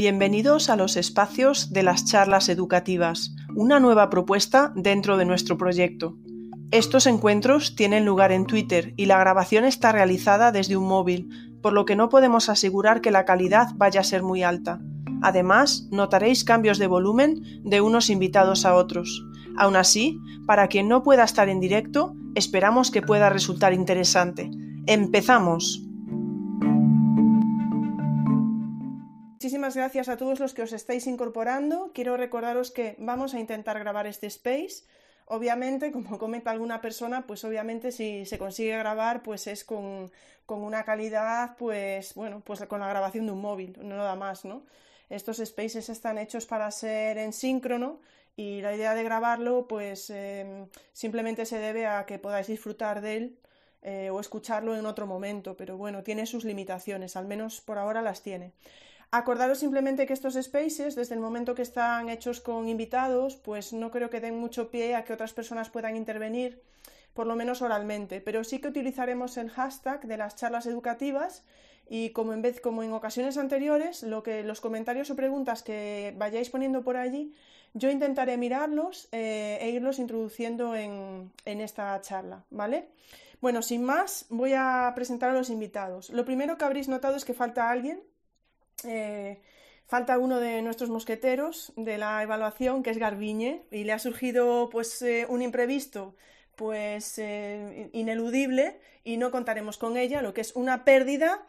[0.00, 6.16] Bienvenidos a los espacios de las charlas educativas, una nueva propuesta dentro de nuestro proyecto.
[6.70, 11.28] Estos encuentros tienen lugar en Twitter y la grabación está realizada desde un móvil,
[11.60, 14.80] por lo que no podemos asegurar que la calidad vaya a ser muy alta.
[15.20, 19.22] Además, notaréis cambios de volumen de unos invitados a otros.
[19.58, 24.50] Aún así, para quien no pueda estar en directo, esperamos que pueda resultar interesante.
[24.86, 25.89] ¡Empezamos!
[29.50, 31.90] Muchísimas gracias a todos los que os estáis incorporando.
[31.92, 34.84] Quiero recordaros que vamos a intentar grabar este space.
[35.24, 40.12] Obviamente, como comenta alguna persona, pues obviamente si se consigue grabar, pues es con,
[40.46, 44.44] con una calidad, pues bueno, pues con la grabación de un móvil, no nada más,
[44.44, 44.62] ¿no?
[45.08, 47.98] Estos spaces están hechos para ser en síncrono
[48.36, 53.16] y la idea de grabarlo pues em, simplemente se debe a que podáis disfrutar de
[53.16, 53.38] él
[53.82, 58.00] eh, o escucharlo en otro momento, pero bueno, tiene sus limitaciones, al menos por ahora
[58.00, 58.52] las tiene.
[59.12, 63.90] Acordaros simplemente que estos spaces, desde el momento que están hechos con invitados, pues no
[63.90, 66.62] creo que den mucho pie a que otras personas puedan intervenir,
[67.12, 71.42] por lo menos oralmente, pero sí que utilizaremos el hashtag de las charlas educativas
[71.88, 76.84] y como en en ocasiones anteriores, lo que los comentarios o preguntas que vayáis poniendo
[76.84, 77.34] por allí,
[77.74, 82.88] yo intentaré mirarlos eh, e irlos introduciendo en, esta charla, ¿vale?
[83.40, 86.10] Bueno, sin más, voy a presentar a los invitados.
[86.10, 88.00] Lo primero que habréis notado es que falta alguien.
[88.84, 89.40] Eh,
[89.86, 94.68] falta uno de nuestros mosqueteros de la evaluación, que es Garbiñe, y le ha surgido
[94.70, 96.14] pues eh, un imprevisto
[96.56, 97.18] pues
[97.92, 101.42] ineludible y no contaremos con ella, lo que es una pérdida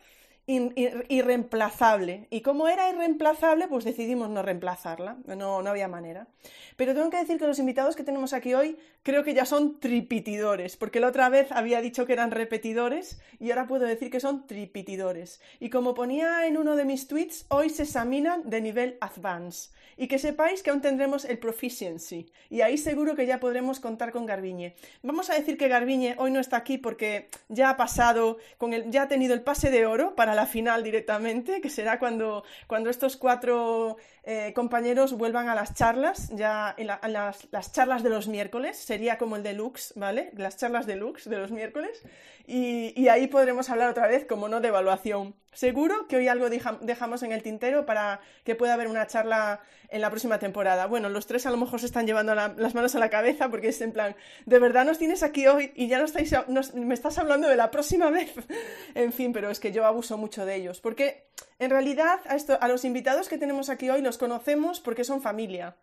[1.10, 2.28] irreemplazable.
[2.30, 6.28] Y como era irreemplazable, pues decidimos no reemplazarla, no, no había manera.
[6.76, 9.80] Pero tengo que decir que los invitados que tenemos aquí hoy creo que ya son
[9.80, 14.20] tripitidores, porque la otra vez había dicho que eran repetidores y ahora puedo decir que
[14.20, 15.42] son tripitidores.
[15.60, 19.72] Y como ponía en uno de mis tweets, hoy se examinan de nivel advance.
[19.98, 22.32] Y que sepáis que aún tendremos el proficiency.
[22.50, 24.76] Y ahí seguro que ya podremos contar con Garbiñe.
[25.04, 28.90] Vamos a decir que Garbiñe hoy no está aquí porque ya ha pasado, con el,
[28.90, 32.90] ya ha tenido el pase de oro para la final directamente, que será cuando, cuando
[32.90, 38.78] estos cuatro eh, compañeros vuelvan a las charlas, ya en, las, charlas de los miércoles,
[38.78, 40.32] sería como el deluxe, ¿vale?
[40.36, 42.04] Las charlas deluxe de los miércoles,
[42.46, 45.36] y ahí podremos hablar otra vez, como no, de evaluación.
[45.54, 49.60] Seguro que hoy algo dejamos en el tintero para que pueda haber una charla
[49.92, 50.88] en la próxima temporada.
[50.88, 53.68] Bueno, los tres a lo mejor se están llevando las manos a la cabeza porque
[53.68, 54.16] es en plan,
[54.46, 56.34] de verdad nos tienes aquí hoy y ya no estáis,
[56.74, 58.34] me estás hablando de la próxima vez.
[58.96, 60.82] en fin, pero es que yo abuso mucho de ellos.
[60.82, 61.28] Porque
[61.60, 65.76] en realidad a, a los invitados que tenemos aquí hoy los conocemos porque son familia.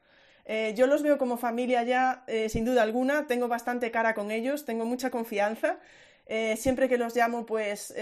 [0.49, 4.31] Eh, yo los veo como familia ya, eh, sin duda alguna, tengo bastante cara con
[4.31, 5.79] ellos, tengo mucha confianza
[6.25, 7.95] eh, siempre que los llamo, pues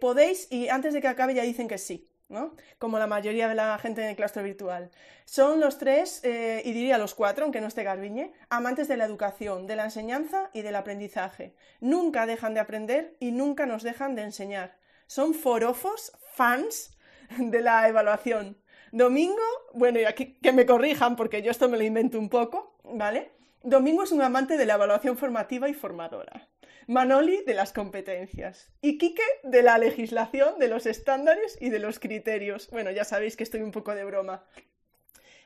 [0.00, 2.11] podéis y antes de que acabe ya dicen que sí.
[2.32, 2.56] ¿No?
[2.78, 4.90] Como la mayoría de la gente en el claustro virtual.
[5.24, 9.66] Son los tres, y diría los cuatro, aunque no esté Garbiñe, amantes de la educación,
[9.68, 11.54] de la enseñanza y del aprendizaje.
[11.80, 14.76] Nunca dejan de aprender y nunca nos dejan de enseñar.
[15.06, 16.96] Son forofos, fans
[17.38, 18.56] de la evaluación.
[18.90, 19.42] Domingo,
[19.74, 23.30] bueno, y aquí que me corrijan porque yo esto me lo invento un poco, ¿vale?
[23.64, 26.48] Domingo es un amante de la evaluación formativa y formadora.
[26.88, 32.00] Manoli de las competencias y Quique de la legislación, de los estándares y de los
[32.00, 32.68] criterios.
[32.72, 34.44] Bueno, ya sabéis que estoy un poco de broma.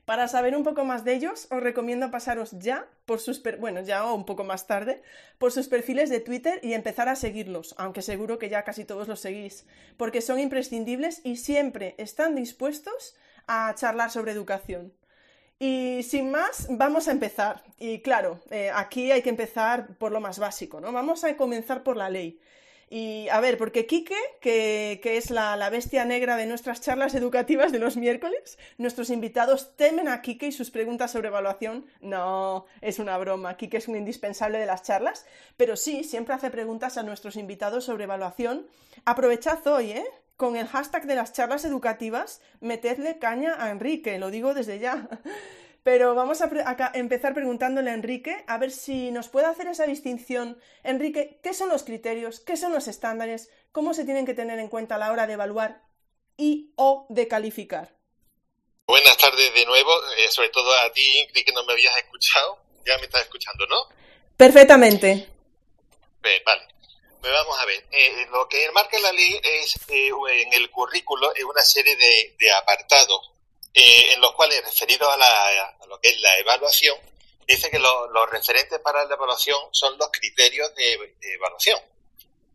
[0.06, 4.06] Para saber un poco más de ellos, os recomiendo pasaros ya por sus bueno, ya
[4.06, 5.02] o un poco más tarde,
[5.36, 9.08] por sus perfiles de Twitter y empezar a seguirlos, aunque seguro que ya casi todos
[9.08, 9.66] los seguís,
[9.98, 13.14] porque son imprescindibles y siempre están dispuestos
[13.46, 14.94] a charlar sobre educación.
[15.58, 17.62] Y sin más, vamos a empezar.
[17.78, 20.92] Y claro, eh, aquí hay que empezar por lo más básico, ¿no?
[20.92, 22.38] Vamos a comenzar por la ley.
[22.88, 27.80] Y a ver, porque Quique, que, es la, bestia negra de nuestras charlas educativas de
[27.80, 31.86] los miércoles, nuestros invitados temen a Quique y sus preguntas sobre evaluación.
[32.00, 33.56] No, es una broma.
[33.56, 37.84] Quique es un indispensable de las charlas, pero sí, siempre hace preguntas a nuestros invitados
[37.84, 38.66] sobre evaluación.
[39.04, 40.06] Aprovechad hoy, ¿eh?
[40.36, 45.08] Con el hashtag de las charlas educativas, metedle caña a Enrique, lo digo desde ya.
[45.82, 46.50] Pero vamos a,
[46.94, 50.60] empezar preguntándole a Enrique a ver si nos puede hacer esa distinción.
[50.82, 52.40] Enrique, ¿qué son los criterios?
[52.40, 53.50] ¿Qué son los estándares?
[53.70, 55.82] ¿Cómo se tienen que tener en cuenta a la hora de evaluar
[56.36, 57.94] y o de calificar?
[58.84, 62.58] Buenas tardes de nuevo, eh, sobre todo a ti, Ingrid, que no me habías escuchado.
[62.84, 63.76] Ya me estás escuchando, ¿no?
[64.36, 65.28] Perfectamente.
[66.44, 66.75] vale.
[67.26, 70.10] Pues vamos a ver, eh, lo que marca la ley es eh,
[70.42, 73.32] en el currículo es una serie de, apartados
[73.74, 76.96] eh, en los cuales, referidos a, lo que es la evaluación,
[77.44, 81.80] dice que los referentes para la evaluación son los criterios de, evaluación.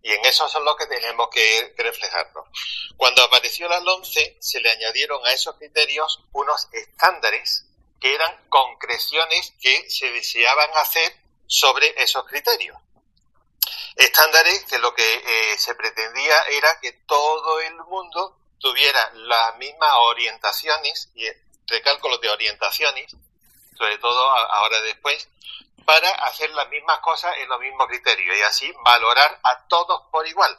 [0.03, 2.47] Y en eso son lo que tenemos que, reflejarnos.
[2.95, 7.65] Cuando apareció la LOMCE, se le añadieron a esos criterios unos estándares
[7.99, 11.13] que eran concreciones que se deseaban hacer
[11.45, 12.77] sobre esos criterios.
[13.95, 19.91] Estándares que lo que eh, se pretendía era que todo el mundo tuviera las mismas
[19.95, 21.27] orientaciones, y
[21.67, 23.15] recalco lo de orientaciones,
[23.77, 25.27] sobre todo ahora después,
[25.85, 30.27] para hacer las mismas cosas en los mismos criterios y así valorar a todos por
[30.27, 30.57] igual.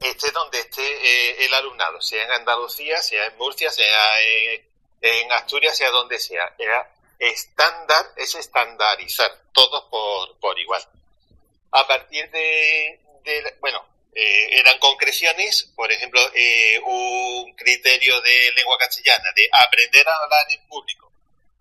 [0.00, 4.20] Esté donde esté eh, el alumnado, sea en Andalucía, sea en Murcia, sea
[5.00, 6.54] en Asturias, sea donde sea.
[6.58, 10.82] Era estándar, es estandarizar todos por, por igual.
[11.72, 13.00] A partir de,
[13.60, 20.16] bueno, eh, eran concreciones, por ejemplo, eh, un criterio de lengua castellana, de aprender a
[20.16, 21.10] hablar en público,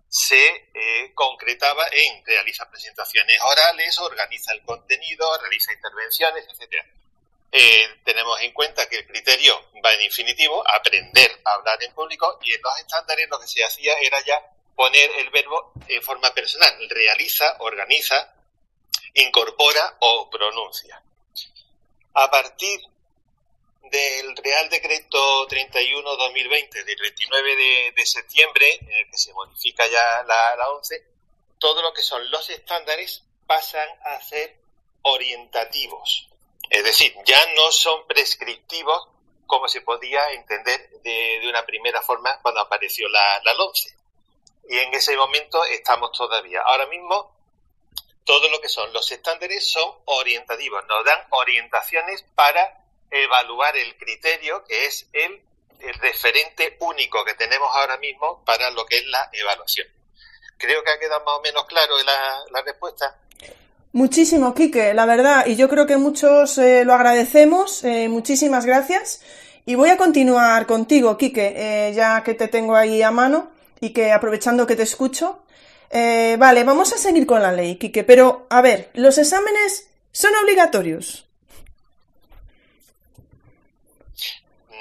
[0.09, 6.85] se eh, concretaba en realizar presentaciones orales, organiza el contenido, realiza intervenciones, etcétera.
[8.03, 12.53] tenemos en cuenta que el criterio va en infinitivo, aprender a hablar en público, y
[12.53, 14.41] en los estándares lo que se hacía era ya
[14.75, 18.33] poner el verbo en forma personal, realiza, organiza,
[19.13, 21.01] incorpora o pronuncia.
[22.13, 22.79] A partir
[23.83, 27.55] del Real Decreto 31-2020 del 29
[27.95, 31.03] de, septiembre, en el que se modifica ya la, la 11,
[31.59, 34.55] todo lo que son los estándares pasan a ser
[35.03, 36.27] orientativos.
[36.69, 39.07] Es decir, ya no son prescriptivos
[39.45, 43.53] como se podía entender de, una primera forma cuando apareció la, la
[44.69, 46.61] Y en ese momento estamos todavía.
[46.61, 47.35] Ahora mismo
[48.23, 54.63] todo lo que son los estándares son orientativos, nos dan orientaciones para evaluar el criterio
[54.63, 55.41] que es el,
[55.99, 59.87] referente único que tenemos ahora mismo para lo que es la evaluación.
[60.57, 63.17] Creo que ha quedado más o menos claro la, respuesta.
[63.91, 67.83] Muchísimo, Quique, la verdad, y yo creo que muchos eh, lo agradecemos.
[67.83, 69.23] Eh, muchísimas gracias.
[69.65, 73.91] Y voy a continuar contigo, Quique, eh, ya que te tengo ahí a mano y
[73.91, 75.43] que aprovechando que te escucho,
[75.91, 80.33] eh, vale, vamos a seguir con la ley, Quique, pero a ver, ¿los exámenes son
[80.35, 81.25] obligatorios?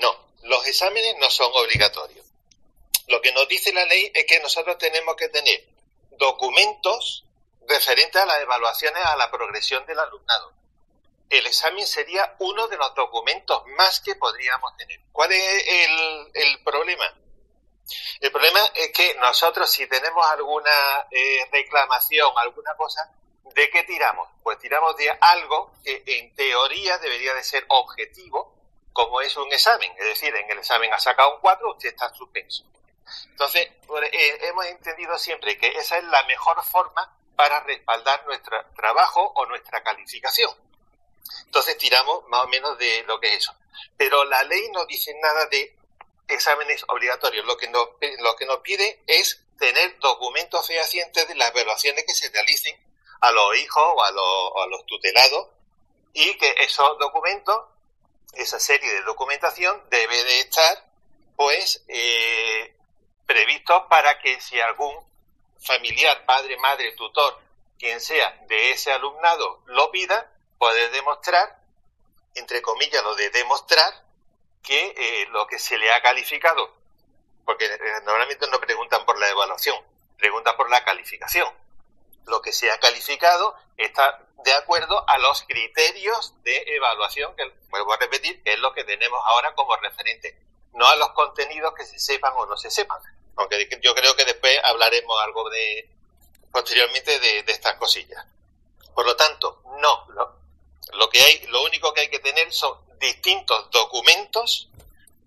[0.01, 0.15] No,
[0.45, 2.27] los exámenes no son obligatorios.
[3.09, 5.65] Lo que nos dice la ley es que nosotros tenemos que tener
[6.19, 7.25] documentos
[7.69, 10.53] referentes a las evaluaciones a la progresión del alumnado.
[11.29, 15.01] El examen sería uno de los documentos más que podríamos tener.
[15.13, 17.20] ¿Cuál es el, el problema?
[18.21, 23.11] El problema es que nosotros si tenemos alguna eh, reclamación, alguna cosa,
[23.55, 24.29] ¿de qué tiramos?
[24.43, 28.55] Pues tiramos de algo que en teoría debería de ser objetivo,
[28.93, 29.93] como es un examen.
[29.99, 32.65] Es decir, en el examen ha sacado un 4, usted está suspenso.
[33.31, 33.67] Entonces,
[34.13, 39.47] eh, hemos entendido siempre que esa es la mejor forma para respaldar nuestro trabajo o
[39.47, 40.55] nuestra calificación.
[41.47, 43.55] Entonces tiramos más o menos de lo que es eso.
[43.97, 45.77] Pero la ley no dice nada de
[46.31, 47.45] exámenes obligatorios.
[47.47, 47.89] Lo que nos,
[48.21, 52.77] lo que nos pide es tener documentos fehacientes de las evaluaciones que se realicen
[53.21, 55.49] a los hijos o a los, tutelados
[56.15, 57.57] y que esos documentos,
[58.33, 60.87] esa serie de documentación debe de estar
[61.37, 62.75] pues eh,
[63.89, 64.95] para que si algún
[65.61, 67.39] familiar, padre, madre, tutor,
[67.79, 71.63] quien sea de ese alumnado lo pida, poder demostrar,
[72.35, 74.05] entre comillas, lo de demostrar
[74.63, 76.75] que eh, lo que se le ha calificado,
[77.45, 79.77] porque eh, normalmente no preguntan por la evaluación,
[80.19, 81.49] preguntan por la calificación.
[82.27, 87.93] Lo que se ha calificado está de acuerdo a los criterios de evaluación, que vuelvo
[87.93, 90.39] a repetir, que es lo que tenemos ahora como referente,
[90.75, 93.01] no a los contenidos que se sepan o no se sepan.
[93.37, 95.89] Aunque yo creo que después hablaremos algo de
[96.53, 98.25] posteriormente de, estas cosillas.
[98.95, 100.07] Por lo tanto, no,
[100.93, 104.71] lo que hay, lo único que hay que tener son distintos documentos,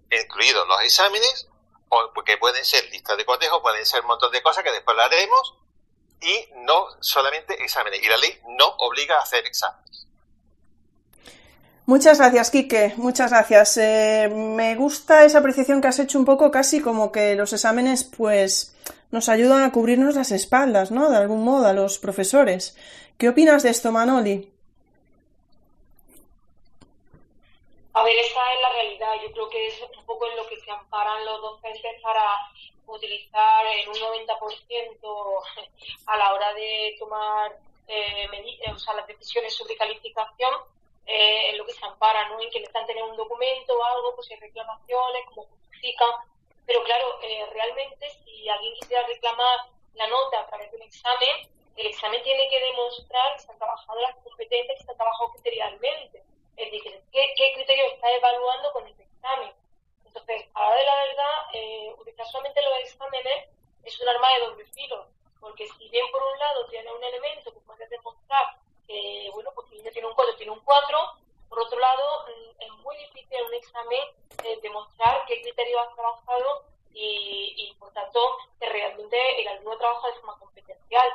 [0.10, 1.48] incluidos los exámenes,
[2.15, 5.56] porque pueden ser listas de cotejo, pueden ser un de cosas que después la haremos,
[6.24, 8.01] y no solamente exámenes.
[8.01, 10.08] Y la ley no obliga a hacer exámenes.
[11.86, 12.94] Muchas gracias, Quique.
[12.96, 13.77] Muchas gracias.
[13.77, 18.06] Eh, me gusta esa apreciación que has hecho un poco casi como que los exámenes,
[18.06, 18.74] pues,
[19.12, 21.10] nos ayudan a cubrirnos las espaldas, ¿no?
[21.10, 22.77] De algún modo, a los profesores.
[23.18, 24.53] ¿Qué opinas de esto, Manoli?
[27.94, 29.14] A ver, esa es la realidad.
[29.22, 32.24] Yo creo que es un poco en lo que se amparan los docentes para
[32.88, 35.44] utilizar en un 90%
[36.08, 37.56] a la hora de tomar
[37.88, 38.28] eh,
[38.74, 40.54] o sea, las decisiones sobre calificación,
[41.06, 42.40] eh, en lo que se ampara, ¿no?
[42.40, 46.10] En que necesitan tener un documento o algo, pues hay reclamaciones, como justifican.
[46.66, 52.24] Pero claro, eh, realmente si alguien quisiera reclamar la nota para un examen, el examen
[52.24, 56.24] tiene que demostrar que se han trabajado las competencias, que se han trabajado criterialmente.
[56.56, 59.52] Dices, ¿qué, ¿qué criterio estás evaluando con este examen?
[60.06, 63.50] Entonces, a la hora de la verdad, eh, utilizar solamente los exámenes
[63.84, 65.08] es un arma de doble filo,
[65.40, 68.58] porque si bien por un lado tiene un elemento que puede demostrar
[68.88, 71.00] que, bueno, pues si tiene un 4, tiene un 4,
[71.50, 74.02] por otro lado, mm, es muy difícil en un examen
[74.44, 80.14] eh, demostrar qué criterio has trabajado y, por tanto, que realmente el alumno trabaja de
[80.16, 81.08] forma competencial.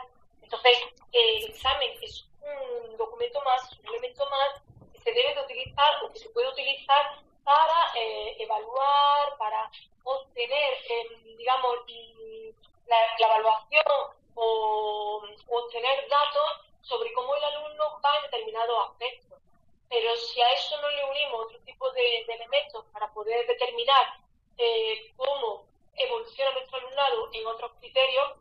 [0.43, 0.79] Entonces,
[1.13, 4.63] el examen es un documento más, un elemento más
[5.09, 9.71] se debe de utilizar o que se puede utilizar para eh, evaluar, para
[10.05, 11.77] obtener, eh, digamos,
[12.87, 13.85] la, evaluación
[14.35, 19.39] o obtener datos sobre cómo el alumno va en determinados aspectos.
[19.89, 24.21] Pero si a eso no le unimos otro tipo de, de elementos para poder determinar
[24.59, 25.65] eh, cómo
[25.97, 28.33] evoluciona nuestro alumnado en otros criterios,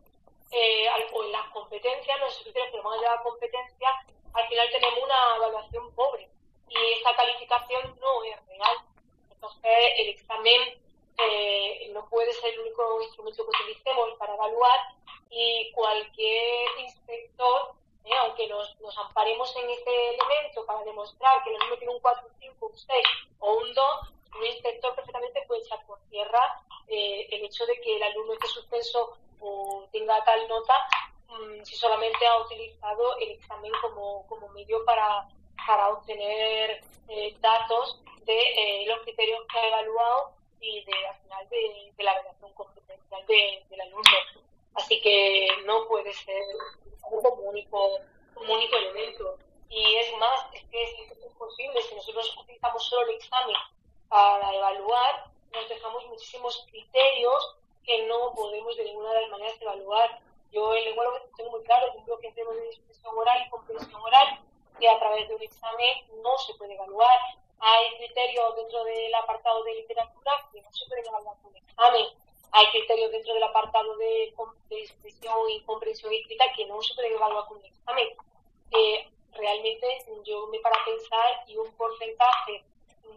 [0.52, 3.90] eh, o en las competencias, los criterios que vamos a llevar competencia,
[4.34, 6.30] al final tenemos una evaluación pobre
[6.70, 8.78] y esa calificación no es real.
[9.32, 10.80] Entonces, el examen
[11.18, 14.80] eh, no puede ser el único instrumento que utilicemos para evaluar
[15.30, 17.74] y cualquier inspector,
[18.06, 22.00] eh, aunque nos, nos, amparemos en este elemento para demostrar que el alumno tiene un
[22.00, 23.06] 4, un 5, un 6
[23.40, 23.86] o un 2,
[24.38, 28.48] un inspector perfectamente puede echar por tierra eh, el hecho de que el alumno esté
[28.48, 30.88] suspenso o tenga tal nota
[31.30, 35.28] um, si solamente ha utilizado el examen como, como medio para,
[35.66, 41.50] para obtener eh, datos de eh, los criterios que ha evaluado y de, al final
[41.50, 44.18] de, de la relación competencial de, del alumno.
[44.76, 46.44] Así que no puede ser
[47.02, 48.00] como único,
[48.34, 49.38] como único elemento.
[49.70, 50.92] Y es más, es que es,
[51.26, 51.82] imposible.
[51.82, 53.56] Si nosotros utilizamos solo el examen
[54.08, 60.20] para evaluar, nos dejamos muchísimos criterios que no podemos de ninguna de las maneras evaluar.
[60.52, 64.02] Yo en lengua lo tengo muy claro, creo que tenemos de expresión oral y comprensión
[64.02, 64.40] oral,
[64.80, 67.18] que a través de un examen no se puede evaluar.
[67.60, 72.06] Hay criterios dentro del apartado de literatura que no se pueden evaluar con un examen.
[72.52, 74.34] Hay criterios dentro del apartado de,
[74.70, 78.08] de expresión y comprensión escrita que no se pueden evaluar con un examen.
[78.72, 79.88] Eh, realmente
[80.26, 82.64] yo me para pensar y un porcentaje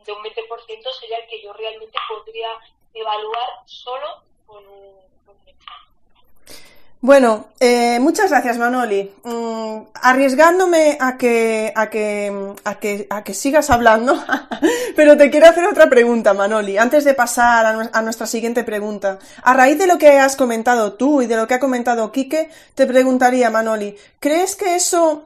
[0.04, 2.50] de un 20% sería el que yo realmente podría
[2.94, 5.00] evaluar solo con un,
[5.46, 6.79] examen.
[7.02, 9.10] Bueno, eh, muchas gracias Manoli.
[9.22, 12.30] Mm, arriesgándome a que, a que,
[12.62, 14.22] a que, a que sigas hablando,
[14.96, 19.18] pero te quiero hacer otra pregunta, Manoli, antes de pasar a, a, nuestra siguiente pregunta.
[19.42, 22.50] A raíz de lo que has comentado tú y de lo que ha comentado Quique,
[22.74, 25.24] te preguntaría, Manoli, ¿crees que eso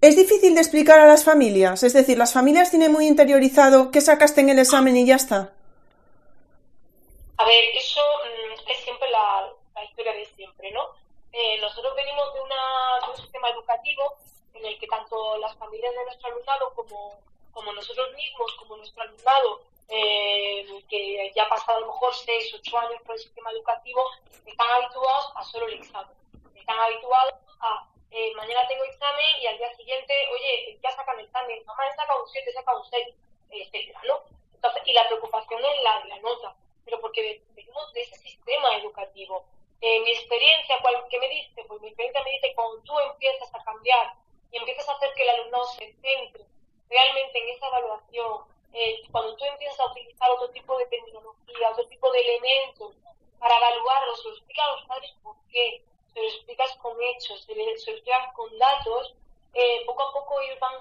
[0.00, 1.82] es difícil de explicar a las familias?
[1.82, 5.52] Es decir, ¿las familias tienen muy interiorizado que sacaste en el examen y ya está?
[7.36, 11.02] A ver, eso mm, es siempre la, la historia de siempre, ¿no?
[11.44, 14.16] Eh, nosotros venimos de, una, un sistema educativo
[14.54, 19.62] en el que tanto las familias de nuestro alumnado como, nosotros mismos, como nuestro alumnado,
[19.88, 24.08] eh, que ya ha pasado a lo mejor 6, 8 años por el sistema educativo,
[24.46, 26.16] están habituados a solo el examen.
[26.54, 31.24] Están habituados a eh, mañana tengo examen y al día siguiente, oye, ya sacan el
[31.24, 33.14] examen, mamá he sacado un 7, saca un 6,
[33.50, 34.20] etcétera, ¿no?
[34.54, 39.44] Entonces, y la preocupación es la, la nota, pero porque venimos de ese sistema educativo
[39.82, 41.64] eh, mi experiencia, ¿cuál, ¿qué me dice?
[41.66, 44.14] Pues mi experiencia me dice cuando tú empiezas a cambiar
[44.52, 46.44] y empiezas a hacer que el alumnado se centre
[46.88, 51.86] realmente en esa evaluación, eh, cuando tú empiezas a utilizar otro tipo de terminología, otro
[51.88, 52.94] tipo de elementos
[53.40, 55.82] para evaluarlo, se lo explicas a los padres por qué,
[56.14, 59.14] se lo explicas con hechos, se, lo explicas con datos,
[59.54, 60.76] eh, poco a poco ellos van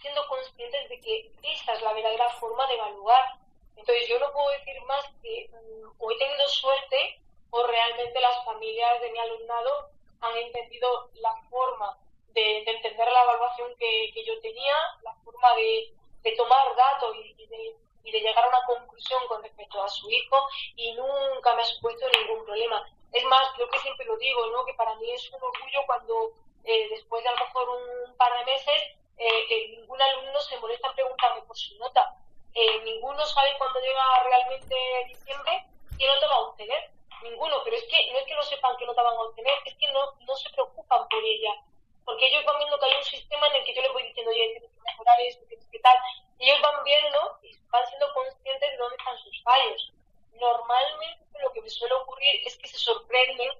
[0.00, 3.36] siendo conscientes de que esa es la verdadera forma de evaluar.
[3.76, 7.20] Entonces yo no puedo decir más que um, o he tenido suerte
[7.54, 11.96] o realmente las familias de mi alumnado han entendido la forma
[12.32, 18.20] de, de entender la evaluación que, yo tenía, la forma de, tomar datos y, de,
[18.20, 20.36] llegar a una conclusión con respecto a su hijo
[20.76, 22.84] y nunca me ha supuesto ningún problema.
[23.12, 24.64] Es más, creo que siempre lo digo, ¿no?
[24.64, 26.32] que para mí es un orgullo cuando
[26.64, 28.82] eh, después de a lo mejor un par de meses
[29.16, 32.16] eh, ningún alumno se molesta en preguntarme por su nota.
[32.52, 34.74] Eh, ninguno sabe cuando llega realmente
[35.08, 35.66] diciembre
[35.98, 38.86] qué nota va a obtener ninguno, pero es que no es que no sepan qué
[38.86, 41.54] nota van a obtener, es que no, no se preocupan por ella,
[42.04, 44.30] porque ellos van viendo que hay un sistema en el que yo les voy diciendo,
[44.30, 45.96] oye, tienes que mejorar esto, tienes que tal,
[46.38, 49.92] y ellos van viendo y van siendo conscientes de dónde están sus fallos.
[50.34, 53.50] Normalmente lo que me suele ocurrir es que se sorprenden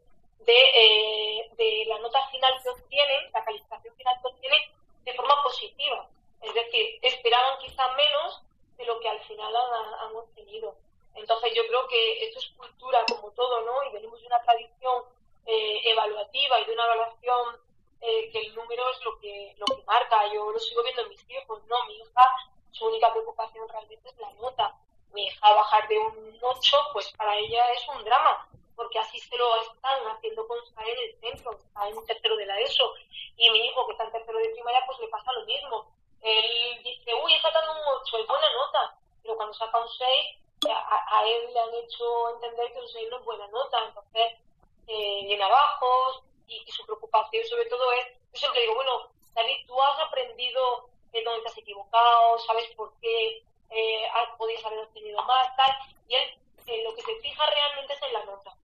[0.41, 4.61] de, eh, de la nota final que obtienen, la calificación final que obtienen,
[5.05, 6.09] de forma positiva.
[6.43, 8.43] Es decir, esperaban quizá menos
[8.77, 10.77] de lo que al final han, han obtenido.
[11.15, 13.85] Entonces yo creo que esto es cultura como todo, ¿no?
[13.85, 15.05] Y venimos de una tradición
[15.47, 17.61] eh, evaluativa y de una evaluación
[18.01, 20.27] eh, que el número es lo que, lo que marca.
[20.33, 21.77] Yo lo sigo viendo en mis hijos, ¿no?
[21.87, 24.75] Mi hija su única preocupación realmente es la nota.
[25.13, 29.37] Mi hija bajar de un 8, pues para ella es un drama, porque así se
[29.37, 32.93] lo están haciendo constar en el centro, está en tercero de la ESO,
[33.37, 35.87] y mi hijo que está en tercero de primaria, pues le pasa lo mismo.
[36.21, 40.37] Él dice, uy, está dando un 8, es buena nota, pero cuando saca un 6,
[40.71, 44.39] a, a, él le han hecho entender que un 6 no es buena nota, entonces
[44.87, 49.81] eh, llena bajos, y, su preocupación sobre todo es, yo siempre digo, bueno, David, tú
[49.81, 55.57] has aprendido de dónde te has equivocado, sabes por qué eh, podías haber obtenido más,
[55.57, 55.73] tal,
[56.09, 58.55] y él eh, lo que se fija realmente es en la nota.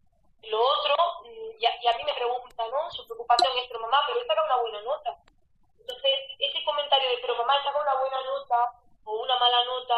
[0.43, 2.91] Lo otro, mm, y a, mí me pregunta, ¿no?
[2.91, 5.19] Su preocupación es, pero mamá, pero él saca una buena nota.
[5.79, 8.73] Entonces, ese comentario de, pero mamá, saca una buena nota
[9.05, 9.95] o una mala nota,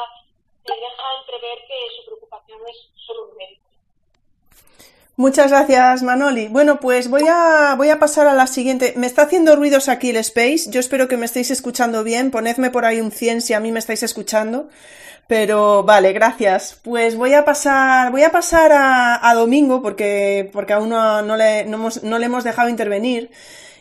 [0.64, 2.76] te deja entrever que su preocupación es
[3.06, 3.62] solo un mérito.
[5.16, 6.48] Muchas gracias, Manoli.
[6.48, 8.94] Bueno, pues voy a, voy a pasar a la siguiente.
[8.96, 10.70] Me está haciendo ruidos aquí el Space.
[10.70, 12.30] Yo espero que me estéis escuchando bien.
[12.30, 14.68] Ponedme por ahí un 100 si a mí me estáis escuchando.
[15.28, 16.80] Pero vale, gracias.
[16.82, 21.88] Pues voy a pasar, voy a pasar a, Domingo porque, porque aún no, le, no,
[22.02, 23.30] no le hemos dejado intervenir.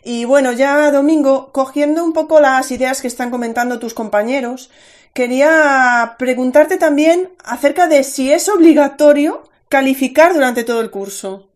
[0.03, 4.69] Y bueno, ya Domingo, cogiendo un poco las ideas que están comentando tus compañeros,
[5.13, 11.49] quería preguntarte también acerca de si es obligatorio calificar durante todo el curso?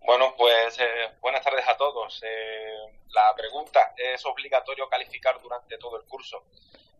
[0.00, 2.20] Bueno, pues eh, buenas tardes a todos.
[2.24, 2.74] Eh,
[3.10, 6.44] la pregunta, ¿es obligatorio calificar durante todo el curso?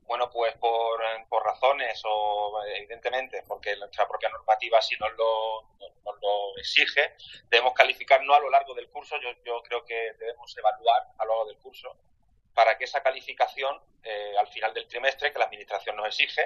[0.05, 5.63] Bueno, pues por, por razones o evidentemente porque nuestra propia normativa así nos lo,
[6.05, 7.15] nos lo exige,
[7.49, 11.25] debemos calificar no a lo largo del curso, yo, yo creo que debemos evaluar a
[11.25, 11.97] lo largo del curso
[12.61, 16.43] para que esa calificación eh, al final del trimestre que la Administración nos exige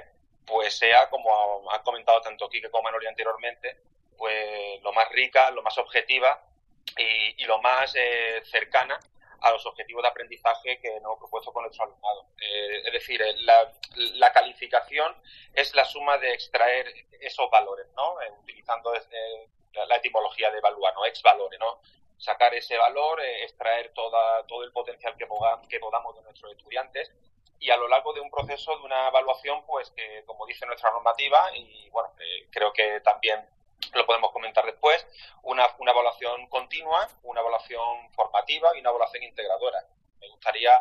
[0.47, 3.79] pues sea, como han comentado tanto Kike como Manoli anteriormente,
[4.17, 6.41] pues lo más rica, lo más objetiva
[6.97, 8.99] y, lo más eh, cercana
[9.41, 12.27] a los objetivos de aprendizaje que nos hemos propuesto con nuestro alumnado.
[12.41, 15.15] Eh, es decir, eh, la, calificación
[15.53, 16.87] es la suma de extraer
[17.21, 18.17] esos valores, ¿no?
[18.41, 21.05] utilizando la etimología de evaluar, ¿no?
[21.07, 21.81] Ex valore, ¿no?
[22.19, 25.27] Sacar ese valor, extraer toda, todo el potencial que,
[25.69, 27.13] que podamos de nuestros estudiantes
[27.65, 30.91] y a lo largo de un proceso de una evaluación, pues que como dice nuestra
[30.91, 33.49] normativa, y bueno, eh, creo que también
[33.95, 35.07] lo podemos comentar después,
[35.43, 39.83] una, una evaluación continua, una evaluación formativa y una evaluación integradora.
[40.21, 40.73] Me gustaría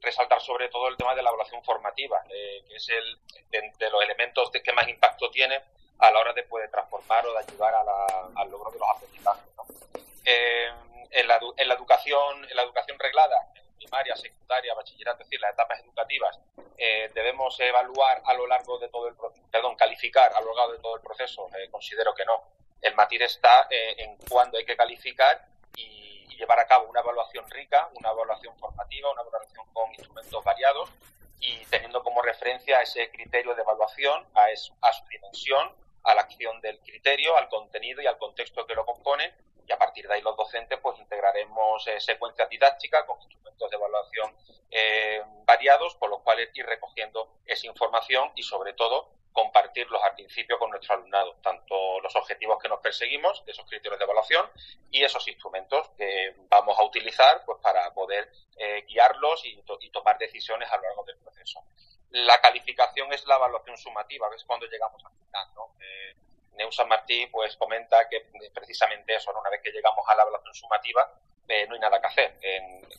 [0.00, 3.18] resaltar sobre todo el tema de la evaluación formativa, eh, que es el
[3.50, 5.60] de, los elementos de que más impacto tiene
[5.98, 7.74] a la hora de poder transformar o de ayudar
[8.36, 9.44] al logro de los aprendizajes.
[10.24, 10.68] Eh,
[11.10, 13.36] en, la, en la educación, en la educación reglada,
[13.78, 16.38] primaria, secundaria, bachillerato, es decir, las etapas educativas,
[16.76, 19.14] eh, debemos evaluar a lo largo de todo el
[19.50, 22.42] perdón, calificar a lo largo de todo el proceso, eh, considero que no.
[22.80, 26.06] El matiz está eh, en cuándo hay que calificar y,
[26.38, 30.88] llevar a cabo una evaluación rica, una evaluación formativa, una evaluación con instrumentos variados
[31.40, 36.60] y teniendo como referencia ese criterio de evaluación, a, a su dimensión, a la acción
[36.60, 39.34] del criterio, al contenido y al contexto que lo componen
[39.68, 43.76] y a partir de ahí los docentes pues integraremos eh, secuencias didácticas con instrumentos de
[43.76, 44.34] evaluación
[44.70, 50.58] eh, variados, por los cuales ir recogiendo esa información y sobre todo compartirlos al principio
[50.58, 54.50] con nuestro alumnado, tanto los objetivos que nos perseguimos, esos criterios de evaluación
[54.90, 60.70] y esos instrumentos que vamos a utilizar pues para poder eh, guiarlos y, tomar decisiones
[60.70, 61.62] a lo largo del proceso.
[62.10, 65.48] La calificación es la evaluación sumativa, es cuando llegamos al final.
[66.58, 71.10] Neusa Martí pues comenta que precisamente eso, una vez que llegamos a la evaluación sumativa,
[71.48, 72.34] eh, no hay nada que hacer.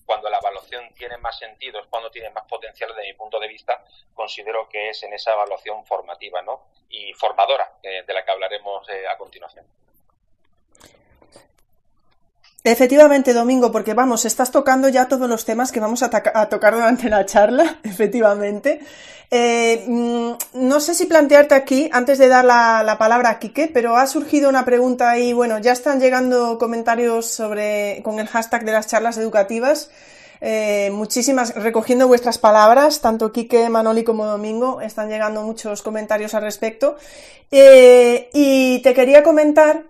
[0.06, 3.48] cuando la evaluación tiene más sentido, es cuando tiene más potencial desde mi punto de
[3.48, 6.66] vista, considero que es en esa evaluación formativa ¿no?
[6.90, 9.68] y formadora, eh, de la que hablaremos eh, a continuación.
[12.64, 16.10] Efectivamente, Domingo, porque vamos, estás tocando ya todos los temas que vamos a,
[16.50, 18.82] tocar durante la charla, efectivamente.
[19.32, 23.96] Eh, mm, no sé si plantearte aquí, antes de dar la, palabra a Quique, pero
[23.96, 28.72] ha surgido una pregunta y bueno, ya están llegando comentarios sobre, con el hashtag de
[28.74, 29.90] las charlas educativas.
[30.42, 36.42] Eh, muchísimas, recogiendo vuestras palabras, tanto Quique, Manoli como Domingo, están llegando muchos comentarios al
[36.42, 36.98] respecto.
[37.52, 39.84] Eh, y te quería comentar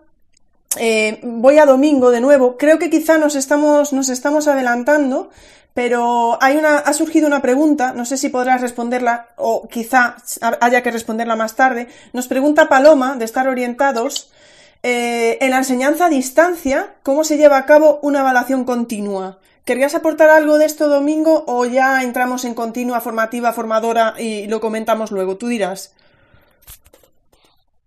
[0.77, 2.57] eh, voy a domingo de nuevo.
[2.57, 5.29] Creo que quizá nos estamos, nos estamos adelantando,
[5.73, 10.17] pero hay una, ha surgido una pregunta, no sé si podrás responderla o quizá
[10.61, 11.87] haya que responderla más tarde.
[12.13, 14.31] Nos pregunta Paloma, de estar orientados,
[14.81, 19.39] eh, en la enseñanza a distancia, ¿cómo se lleva a cabo una evaluación continua?
[19.65, 24.61] ¿Querías aportar algo de esto domingo o ya entramos en continua formativa, formadora y lo
[24.61, 25.37] comentamos luego?
[25.37, 25.93] Tú dirás.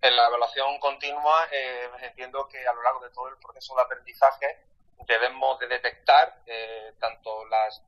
[0.03, 3.83] En la evaluación continua eh, entiendo que a lo largo de todo el proceso de
[3.83, 4.59] aprendizaje
[5.07, 7.81] debemos de detectar eh, tanto las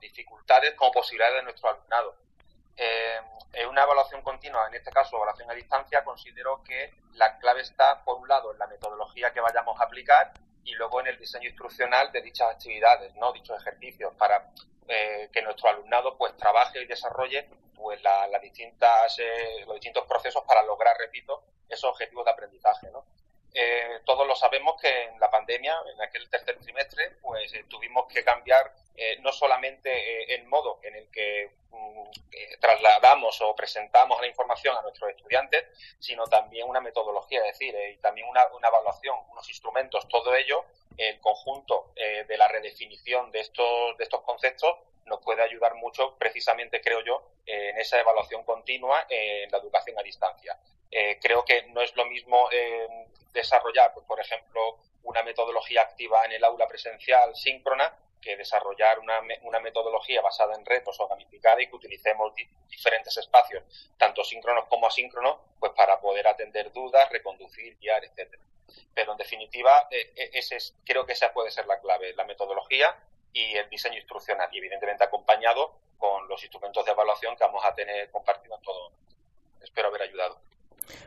[0.00, 2.16] dificultades como posibilidades de nuestro alumnado.
[2.76, 3.20] Eh,
[3.52, 8.02] en una evaluación continua, en este caso evaluación a distancia, considero que la clave está,
[8.02, 10.32] por un lado, en la metodología que vayamos a aplicar
[10.70, 14.52] y luego en el diseño instruccional de dichas actividades, no dichos ejercicios, para
[14.88, 19.16] eh, que nuestro alumnado pues trabaje y desarrolle pues las distintas
[19.64, 23.06] los distintos procesos para lograr, repito, esos objetivos de aprendizaje, ¿no?
[23.52, 28.06] Eh, todos lo sabemos que en la pandemia, en aquel tercer trimestre, pues eh, tuvimos
[28.06, 32.10] que cambiar eh, no solamente el modo en el que mm,
[32.60, 35.64] trasladamos o presentamos la información a nuestros estudiantes,
[35.98, 40.64] sino también una metodología, es decir, y también una, una, evaluación, unos instrumentos, todo ello,
[40.96, 46.82] el conjunto de la redefinición de estos, de estos conceptos nos puede ayudar mucho, precisamente
[46.82, 50.58] creo yo, en esa evaluación continua en la educación a distancia.
[50.92, 52.88] Eh, creo que no es lo mismo eh,
[53.32, 59.20] desarrollar, pues, por ejemplo, una metodología activa en el aula presencial síncrona que desarrollar una,
[59.42, 62.34] una metodología basada en retos o gamificada y que utilicemos
[62.68, 63.64] diferentes espacios,
[63.96, 68.42] tanto síncronos como asíncronos, pues para poder atender dudas, reconducir, guiar, etcétera.
[68.94, 72.96] Pero en definitiva, eh, ese es, creo que esa puede ser la clave, la metodología
[73.32, 77.74] y el diseño instruccional, y evidentemente acompañado con los instrumentos de evaluación que vamos a
[77.74, 78.92] tener compartidos en todo.
[79.62, 80.40] Espero haber ayudado.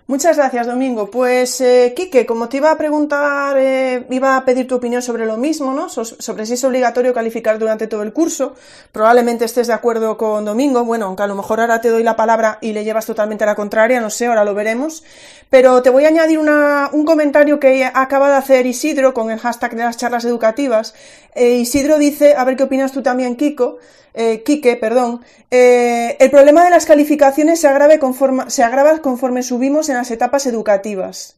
[0.05, 1.09] Muchas gracias, Domingo.
[1.09, 5.25] Pues, eh, Quique, como te iba a preguntar, eh, iba a pedir tu opinión sobre
[5.25, 5.87] lo mismo, ¿no?
[5.87, 8.53] sobre si es obligatorio calificar durante todo el curso.
[8.91, 10.83] Probablemente estés de acuerdo con Domingo.
[10.83, 13.47] Bueno, aunque a lo mejor ahora te doy la palabra y le llevas totalmente a
[13.47, 15.05] la contraria, no sé, ahora lo veremos.
[15.49, 19.73] Pero te voy a añadir un comentario que acaba de hacer Isidro con el hashtag
[19.73, 20.93] de las charlas educativas.
[21.33, 23.77] Eh, Isidro dice, a ver qué opinas tú también, Kiko
[24.13, 29.41] eh, Quique, perdón, eh, el problema de las calificaciones se, agrave conforme, se agrava conforme
[29.41, 31.37] subimos en las etapas educativas.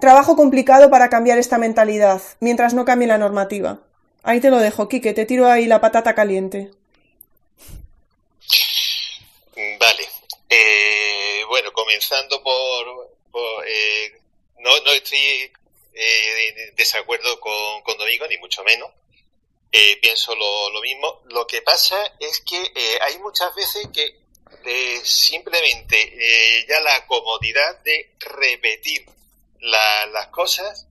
[0.00, 3.80] Trabajo complicado para cambiar esta mentalidad, mientras no cambie la normativa.
[4.22, 6.70] Ahí te lo dejo, Quique, te tiro ahí la patata caliente.
[9.56, 10.08] Vale.
[10.48, 13.08] Eh, bueno, comenzando por...
[13.66, 14.12] Eh,
[14.60, 15.50] no, no, estoy
[15.94, 18.90] en desacuerdo con, con Domingo, ni mucho menos.
[19.70, 21.22] Eh, pienso lo, mismo.
[21.26, 24.20] Lo que pasa es que eh, hay muchas veces que
[24.64, 29.06] eh, simplemente ya la comodidad de repetir
[29.60, 30.86] las cosas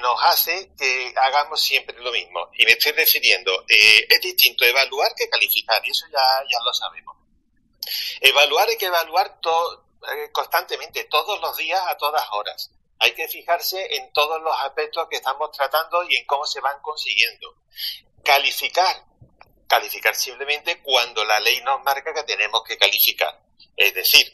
[0.00, 2.50] nos hace que hagamos siempre lo mismo.
[2.58, 6.18] Y me estoy refiriendo, es distinto evaluar que calificar, y eso ya,
[6.50, 7.16] ya lo sabemos.
[8.20, 9.38] Evaluar hay que evaluar
[10.32, 15.16] constantemente, todos los días, a todas horas hay que fijarse en todos los aspectos que
[15.16, 17.54] estamos tratando y en cómo se van consiguiendo.
[18.24, 19.04] Calificar.
[19.68, 23.40] Calificar simplemente cuando la ley nos marca que tenemos que calificar.
[23.76, 24.32] Es decir,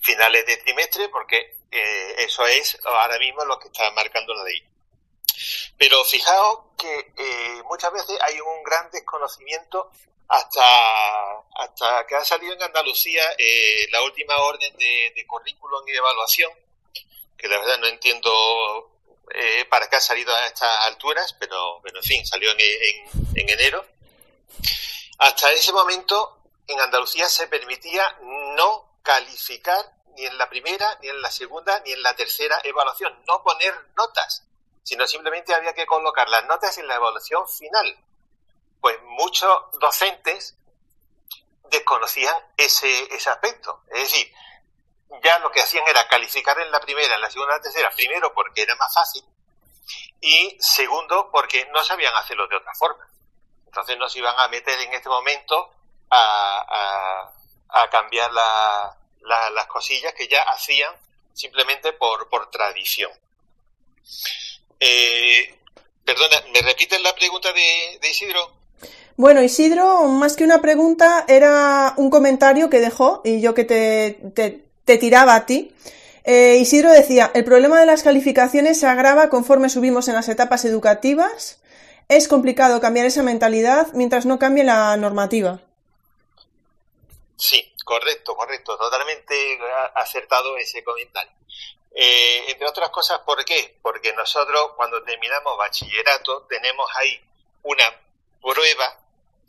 [0.00, 4.62] finales de trimestre, porque eh, eso es ahora mismo lo que está marcando la ley.
[5.78, 9.90] Pero fijaos que eh, muchas veces hay un gran desconocimiento
[10.28, 10.64] hasta,
[11.56, 15.98] hasta que ha salido en Andalucía eh, la última orden de, de currículum y de
[15.98, 16.50] evaluación,
[17.44, 18.90] que la verdad no entiendo
[19.34, 23.50] eh, para qué ha salido a estas alturas, pero, pero en fin, salió en, en,
[23.50, 23.84] enero.
[25.18, 28.16] Hasta ese momento, en Andalucía se permitía
[28.56, 33.14] no calificar ni en la primera, ni en la segunda, ni en la tercera evaluación,
[33.26, 34.46] no poner notas,
[34.82, 37.94] sino simplemente había que colocar las notas en la evaluación final.
[38.80, 40.56] Pues muchos docentes
[41.68, 43.82] desconocían ese, ese aspecto.
[43.92, 44.32] Es decir,
[45.22, 47.90] ya lo que hacían era calificar en la primera, en la segunda, en la tercera,
[47.90, 49.24] primero porque era más fácil
[50.20, 53.06] y segundo porque no sabían hacerlo de otra forma.
[53.66, 55.70] Entonces no se iban a meter en este momento
[56.10, 57.30] a,
[57.68, 60.94] a, cambiar las cosillas que ya hacían
[61.34, 63.10] simplemente por, tradición.
[64.80, 65.58] Eh,
[66.04, 68.52] perdona, ¿me repiten la pregunta de, de Isidro?
[69.16, 74.63] Bueno, Isidro, más que una pregunta, era un comentario que dejó y yo que te
[74.98, 75.74] tiraba a ti.
[76.24, 80.64] Eh, Isidro decía, el problema de las calificaciones se agrava conforme subimos en las etapas
[80.64, 81.60] educativas.
[82.08, 85.60] Es complicado cambiar esa mentalidad mientras no cambie la normativa.
[87.36, 88.76] Sí, correcto, correcto.
[88.78, 89.58] Totalmente
[89.94, 91.32] acertado ese comentario.
[91.94, 93.78] Eh, entre otras cosas, ¿por qué?
[93.80, 97.20] Porque nosotros cuando terminamos bachillerato tenemos ahí
[97.62, 97.84] una
[98.42, 98.98] prueba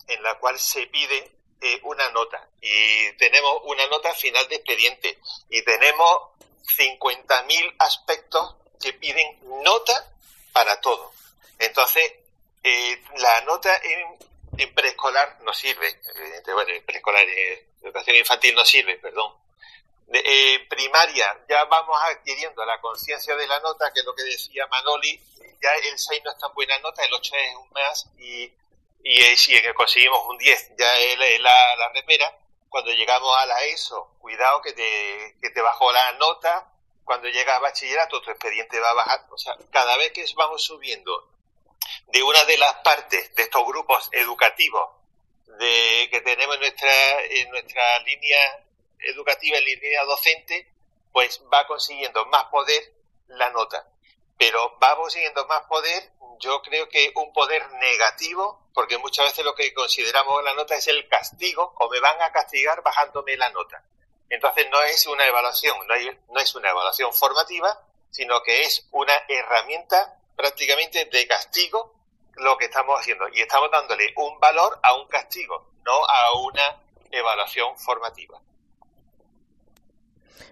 [0.07, 2.47] en la cual se pide eh, una nota.
[2.61, 5.19] Y tenemos una nota final de expediente.
[5.49, 6.29] Y tenemos
[6.77, 10.13] 50.000 aspectos que piden nota
[10.51, 11.13] para todo.
[11.59, 12.13] Entonces,
[12.63, 15.99] eh, la nota en, preescolar no sirve,
[16.53, 17.25] bueno, en preescolar,
[17.81, 19.33] educación infantil no sirve, perdón,
[20.13, 24.67] eh, primaria ya vamos adquiriendo la conciencia de la nota, que es lo que decía
[24.67, 25.19] Manoli,
[25.61, 28.07] ya el 6 no es tan buena nota, el 8 es un más.
[28.19, 28.51] Y,
[29.07, 32.39] y si conseguimos un 10 ya es la, la remera.
[32.69, 37.55] Cuando llegamos a la ESO, cuidado que te, que te bajó la nota, cuando llegas
[37.55, 39.27] a bachillerato tu expediente va a bajar.
[39.29, 41.29] O sea, cada vez que vamos subiendo
[42.07, 44.89] de una de las partes de estos grupos educativos
[45.59, 48.65] de, que tenemos en nuestra, en nuestra línea
[49.01, 50.67] educativa, en línea docente,
[51.13, 52.91] pues va consiguiendo más poder
[53.27, 53.87] la nota.
[54.39, 59.55] Pero va consiguiendo más poder, yo creo que un poder negativo, porque muchas veces lo
[59.55, 63.81] que consideramos la nota es el castigo, o me van a castigar bajándome la nota.
[64.29, 65.95] Entonces no es una evaluación, no,
[66.33, 67.79] no es una evaluación formativa,
[68.11, 71.95] sino que es una herramienta prácticamente de castigo
[72.33, 73.29] lo que estamos haciendo.
[73.29, 78.41] Y estamos dándole un valor a un castigo, no a una evaluación formativa.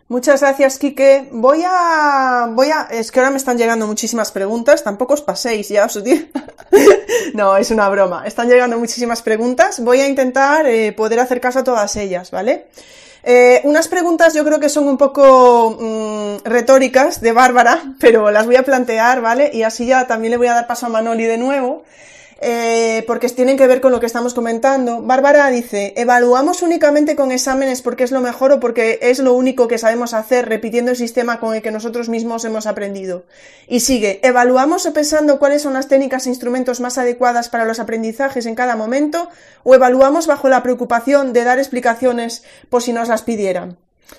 [0.09, 1.29] Muchas gracias, Quique.
[1.31, 5.69] Voy a, voy a, es que ahora me están llegando muchísimas preguntas, tampoco os paséis,
[5.69, 6.27] ya os digo.
[7.33, 8.23] no, es una broma.
[8.27, 9.79] Están llegando muchísimas preguntas.
[9.79, 12.67] Voy a intentar eh, poder hacer caso a todas ellas, ¿vale?
[13.23, 18.45] Eh, unas preguntas yo creo que son un poco mm, retóricas de Bárbara, pero las
[18.45, 19.49] voy a plantear, ¿vale?
[19.53, 21.85] Y así ya también le voy a dar paso a Manoli de nuevo.
[22.45, 25.01] Eh, porque tienen que ver con lo que estamos comentando.
[25.01, 29.69] Bárbara dice, ¿evaluamos únicamente con exámenes porque es lo mejor o porque es lo único
[29.69, 33.23] que sabemos hacer repitiendo el sistema con el que nosotros mismos hemos aprendido?
[33.69, 38.45] Y sigue, ¿evaluamos pensando cuáles son las técnicas e instrumentos más adecuadas para los aprendizajes
[38.45, 39.29] en cada momento
[39.63, 43.77] o evaluamos bajo la preocupación de dar explicaciones por si nos las pidieran?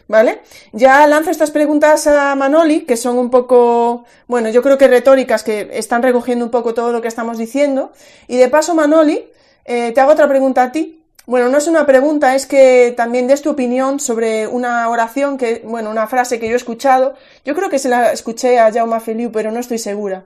[0.08, 0.40] ¿Vale?
[0.72, 5.42] Ya lanzo estas preguntas a Manoli, que son un poco, bueno, yo creo que retóricas,
[5.42, 7.92] que están recogiendo un poco todo lo que estamos diciendo.
[8.28, 9.26] Y de paso, Manoli,
[9.64, 11.00] eh, te hago otra pregunta a ti.
[11.26, 15.62] Bueno, no es una pregunta, es que también des tu opinión sobre una oración que,
[15.64, 17.14] bueno, una frase que yo he escuchado.
[17.46, 20.24] Yo creo que se la escuché a Jaume Feliu, pero no estoy segura.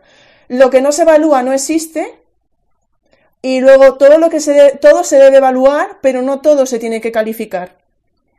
[0.49, 2.19] Lo que no se evalúa no existe.
[3.43, 7.01] Y luego todo lo que se, todo se debe evaluar, pero no todo se tiene
[7.01, 7.78] que calificar.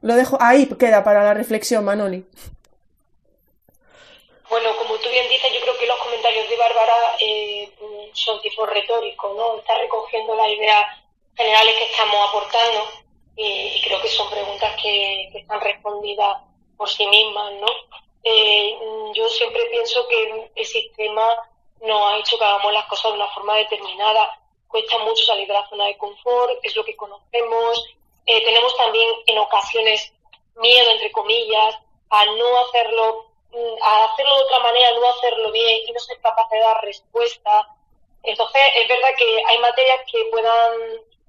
[0.02, 2.26] Lo dejo ahí, queda para la reflexión, Manoli.
[4.50, 7.72] Bueno, como tú bien dices, yo creo que los comentarios de Bárbara eh,
[8.14, 9.60] son tipo retóricos, ¿no?
[9.60, 10.86] Está recogiendo las ideas
[11.36, 12.84] generales que estamos aportando
[13.36, 16.38] y, creo que son preguntas que, están respondidas
[16.78, 17.68] por sí mismas, ¿no?
[18.24, 18.76] Eh,
[19.14, 21.24] yo siempre pienso que el sistema
[21.82, 24.40] nos ha hecho que hagamos las cosas de una forma determinada.
[24.68, 27.86] Cuesta mucho salir de la zona de confort, es lo que conocemos,
[28.30, 30.14] eh, tenemos también en ocasiones
[30.58, 31.76] miedo, entre comillas,
[32.12, 36.22] a no hacerlo, mm, a hacerlo de otra manera, no hacerlo bien y no ser
[36.22, 37.76] capaz de dar respuesta.
[38.22, 40.72] Entonces, es verdad que hay materias que puedan,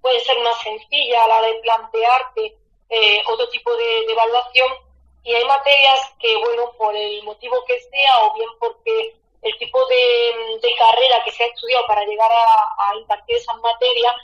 [0.02, 2.54] pueden ser más sencillas a la de plantearte
[2.90, 4.68] eh, otro tipo de, evaluación
[5.24, 9.86] y hay materias que, bueno, por el motivo que sea o bien porque el tipo
[9.86, 14.14] de, carrera que se ha estudiado para llegar a, a impartir esas materias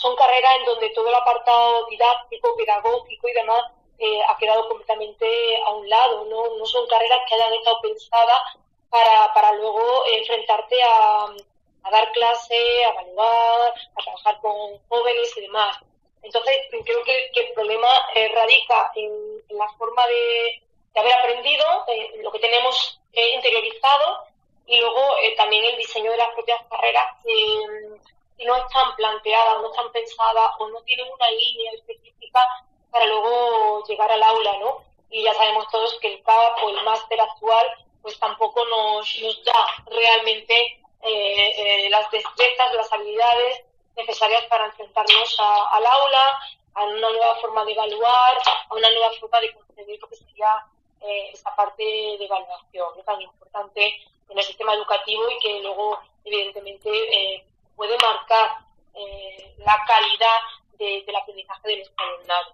[0.00, 3.64] son carreras en donde todo el apartado didáctico, pedagógico y demás
[3.98, 5.26] eh, ha quedado completamente
[5.66, 6.56] a un lado, ¿no?
[6.56, 8.40] No son carreras que hayan estado pensadas
[8.88, 11.26] para, para luego enfrentarte a,
[11.90, 15.76] dar clase, a evaluar, a trabajar con jóvenes y demás.
[16.22, 20.62] Entonces, creo que, el problema eh, radica en, la forma de,
[20.94, 24.24] de haber aprendido, en lo que tenemos eh, interiorizado
[24.66, 25.02] y luego
[25.36, 27.06] también el diseño de las propias carreras
[28.44, 32.40] no están planteadas no están pensadas o no tienen una línea específica
[32.90, 34.82] para luego llegar al aula, ¿no?
[35.10, 37.66] Y ya sabemos todos que el CAP o el máster actual
[38.02, 40.54] pues tampoco nos, nos da realmente
[41.02, 43.64] eh, eh, las destrezas, las habilidades
[43.96, 46.40] necesarias para enfrentarnos al aula,
[46.74, 50.64] a una nueva forma de evaluar, a una nueva forma de concebir lo que sería
[51.00, 53.96] eh, esa parte de evaluación, que es tan importante
[54.28, 57.44] en el sistema educativo y que luego, evidentemente, eh,
[57.80, 58.58] puede marcar
[58.92, 60.36] eh, la calidad
[60.74, 62.52] de, del aprendizaje del alumnado.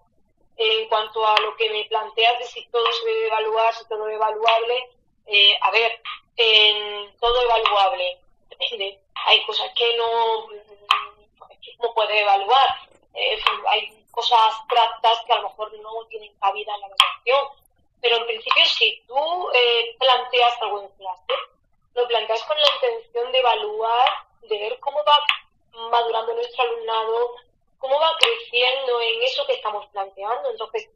[0.57, 4.07] En cuanto a lo que me planteas de si todo se debe evaluar, si todo
[4.07, 4.89] es evaluable,
[5.27, 6.01] eh, a ver,
[6.37, 9.01] en todo evaluable, depende.
[9.27, 10.47] Hay cosas que no,
[11.81, 12.89] no puede evaluar.
[13.13, 17.49] Eh, hay cosas abstractas que a lo mejor no tienen cabida en la evaluación.
[18.01, 19.51] Pero en principio, si tú
[19.99, 21.33] planteas algo en clase,
[21.95, 25.19] lo planteas con la intención de evaluar de ver cómo va
[25.91, 27.37] madurando nuestro alumnado,
[27.79, 30.51] cómo va creciendo en eso que estamos planteando.
[30.51, 30.89] Entonces,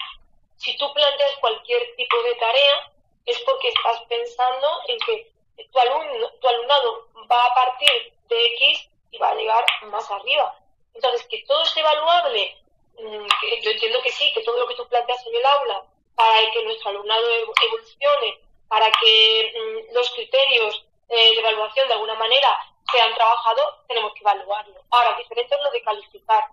[0.57, 2.93] si tú planteas cualquier tipo de tarea,
[3.27, 5.31] es porque estás pensando en que
[5.71, 10.57] tu, alumno, tu alumnado va a partir de X y va a llegar más arriba.
[10.95, 12.57] Entonces, que todo es evaluable,
[12.99, 13.27] mm,
[13.63, 15.85] yo entiendo que sí, que todo lo que tú planteas en el aula
[16.15, 17.29] para que nuestro alumnado
[17.65, 24.13] evolucione, para que mm, los criterios eh, de evaluación de alguna manera sean trabajados, tenemos
[24.15, 24.81] que evaluarlo.
[24.91, 26.45] Ahora, diferente es lo de calificar.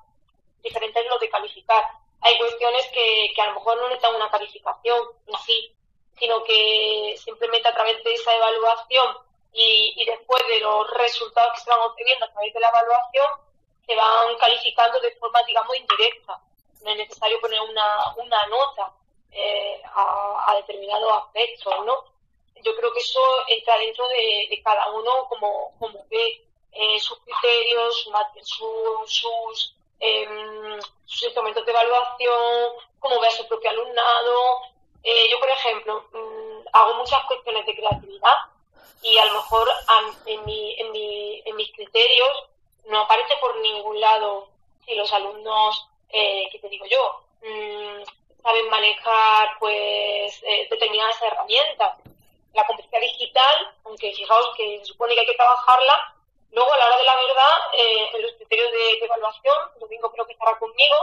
[0.63, 1.83] Diferente es lo de calificar.
[2.21, 5.71] Hay cuestiones que, que a lo mejor no necesitan una calificación en sí,
[6.19, 9.17] sino que simplemente a través de esa evaluación
[9.53, 13.27] y, y después de los resultados que se van obteniendo a través de la evaluación,
[13.85, 16.39] se van calificando de forma, digamos, indirecta.
[16.83, 18.91] No es necesario poner una, una nota
[19.31, 22.03] eh, a, a, determinados aspectos, ¿no?
[22.63, 25.73] Yo creo que eso entra dentro de, cada uno como,
[26.09, 28.07] ve eh, sus criterios,
[28.43, 34.61] sus, sus, eh, sus instrumentos de evaluación, cómo ve a su propio alumnado.
[35.03, 38.35] Eh, yo, por ejemplo, mmm, hago muchas cuestiones de creatividad
[39.01, 39.69] y a lo mejor
[40.25, 42.45] en, mi, en, mi, en mis criterios
[42.85, 44.49] no aparece por ningún lado
[44.85, 47.21] si los alumnos, eh, ¿qué te digo yo?
[47.41, 48.03] Mm,
[48.41, 51.97] saben manejar pues determinadas herramientas.
[52.57, 56.15] La competencia digital, aunque fijaos que se supone que hay que trabajarla,
[56.51, 60.25] luego a la hora de la verdad, eh, en los criterios de, evaluación, Domingo creo
[60.25, 60.95] que estará conmigo,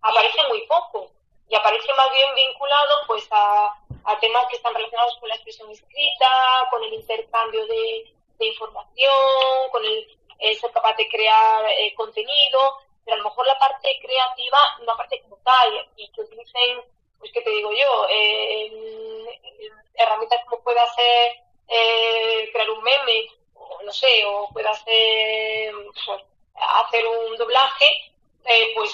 [0.00, 1.10] aparece muy poco.
[1.50, 3.78] Y aparece más bien vinculado pues a,
[4.18, 6.30] temas que están relacionados con la expresión escrita,
[6.70, 13.16] con el intercambio de, información, con el eh, ser capaz de crear eh, contenido, pero
[13.16, 15.86] a lo mejor la parte creativa no aparece como tal.
[15.96, 16.82] Y que utilicen,
[17.18, 19.13] pues qué te digo yo, eh,
[19.94, 21.32] herramientas como pueda ser
[21.68, 26.22] eh, crear un meme, o no sé, o pueda ser pues,
[26.54, 27.86] hacer un doblaje,
[28.44, 28.90] eh, pues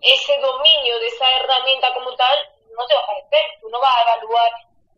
[0.00, 2.38] ese dominio de esa herramienta como tal
[2.76, 4.52] no te va a aparecer, tú no vas a evaluar,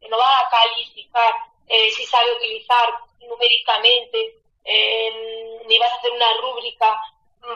[0.09, 1.35] no vas a calificar
[1.69, 2.88] eh, si sabe utilizar
[3.21, 7.01] numéricamente, eh, ni vas a hacer una rúbrica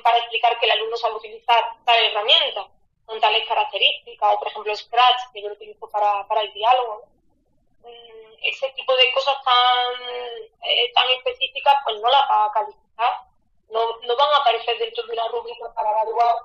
[0.02, 2.66] para explicar que el alumno sabe utilizar tal herramienta
[3.06, 7.04] con tales características, o por ejemplo Scratch, que yo lo utilizo para, para el diálogo.
[7.82, 13.12] Mm, ese tipo de cosas tan, eh, tan específicas, pues no las va a calificar.
[13.70, 16.36] No, no van a aparecer dentro de una rúbrica para evaluar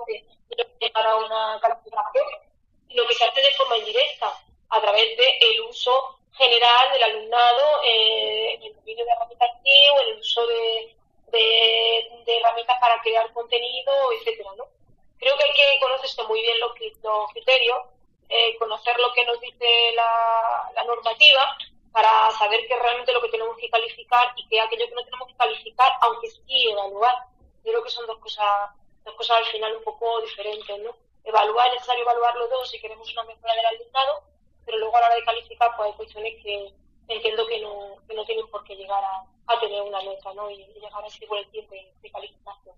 [0.93, 2.25] para una calificación,
[2.87, 4.33] sino que se hace de forma indirecta,
[4.69, 10.01] a través del de uso general del alumnado eh, en el dominio de herramientas TIC
[10.01, 10.95] en el uso de,
[11.31, 14.65] de, de, herramientas para crear contenido, etcétera, ¿no?
[15.19, 16.73] Creo que hay que conocerse muy bien los,
[17.31, 17.77] criterios,
[18.29, 21.57] eh, conocer lo que nos dice la, la, normativa
[21.91, 25.03] para saber qué es realmente lo que tenemos que calificar y qué aquello que no
[25.03, 27.15] tenemos que calificar, aunque sí evaluar.
[27.63, 28.71] Yo creo que son dos cosas,
[29.03, 30.95] dos cosas al final un poco diferentes, ¿no?
[31.23, 34.23] Evaluar, es necesario evaluar los dos si queremos una mejora del alumnado,
[34.65, 36.73] pero luego a la hora de calificar, pues hay cuestiones que
[37.07, 40.51] entiendo que no, que no tienen por qué llegar a, tener una nota, ¿no?
[40.51, 42.75] Y, llegar a ese boletín de, de calificación.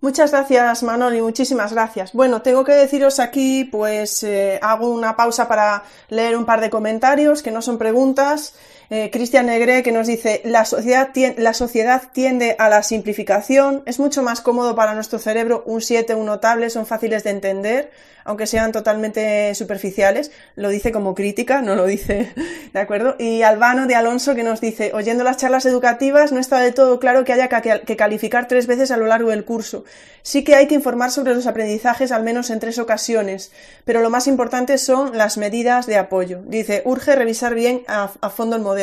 [0.00, 2.12] Muchas gracias, Manoli, muchísimas gracias.
[2.12, 6.68] Bueno, tengo que deciros aquí, pues eh, hago una pausa para leer un par de
[6.68, 8.54] comentarios que no son preguntas.
[8.88, 13.98] Eh, Cristian Negre que nos dice, la sociedad, la sociedad tiende a la simplificación, es
[13.98, 17.90] mucho más cómodo para nuestro cerebro un 7, un notable, son fáciles de entender,
[18.22, 22.32] aunque sean totalmente superficiales, lo dice como crítica, no lo dice,
[22.72, 23.16] ¿de acuerdo?
[23.18, 27.00] Y Albano de Alonso que nos dice, oyendo las charlas educativas no está del todo
[27.00, 29.84] claro que haya que calificar tres veces a lo largo del curso.
[30.22, 33.50] Sí que hay que informar sobre los aprendizajes al menos en tres ocasiones,
[33.84, 36.42] pero lo más importante son las medidas de apoyo.
[36.46, 38.75] Dice, urge revisar bien a fondo el modelo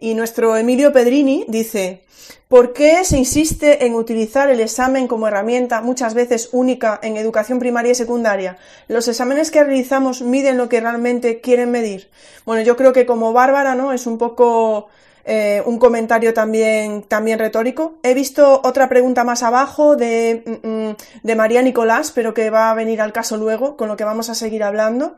[0.00, 2.02] Y nuestro Emilio Pedrini dice,
[2.48, 7.58] ¿por qué se insiste en utilizar el examen como herramienta muchas veces única en educación
[7.58, 8.58] primaria y secundaria?
[8.88, 12.08] ¿Los exámenes que realizamos miden lo que realmente quieren medir?
[12.44, 13.92] Bueno, yo creo que como Bárbara, ¿no?
[13.92, 14.88] Es un poco
[15.24, 17.94] eh, un comentario también, también retórico.
[18.02, 22.74] He visto otra pregunta más abajo de, mm, de María Nicolás, pero que va a
[22.74, 25.16] venir al caso luego, con lo que vamos a seguir hablando.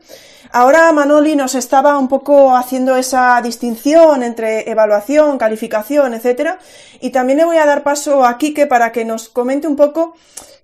[0.51, 6.59] Ahora Manoli nos estaba un poco haciendo esa distinción entre evaluación, calificación, etcétera,
[6.99, 10.15] y también le voy a dar paso a Quique para que nos comente un poco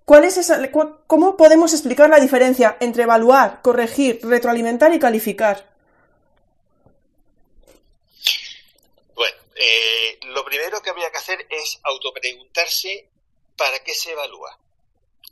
[0.07, 0.61] ¿Cuál es esa,
[1.05, 5.65] ¿Cómo podemos explicar la diferencia entre evaluar, corregir, retroalimentar y calificar?
[9.59, 13.09] Eh, lo primero que habría que hacer es autopreguntarse
[13.57, 14.59] para qué se evalúa.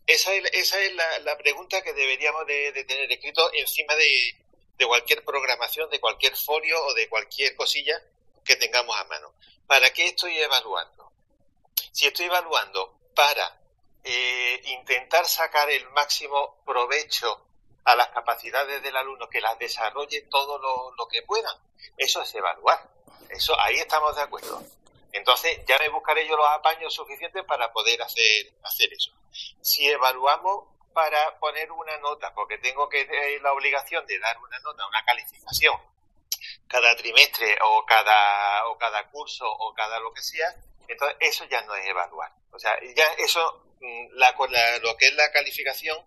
[0.07, 4.35] Esa es, esa es la, pregunta que deberíamos de, tener escrito encima de,
[4.77, 8.01] de, cualquier programación, de cualquier folio o de cualquier cosilla
[8.43, 9.33] que tengamos a mano.
[9.67, 11.11] ¿Para qué estoy evaluando?
[11.91, 13.59] Si estoy evaluando para
[14.03, 17.45] eh, intentar sacar el máximo provecho
[17.83, 21.59] a las capacidades del alumno, que las desarrolle todo lo, lo que pueda,
[21.97, 22.94] eso es evaluar.
[23.29, 24.63] Eso, ahí estamos de acuerdo.
[25.11, 29.11] Entonces ya me buscaré yo los apaños suficientes para poder hacer, hacer eso.
[29.61, 34.59] Si evaluamos para poner una nota, porque tengo que eh, la obligación de dar una
[34.59, 35.75] nota, una calificación
[36.67, 40.55] cada trimestre o cada o cada curso o cada lo que sea,
[40.87, 42.31] entonces eso ya no es evaluar.
[42.51, 44.31] O sea, ya eso mm, la,
[44.81, 45.97] lo que es la calificación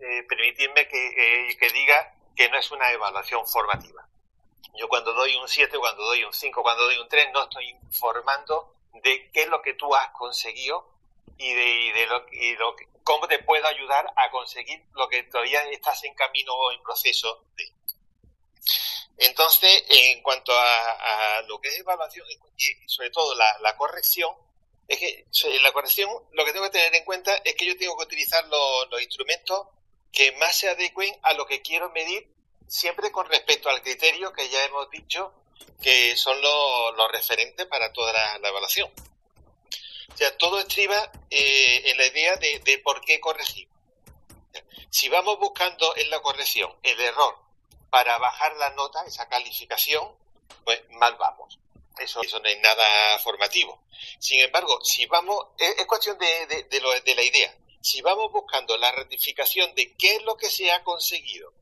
[0.00, 4.06] eh, permitidme que, que diga que no es una evaluación formativa.
[4.74, 7.68] Yo cuando doy un 7, cuando doy un 5, cuando doy un 3, no estoy
[7.68, 10.88] informando de qué es lo que tú has conseguido
[11.36, 15.62] y de, de lo, y lo, cómo te puedo ayudar a conseguir lo que todavía
[15.70, 17.72] estás en camino o en proceso de.
[19.18, 24.34] Entonces, en cuanto a, lo que es evaluación y sobre todo la, corrección,
[24.88, 25.26] es que
[25.60, 28.44] la corrección lo que tengo que tener en cuenta es que yo tengo que utilizar
[28.46, 29.68] los, los instrumentos
[30.12, 32.28] que más se adecuen a lo que quiero medir,
[32.72, 35.34] siempre con respecto al criterio que ya hemos dicho
[35.82, 38.90] que son los, referentes para toda la, evaluación.
[38.90, 43.68] O todo estriba eh, en la idea de, por qué corregir.
[44.88, 47.38] Si vamos buscando en la corrección el error
[47.90, 50.16] para bajar la nota, esa calificación,
[50.64, 51.58] pues mal vamos.
[51.98, 53.82] Eso, eso no es nada formativo.
[54.18, 57.54] Sin embargo, si vamos, es, cuestión de, de la idea.
[57.82, 61.52] Si vamos buscando la ratificación de qué es lo que se ha conseguido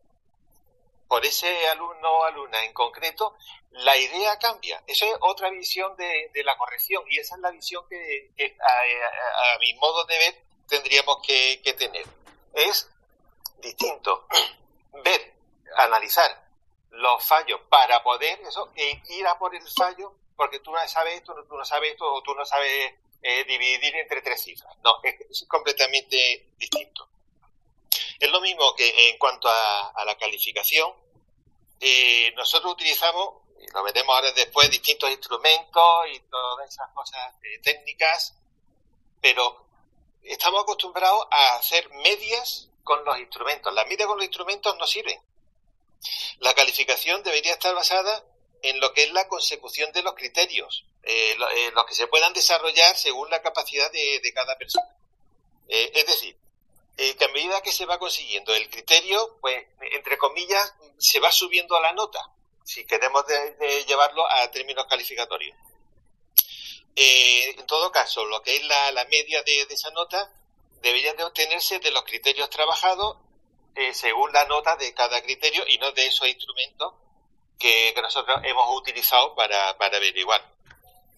[1.11, 3.36] por ese alumno o alumna en concreto,
[3.72, 4.80] la idea cambia.
[4.86, 8.30] Esa es otra visión de, la corrección y esa es la visión que,
[8.61, 12.06] a, mi modo de ver tendríamos que, tener.
[12.54, 12.88] Es
[13.58, 14.28] distinto
[15.04, 15.34] ver,
[15.78, 16.46] analizar
[16.90, 21.14] los fallos para poder eso, e ir a por el fallo porque tú no sabes
[21.14, 24.76] esto, tú no sabes esto o tú no sabes eh, dividir entre tres cifras.
[24.84, 27.08] No, es, completamente distinto.
[28.20, 30.99] Es lo mismo que en cuanto a la calificación,
[31.81, 37.59] eh, nosotros utilizamos, y lo veremos ahora después, distintos instrumentos y todas esas cosas eh,
[37.62, 38.35] técnicas,
[39.20, 39.66] pero
[40.22, 43.72] estamos acostumbrados a hacer medias con los instrumentos.
[43.72, 45.18] Las medias con los instrumentos no sirven.
[46.39, 48.24] La calificación debería estar basada
[48.62, 51.35] en lo que es la consecución de los criterios, eh,
[51.72, 54.95] los que se puedan desarrollar según la capacidad de, de cada persona.
[55.68, 56.37] es decir,
[57.03, 61.32] eh, que a medida que se va consiguiendo el criterio, pues, entre comillas, se va
[61.32, 62.20] subiendo a la nota,
[62.62, 63.24] si queremos
[63.86, 65.57] llevarlo a términos calificatorios.
[66.94, 70.30] Eh, en todo caso, lo que es la, media de, esa nota
[70.82, 73.16] debería de obtenerse de los criterios trabajados
[73.76, 76.92] eh, según la nota de cada criterio y no de esos instrumentos
[77.59, 80.46] que, nosotros hemos utilizado para, para averiguar.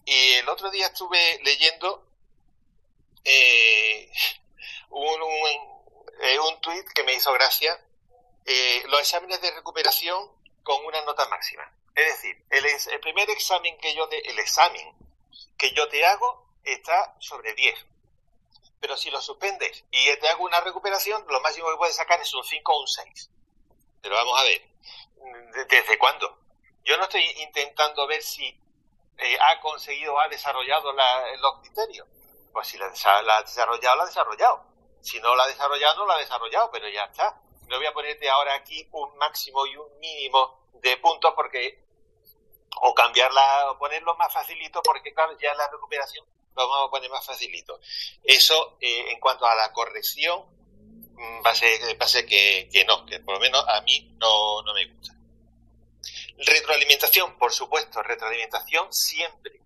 [0.05, 2.07] Y el otro día estuve leyendo
[4.89, 5.72] un,
[6.21, 7.79] eh, un tuit que me hizo gracia,
[8.45, 10.31] eh, los exámenes de recuperación
[10.63, 11.63] con una nota máxima.
[11.95, 14.95] Es decir, el, el primer examen que yo, el examen
[15.57, 17.85] que yo te hago está sobre 10.
[18.79, 22.33] Pero si lo suspendes y te hago una recuperación, lo máximo que puedes sacar es
[22.33, 23.29] un 5 o un 6.
[24.01, 24.61] Pero vamos a ver,
[25.69, 26.37] ¿desde cuándo?
[26.83, 28.45] Yo no estoy intentando ver si
[29.17, 32.07] eh, ha conseguido, ha desarrollado los criterios.
[32.51, 32.91] Pues si la,
[33.21, 34.65] la ha desarrollado, la ha desarrollado.
[35.03, 37.41] Si no la ha desarrollado, no la ha desarrollado, pero ya está.
[37.67, 41.83] No voy a ponerte ahora aquí un máximo y un mínimo de puntos porque
[42.81, 46.25] o cambiarla o ponerlo más facilito porque claro ya la recuperación
[46.55, 47.79] lo vamos a poner más facilito.
[48.23, 50.43] Eso eh, en cuanto a la corrección
[51.13, 53.81] mm, va a ser, va a ser que, que, no que por lo menos a
[53.81, 55.13] mí no, no me gusta.
[56.37, 59.62] Retroalimentación por supuesto retroalimentación siempre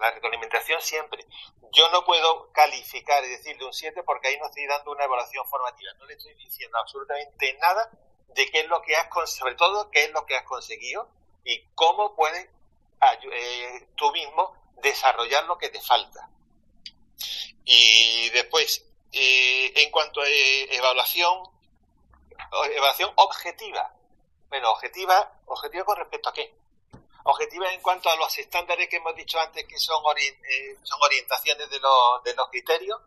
[0.00, 1.24] la retroalimentación siempre.
[1.72, 5.46] Yo no puedo calificar y decirle un 7 porque ahí no estoy dando una evaluación
[5.46, 5.92] formativa.
[5.94, 7.90] No le estoy diciendo absolutamente nada
[8.28, 11.08] de qué es lo que has, sobre todo qué es lo que has conseguido
[11.44, 12.48] y cómo puedes
[13.32, 16.28] eh, tú mismo desarrollar lo que te falta.
[17.64, 21.42] Y después, eh, en cuanto a eh, evaluación,
[22.74, 23.94] evaluación objetiva.
[24.48, 26.59] Bueno, objetiva, objetiva con respecto a qué?
[27.30, 31.70] Objetiva en cuanto a los estándares que hemos dicho antes que son, eh, son orientaciones
[31.70, 33.00] de los, de los criterios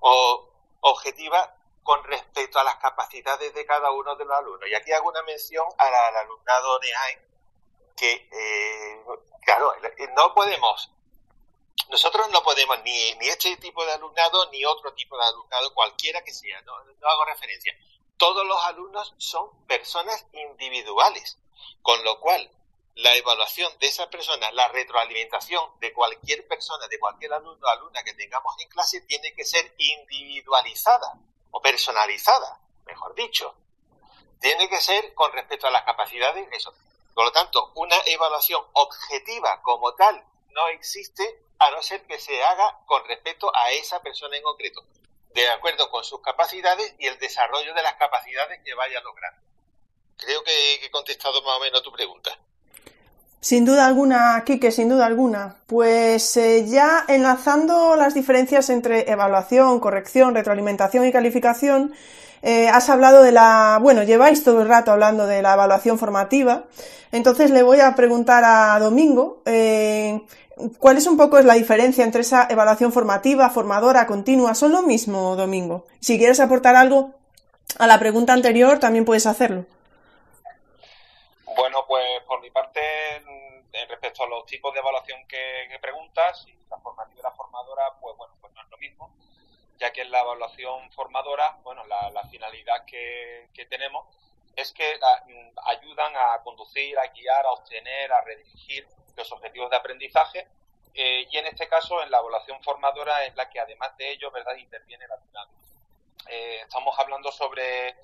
[0.00, 0.48] o
[0.80, 4.68] objetiva con respecto a las capacidades de cada uno de los alumnos.
[4.68, 6.88] Y aquí hago una mención al, alumnado de
[7.96, 9.04] que, eh,
[9.44, 9.72] claro,
[10.16, 10.90] no podemos,
[11.90, 16.22] nosotros no podemos ni, ni este tipo de alumnado ni otro tipo de alumnado, cualquiera
[16.24, 17.76] que sea, no hago referencia.
[18.16, 21.38] Todos los alumnos son personas individuales,
[21.82, 22.50] con lo cual
[22.96, 28.04] la evaluación de esa persona, la retroalimentación de cualquier persona, de cualquier alumno o alumna
[28.04, 31.14] que tengamos en clase, tiene que ser individualizada
[31.50, 33.54] o personalizada, mejor dicho.
[34.40, 36.46] Tiene que ser con respecto a las capacidades.
[37.14, 42.44] Por lo tanto, una evaluación objetiva como tal no existe a no ser que se
[42.44, 44.84] haga con respecto a esa persona en concreto.
[45.34, 49.34] de acuerdo con sus capacidades y el desarrollo de las capacidades que vaya a lograr.
[50.16, 52.38] Creo que he contestado más o menos tu pregunta.
[53.44, 55.56] Sin duda alguna, Quique, sin duda alguna.
[55.66, 61.92] Pues eh, ya enlazando las diferencias entre evaluación, corrección, retroalimentación y calificación,
[62.40, 66.64] eh, has hablado de la, bueno, lleváis todo el rato hablando de la evaluación formativa.
[67.12, 70.22] Entonces le voy a preguntar a Domingo, eh,
[70.78, 74.54] ¿cuál es un poco la diferencia entre esa evaluación formativa, formadora, continua?
[74.54, 75.84] ¿Son lo mismo, Domingo?
[76.00, 77.10] Si quieres aportar algo
[77.78, 79.66] a la pregunta anterior, también puedes hacerlo.
[81.56, 82.80] Bueno, pues por mi parte,
[83.88, 88.16] respecto a los tipos de evaluación que, preguntas, y la formativa y la formadora, pues
[88.16, 89.14] bueno, pues no es lo mismo,
[89.78, 94.06] ya que en la evaluación formadora, bueno, la, finalidad que, tenemos
[94.56, 94.98] es que
[95.66, 98.86] ayudan a conducir, a guiar, a obtener, a redirigir
[99.16, 100.48] los objetivos de aprendizaje
[100.94, 104.30] eh, y en este caso en la evaluación formadora es la que además de ello,
[104.30, 105.50] ¿verdad?, interviene el alumnado.
[106.28, 107.94] Eh, estamos hablando sobre eh,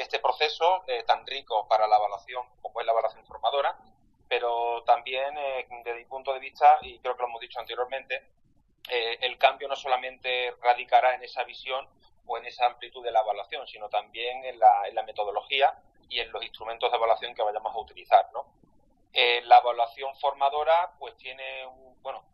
[0.00, 3.78] este proceso tan rico para la evaluación como es la evaluación formadora,
[4.28, 5.34] pero también
[5.84, 8.30] desde mi punto de vista, y creo que lo hemos dicho anteriormente,
[8.88, 11.86] el cambio no solamente radicará en esa visión
[12.26, 16.20] o en esa amplitud de la evaluación, sino también en la, en la metodología y
[16.20, 18.46] en los instrumentos de evaluación que vayamos a utilizar, ¿no?
[19.12, 22.24] Eh, la evaluación formadora pues tiene un, bueno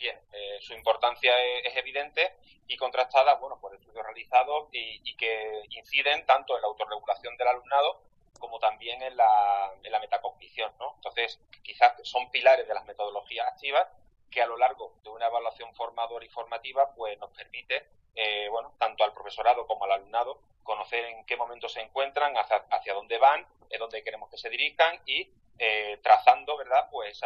[0.00, 1.32] bien eh, eh, su importancia
[1.62, 2.34] es, evidente
[2.66, 8.02] y contrastada bueno por estudios realizados y, que inciden tanto en la autorregulación del alumnado
[8.38, 10.94] como también en la, en la metacognición ¿no?
[10.96, 13.86] entonces quizás son pilares de las metodologías activas
[14.30, 17.86] que a lo largo de una evaluación formadora y formativa pues nos permite
[18.50, 22.94] bueno tanto al profesorado como al alumnado conocer en qué momento se encuentran hacia, hacia
[22.94, 23.46] dónde van
[23.78, 25.30] dónde queremos que se dirijan y
[25.62, 26.88] eh, trazando, ¿verdad?
[26.90, 27.20] Pues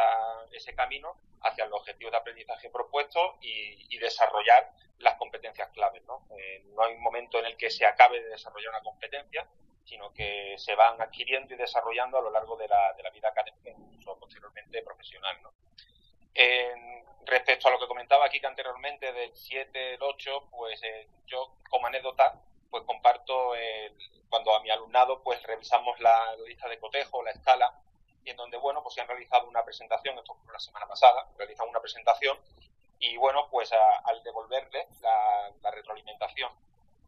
[0.51, 6.27] ese camino hacia los objetivos de aprendizaje propuestos y, desarrollar las competencias claves, ¿no?
[6.37, 9.49] Eh, no hay un momento en el que se acabe de desarrollar una competencia,
[9.85, 14.19] sino que se van adquiriendo y desarrollando a lo largo de la, vida académica, incluso
[14.19, 15.39] posteriormente profesional,
[17.25, 21.55] respecto a lo que comentaba aquí que anteriormente del 7, el 8, pues eh, yo
[21.71, 23.53] como anécdota pues comparto
[24.29, 27.81] cuando a mi alumnado pues revisamos la lista de cotejo, la escala,
[28.25, 31.29] y en donde, bueno, pues se han realizado una presentación, esto fue la semana pasada,
[31.37, 32.39] realizan una presentación
[32.99, 36.51] y, bueno, pues al devolverle la, retroalimentación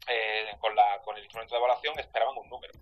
[0.09, 2.73] eh, con, la, con el instrumento de evaluación esperaban un número.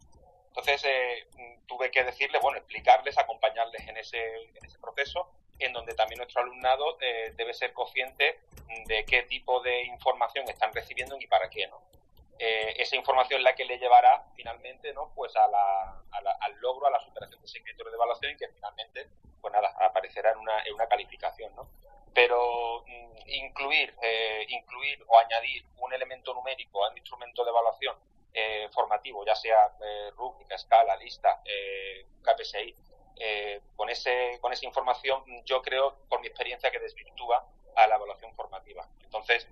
[0.48, 1.26] Entonces eh,
[1.66, 5.28] tuve que decirles, bueno, explicarles, acompañarles en ese, en ese proceso,
[5.58, 8.40] en donde también nuestro alumnado eh, debe ser consciente
[8.86, 11.82] de qué tipo de información están recibiendo y para qué, ¿no?
[12.38, 15.12] Eh, esa información la que le llevará finalmente ¿no?
[15.14, 19.08] pues a la, al logro, a la superación de ese criterio de evaluación que finalmente
[19.40, 21.54] pues nada, aparecerá en una, en una calificación.
[21.54, 21.70] ¿no?
[22.12, 27.96] Pero mm, incluir, eh, incluir o añadir un elemento numérico a un instrumento de evaluación
[28.32, 29.72] eh, formativo, ya sea
[30.16, 31.40] rúbrica, escala, lista,
[32.22, 32.74] KPSI,
[33.76, 38.34] con, ese, con esa información yo creo, por mi experiencia, que desvirtúa a la evaluación
[38.34, 38.88] formativa.
[39.04, 39.48] Entonces,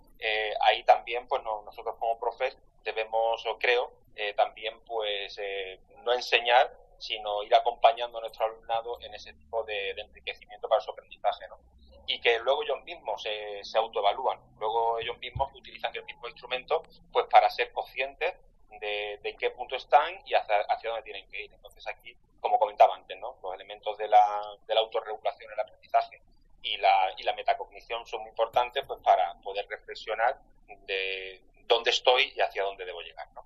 [0.62, 6.76] ahí también, pues nosotros como profes debemos, o creo, eh, también pues eh, no enseñar,
[6.98, 11.58] sino ir acompañando a nuestro alumnado en ese tipo de, enriquecimiento para su aprendizaje, ¿no?
[12.06, 16.82] Y que luego ellos mismos se, se autoevalúan, luego ellos mismos utilizan el mismo instrumento
[17.12, 18.34] pues para ser conscientes
[18.80, 21.52] de, de qué punto están y hacia, hacia dónde tienen que ir.
[21.52, 23.36] Entonces aquí, como comentaba antes, ¿no?
[23.42, 26.22] Los elementos de la, de la autorregulación en el aprendizaje
[26.62, 30.38] y la, y la metacognición son muy importantes pues para poder reflexionar
[30.86, 31.40] de,
[31.72, 33.26] dónde estoy y hacia dónde debo llegar.
[33.34, 33.42] ¿no?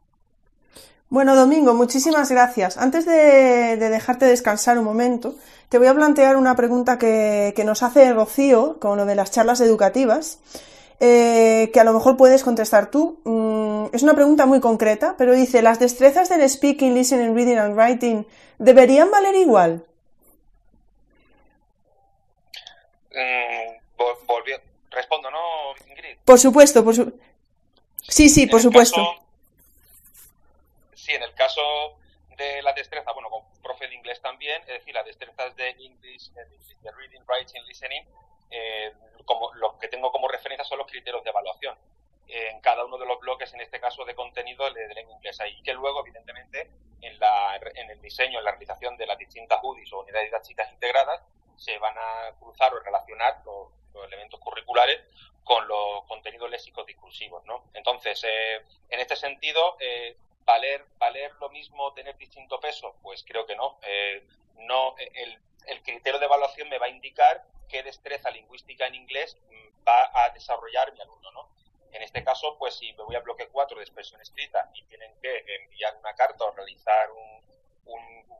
[1.08, 2.76] Bueno, Domingo, muchísimas gracias.
[2.76, 5.36] Antes de, dejarte descansar un momento,
[5.68, 9.60] te voy a plantear una pregunta que, nos hace Rocío con lo de las charlas
[9.60, 10.40] educativas,
[10.98, 13.20] eh, que a lo mejor puedes contestar tú.
[13.24, 17.76] Mm, es una pregunta muy concreta, pero dice, ¿las destrezas del speaking, listening, reading and
[17.76, 18.26] writing
[18.58, 19.86] deberían valer igual?
[23.12, 23.76] Mm,
[24.90, 25.38] respondo, ¿no,
[25.88, 26.18] Ingrid?
[26.24, 27.35] Por supuesto, por supuesto.
[28.08, 29.02] Sí, sí, por supuesto.
[30.94, 31.62] sí, en el caso
[32.36, 36.30] de la destreza, bueno, con profe de inglés también, es decir, las destrezas de English,
[36.32, 38.04] de reading, writing, listening,
[38.50, 38.92] eh,
[39.24, 41.76] como lo que tengo como referencia son los criterios de evaluación.
[42.28, 45.40] en cada uno de los bloques, en este caso de contenido, le daré en inglés
[45.40, 45.62] ahí.
[45.62, 46.68] Que luego, evidentemente,
[47.00, 50.72] en, la, en el diseño, en la realización de las distintas UDIs o unidades didácticas
[50.72, 51.22] integradas,
[51.56, 55.00] se van a cruzar o relacionar los, los elementos curriculares
[55.46, 57.70] con los contenidos léxicos discursivos, ¿no?
[57.72, 58.56] Entonces, eh,
[58.90, 63.78] en este sentido, eh, valer valer lo mismo tener distinto peso, pues creo que no.
[63.82, 64.26] Eh,
[64.58, 69.38] no el, el, criterio de evaluación me va a indicar qué destreza lingüística en inglés
[69.48, 71.48] mm, va a desarrollar mi alumno, ¿no?
[71.92, 75.12] En este caso, pues si me voy al bloque 4 de expresión escrita y tienen
[75.22, 77.36] que enviar una carta o realizar un,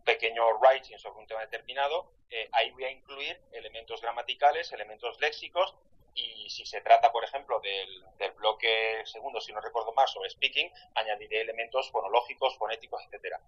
[0.05, 5.75] pequeño writing sobre un tema determinado, eh, ahí voy a incluir elementos gramaticales, elementos léxicos
[6.17, 8.05] y si se trata, por ejemplo, del,
[8.37, 13.41] bloque segundo, si no recuerdo más, sobre speaking, añadiré elementos fonológicos, fonéticos, etcétera.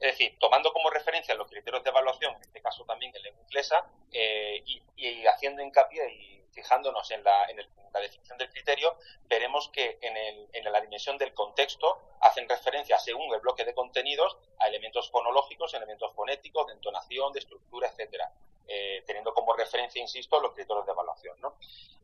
[0.00, 3.42] Es decir, tomando como referencia los criterios de evaluación, en este caso también en lengua
[3.42, 4.62] inglesa, eh,
[4.96, 7.56] y, haciendo hincapié y fijándonos en la, en
[7.92, 12.98] la definición del criterio, veremos que en, el, en, la dimensión del contexto hacen referencia,
[12.98, 18.30] según el bloque de contenidos, a elementos fonológicos, elementos fonéticos, de entonación, de estructura, etcétera,
[18.66, 21.40] eh, teniendo como referencia, insisto, los criterios de evaluación.
[21.40, 21.56] ¿no?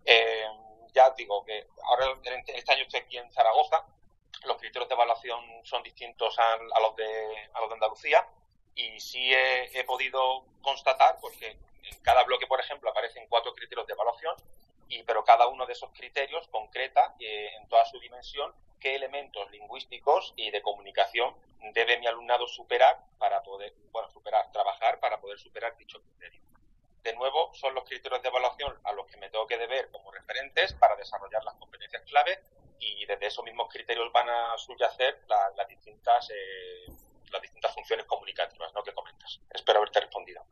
[0.04, 0.46] Eh,
[0.92, 3.84] ya digo que ahora este año estoy aquí en Zaragoza,
[4.44, 8.28] los criterios de evaluación son distintos a, los, de, a los de Andalucía
[8.74, 13.92] y sí he, podido constatar porque en cada bloque, por ejemplo, aparecen cuatro criterios de
[13.92, 14.34] evaluación,
[14.88, 19.50] y, pero cada uno de esos criterios concreta eh, en toda su dimensión qué elementos
[19.50, 21.34] lingüísticos y de comunicación
[21.74, 26.40] debe mi alumnado superar para poder, bueno, superar, trabajar para poder superar dicho criterio
[27.02, 30.10] de nuevo, son los criterios de evaluación a los que me tengo que deber como
[30.10, 32.42] referentes para desarrollar las competencias clave
[32.78, 36.86] y desde esos mismos criterios van a subyacer las distintas eh,
[37.30, 38.82] las distintas funciones comunicativas ¿no?
[38.82, 39.40] que comentas.
[39.50, 40.42] Espero haberte respondido.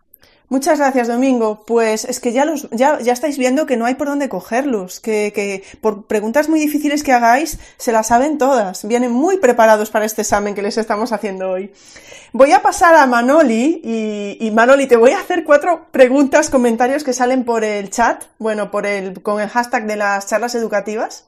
[0.50, 1.64] Muchas gracias, Domingo.
[1.66, 4.98] Pues es que ya, los, ya, ya estáis viendo que no hay por dónde cogerlos,
[4.98, 8.88] que, que, por preguntas muy difíciles que hagáis, se las saben todas.
[8.88, 11.70] Vienen muy preparados para este examen que les estamos haciendo hoy.
[12.32, 17.04] Voy a pasar a Manoli y, y Manoli, te voy a hacer cuatro preguntas, comentarios
[17.04, 21.26] que salen por el chat, bueno, por el, con el hashtag de las charlas educativas.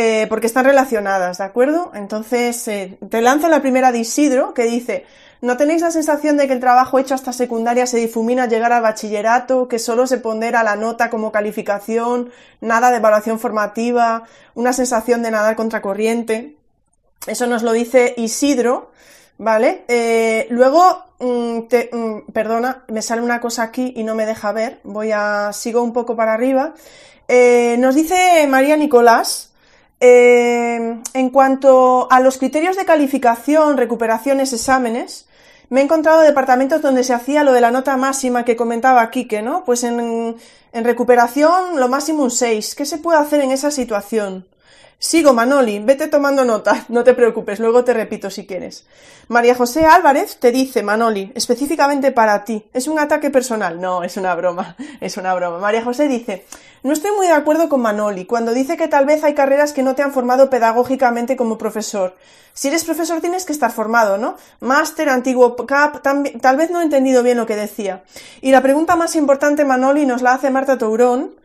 [0.00, 1.90] Eh, porque están relacionadas, ¿de acuerdo?
[1.92, 5.04] Entonces, eh, te lanzo la primera de Isidro, que dice,
[5.40, 8.72] ¿no tenéis la sensación de que el trabajo hecho hasta secundaria se difumina al llegar
[8.72, 12.30] al bachillerato, que solo se pondera la nota como calificación,
[12.60, 14.22] nada de evaluación formativa,
[14.54, 16.54] una sensación de nadar contracorriente?
[17.26, 18.92] Eso nos lo dice Isidro,
[19.36, 19.82] ¿vale?
[19.88, 24.78] Eh, luego, mm, mm, perdona, me sale una cosa aquí y no me deja ver,
[24.84, 26.74] voy a, sigo un poco para arriba.
[27.28, 29.48] nos dice María Nicolás,
[30.00, 35.26] eh, en cuanto a los criterios de calificación, recuperaciones, exámenes,
[35.70, 39.42] me he encontrado departamentos donde se hacía lo de la nota máxima que comentaba Quique,
[39.42, 39.64] ¿no?
[39.64, 40.36] Pues en,
[40.72, 42.74] en recuperación lo máximo un 6.
[42.74, 44.46] ¿Qué se puede hacer en esa situación?
[45.00, 48.84] Sigo, Manoli, vete tomando nota, no te preocupes, luego te repito si quieres.
[49.28, 53.80] María José Álvarez te dice, Manoli, específicamente para ti, ¿es un ataque personal?
[53.80, 55.58] No, es una broma, es una broma.
[55.58, 56.46] María José dice,
[56.82, 59.84] no estoy muy de acuerdo con Manoli cuando dice que tal vez hay carreras que
[59.84, 62.16] no te han formado pedagógicamente como profesor.
[62.52, 64.34] Si eres profesor tienes que estar formado, ¿no?
[64.58, 68.02] Máster, antiguo CAP, tal vez no he entendido bien lo que decía.
[68.40, 71.37] Y la pregunta más importante, Manoli, nos la hace Marta Tourón,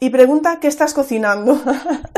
[0.00, 1.56] y pregunta qué estás cocinando.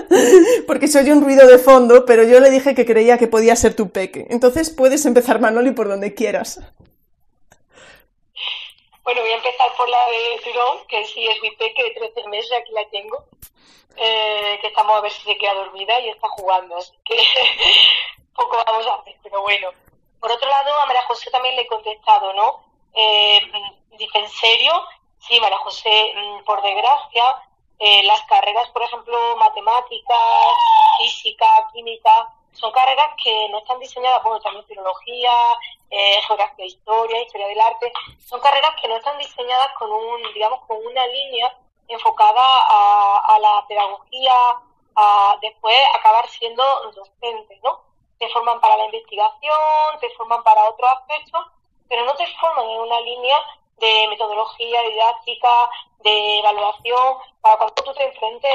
[0.67, 3.57] Porque se oye un ruido de fondo, pero yo le dije que creía que podía
[3.57, 4.27] ser tu peque.
[4.31, 6.61] Entonces puedes empezar, Manoli, por donde quieras.
[9.03, 12.29] Bueno, voy a empezar por la de Tirón, que sí es mi peque de 13
[12.29, 13.27] meses, aquí la tengo.
[13.97, 17.17] Eh, que estamos a ver si se queda dormida y está jugando, así que
[18.35, 19.71] poco vamos a hacer, pero bueno.
[20.21, 22.63] Por otro lado, a María José también le he contestado, ¿no?
[22.95, 23.41] Eh,
[23.99, 24.73] dice, ¿en serio?
[25.19, 27.43] Sí, María José, mm, por desgracia,
[27.85, 30.19] eh, las carreras, por ejemplo, matemáticas,
[30.99, 35.33] física, química, son carreras que no están diseñadas, bueno, también filología,
[35.91, 37.93] eh, geografía, historia, historia del arte,
[38.25, 41.59] son carreras que no están diseñadas con un, digamos, con una línea
[41.89, 44.33] enfocada a, la pedagogía,
[44.95, 46.63] a después acabar siendo
[46.93, 47.81] docentes, ¿no?
[48.17, 49.59] Te forman para la investigación,
[50.01, 51.47] te forman para otros aspectos,
[51.89, 53.37] pero no te forman en una línea
[53.79, 58.51] de metodología didáctica, de evaluación, para cuando tú te enfrentes,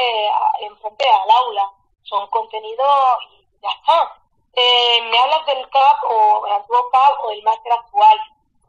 [0.61, 1.71] enfrente al aula.
[2.03, 2.87] Son contenidos
[3.31, 4.21] y ya está.
[4.53, 6.89] Eh, me hablas del CAP o el antiguo
[7.23, 8.17] o el máster actual.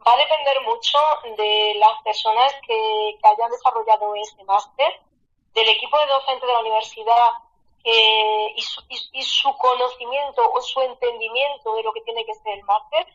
[0.05, 0.97] Va a depender mucho
[1.37, 5.01] de las personas que, hayan desarrollado ese máster,
[5.53, 7.29] del equipo de docentes de la universidad
[7.83, 12.63] y, su, y, su, conocimiento o su entendimiento de lo que tiene que ser el
[12.65, 13.07] máster.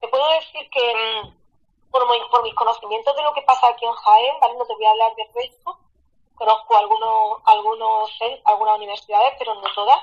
[0.00, 1.34] Te puedo decir que
[1.94, 4.54] mm, por, mis conocimientos de lo que pasa aquí en Jaén, ¿vale?
[4.54, 5.78] No te voy a hablar de resto.
[6.34, 8.10] Conozco algunos, algunos,
[8.44, 10.00] algunas universidades, pero no todas.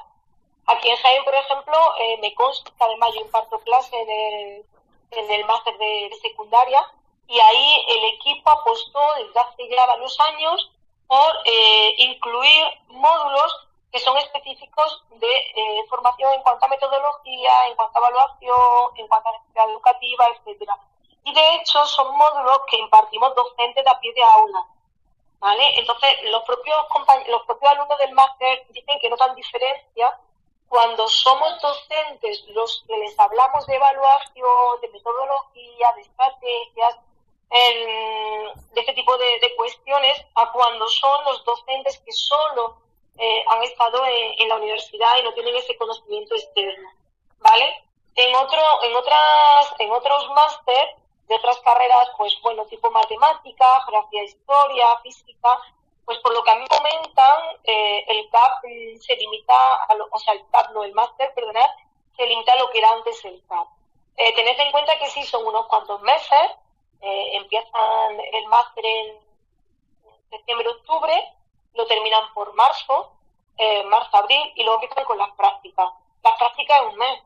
[0.67, 4.65] Aquí en Jaén, por ejemplo, eh, me consta además yo imparto clase en el,
[5.11, 6.85] en el máster de, secundaria
[7.27, 10.71] y ahí el equipo apostó desde hace ya varios años
[11.07, 17.75] por eh, incluir módulos que son específicos de eh, formación en cuanto a metodología, en
[17.75, 20.77] cuanto a evaluación, en cuanto a necesidad educativa, etcétera
[21.23, 24.65] y de hecho son módulos que impartimos docentes de a pie de aula.
[25.39, 25.79] ¿vale?
[25.79, 26.77] Entonces, los propios,
[27.27, 30.17] los propios alumnos del máster dicen que notan diferencia
[30.69, 36.95] cuando somos docentes los que les hablamos de evaluación, de metodología, de estrategias,
[37.49, 42.77] de este tipo de, cuestiones, a cuando son los docentes que solo
[43.17, 46.89] eh, han estado en, la universidad y no tienen ese conocimiento externo,
[47.39, 47.83] ¿vale?
[48.15, 50.95] En otro, en otras, en otros máster
[51.31, 55.57] de otras carreras, pues bueno, tipo matemática, geografía, historia, física,
[56.03, 60.09] pues por lo que a mí comentan, eh, el CAP mm, se limita, a lo,
[60.11, 61.69] o sea, el CAP, no el máster, perdonad,
[62.17, 63.65] se limita a lo que era antes el CAP.
[64.17, 66.51] Eh, tened en cuenta que sí, son unos cuantos meses,
[66.99, 69.17] eh, empiezan el máster en
[70.31, 71.33] septiembre-octubre,
[71.75, 73.13] lo terminan por marzo,
[73.57, 75.93] eh, marzo-abril, y luego empiezan con las prácticas.
[76.23, 77.23] Las prácticas es un mes.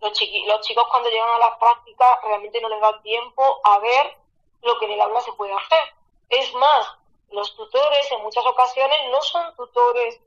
[0.00, 0.12] Los,
[0.46, 4.16] los chicos cuando llegan a las prácticas realmente no les da tiempo a ver
[4.62, 5.94] lo que en el aula se puede hacer.
[6.28, 6.96] Es más,
[7.30, 10.20] los tutores en muchas ocasiones no son tutores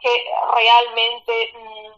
[0.00, 1.92] que realmente, mm,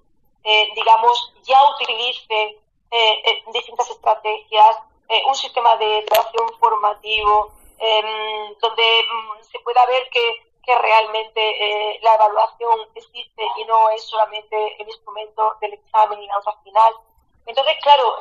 [0.44, 2.56] eh, digamos, ya utilicen
[2.90, 4.78] eh, eh, distintas estrategias,
[5.26, 12.14] un sistema de educación formativo, em, donde mm, se pueda ver que, que realmente la
[12.14, 16.94] evaluación existe y no es solamente el instrumento del examen y la nota final.
[17.46, 18.16] Entonces, claro,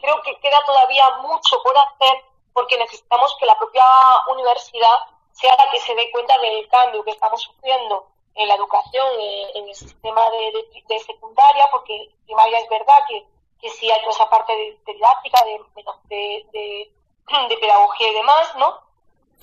[0.00, 3.84] creo que queda todavía mucho por hacer porque necesitamos que la propia
[4.32, 4.98] universidad
[5.32, 9.50] sea la que se dé cuenta del cambio que estamos sufriendo en la educación, eh,
[9.54, 13.26] en el sistema de, secundaria, porque primaria es verdad que,
[13.70, 18.80] sí hay toda esa parte de, didáctica, de, de, pedagogía y demás, ¿no?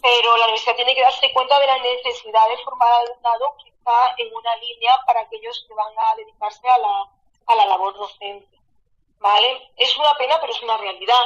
[0.01, 3.69] Pero la universidad tiene que darse cuenta de la necesidad de formar al alumnado que
[3.69, 8.57] está en una línea para aquellos que van a dedicarse a la labor docente.
[9.19, 9.71] ¿Vale?
[9.77, 11.23] Es una pena, pero es una realidad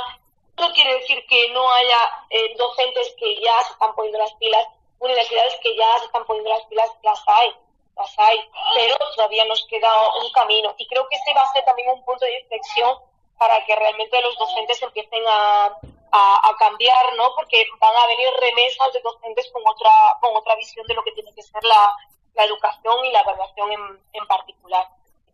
[0.61, 4.67] no quiere decir que no haya eh, docentes que ya se están poniendo las pilas,
[4.99, 7.55] universidades que ya se están poniendo las pilas, las hay,
[7.95, 8.39] las hay,
[8.75, 9.89] pero todavía nos queda
[10.23, 10.73] un camino.
[10.77, 12.95] Y creo que ese va a ser también un punto de inflexión
[13.37, 15.75] para que realmente los docentes empiecen a,
[16.11, 17.33] a, cambiar, ¿no?
[17.35, 21.11] Porque van a venir remesas de docentes con otra, con otra visión de lo que
[21.13, 21.95] tiene que ser la,
[22.35, 24.87] la educación y la evaluación en, en particular.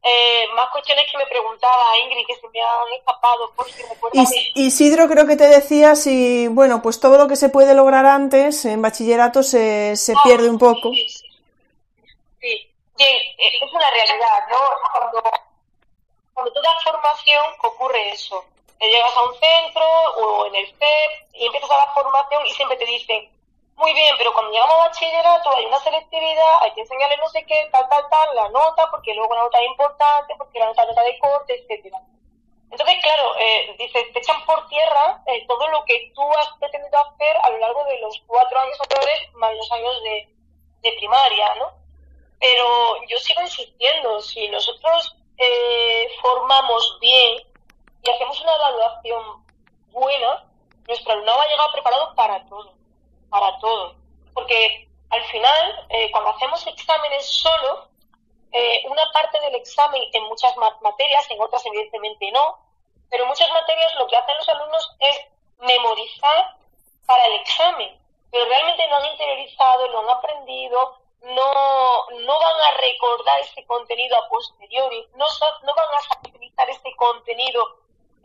[0.10, 5.10] Eh, más cuestiones que me preguntaba Ingrid que se me han escapado por si Isidro
[5.10, 8.82] creo que te decía si, bueno, pues todo lo que se puede lograr antes en
[8.82, 10.94] bachillerato se, se ah, pierde un poco.
[10.94, 14.58] Sí, sí, Bien, eh, es una realidad, ¿no?
[14.94, 15.32] Cuando,
[16.34, 18.46] cuando tú das formación ocurre eso.
[18.80, 19.86] Llegas a un centro
[20.20, 23.30] o en el CEP y empiezas a dar formación y siempre te dicen,
[23.78, 27.46] muy bien, pero cuando llegamos a bachillerato hay una selectividad, hay que enseñarle no sé
[27.46, 30.82] qué, tal, tal, tal, la nota, porque luego la nota es importante, porque la nota
[30.82, 32.02] es nota de corte, etcétera.
[32.72, 36.98] Entonces, claro, eh, dices, te echan por tierra eh, todo lo que tú has pretendido
[37.00, 40.28] hacer a lo largo de los cuatro años anteriores, más los años de,
[40.82, 41.72] de primaria, ¿no?
[42.40, 47.44] Pero yo sigo insistiendo, si nosotros eh, formamos bien
[48.02, 49.46] y hacemos una evaluación
[49.92, 50.46] buena,
[50.88, 52.77] nuestro alumnado va a llegar preparado para todo
[53.30, 53.96] para todo.
[54.34, 57.88] Porque al final, eh, cuando hacemos exámenes solo,
[58.52, 62.58] eh, una parte del examen en muchas materias, en otras evidentemente no,
[63.10, 65.22] pero en muchas materias lo que hacen los alumnos es
[65.60, 66.58] memorizar
[67.06, 68.00] para el examen,
[68.32, 74.18] pero realmente no han interiorizado, no han aprendido, no, no van a recordar ese contenido
[74.18, 75.26] a posteriori, no,
[75.64, 77.80] no van a utilizar ese contenido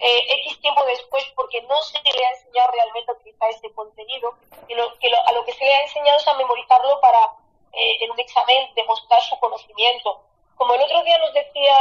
[0.04, 4.34] eh, X tiempo después porque no se le ha enseñado realmente a utilizar ese contenido,
[4.66, 7.30] sino que a lo que se le ha enseñado es a memorizarlo para
[7.72, 10.20] eh, en un examen demostrar su conocimiento.
[10.56, 11.76] Como el otro día nos decía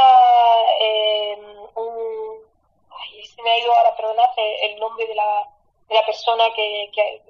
[0.80, 1.36] eh,
[1.74, 2.52] un...
[2.90, 5.48] Ay, se me ha ido ahora, perdonad, el nombre de la,
[5.88, 7.22] de la persona que, que,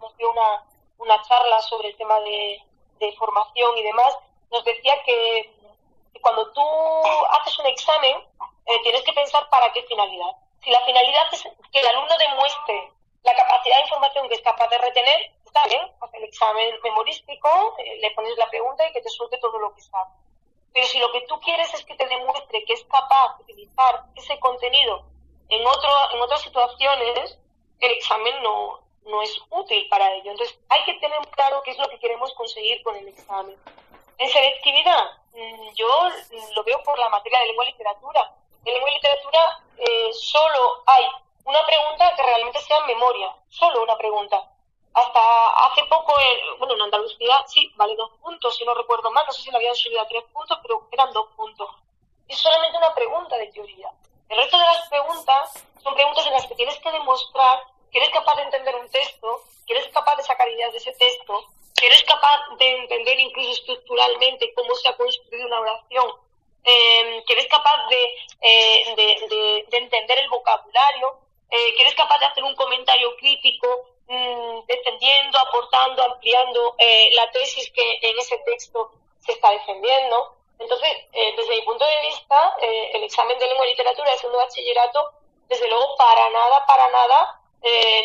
[0.00, 0.64] nos dio una,
[0.98, 2.60] una charla sobre el tema de,
[2.98, 4.18] de formación y demás,
[4.50, 5.52] nos decía que
[6.20, 6.62] cuando tú
[7.30, 8.16] haces un examen,
[8.66, 10.30] eh, tienes que pensar para qué finalidad.
[10.62, 12.90] Si la finalidad es que el alumno demuestre
[13.22, 17.74] la capacidad de información que es capaz de retener, está bien, hace el examen memorístico,
[17.78, 20.10] eh, le pones la pregunta y que te suelte todo lo que sabe.
[20.72, 24.04] Pero si lo que tú quieres es que te demuestre que es capaz de utilizar
[24.16, 25.04] ese contenido
[25.48, 27.38] en, otro, en otras situaciones,
[27.80, 30.32] el examen no, no es útil para ello.
[30.32, 33.56] Entonces, hay que tener claro qué es lo que queremos conseguir con el examen.
[34.18, 36.08] En selectividad, mm, yo
[36.54, 38.34] lo veo por la materia de lengua y literatura
[38.64, 41.04] en lengua y literatura eh, solo hay
[41.44, 44.50] una pregunta que realmente sea en memoria, solo una pregunta.
[44.94, 45.20] Hasta
[45.66, 46.14] hace poco,
[46.58, 49.56] bueno, en Andalucía sí, vale dos puntos, si no recuerdo mal, no sé si lo
[49.56, 51.68] habían subido a tres puntos, pero eran dos puntos.
[52.28, 53.90] Es solamente una pregunta de teoría.
[54.28, 58.10] El resto de las preguntas son preguntas en las que tienes que demostrar que eres
[58.10, 61.44] capaz de entender un texto, que eres capaz de sacar ideas de ese texto,
[61.78, 66.06] si eres capaz de entender incluso estructuralmente cómo se ha construido una oración,
[66.64, 71.18] eh, que eres capaz de, eh, de, de, entender el vocabulario,
[71.50, 73.68] eh, que eres capaz de hacer un comentario crítico,
[74.08, 80.36] mmm, defendiendo, aportando, ampliando eh, la tesis que en ese texto se está defendiendo.
[80.58, 84.38] Entonces, eh, desde mi punto de vista, el examen de lengua y literatura de segundo
[84.38, 85.12] bachillerato,
[85.48, 87.40] desde luego, para nada, para nada,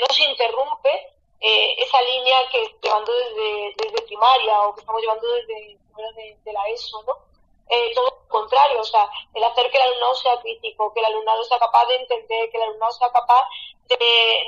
[0.02, 1.08] no se interrumpe
[1.40, 5.78] esa línea que llevando desde, desde primaria o que estamos llevando desde
[6.16, 7.29] de, de la ESO, ¿no?
[7.70, 11.06] Eh, todo lo contrario, o sea, el hacer que el alumnado sea crítico, que el
[11.06, 13.48] alumnado sea capaz de entender, que el alumnado sea capaz
[13.88, 13.96] de,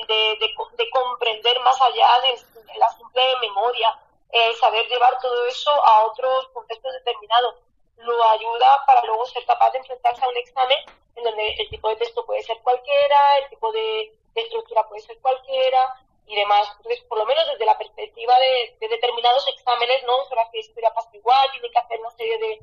[0.07, 3.99] de, de, de comprender más allá de, la simple memoria,
[4.31, 7.55] eh, saber llevar todo eso a otros contextos determinados.
[7.97, 10.79] Lo ayuda para luego ser capaz de enfrentarse a un examen
[11.15, 15.01] en donde el tipo de texto puede ser cualquiera, el tipo de, de estructura puede
[15.01, 15.95] ser cualquiera
[16.25, 16.69] y demás.
[16.77, 20.11] Entonces, por lo menos desde la perspectiva de, de determinados exámenes, ¿no?
[20.51, 22.61] que historia pasa igual, tienen que hacer una serie de,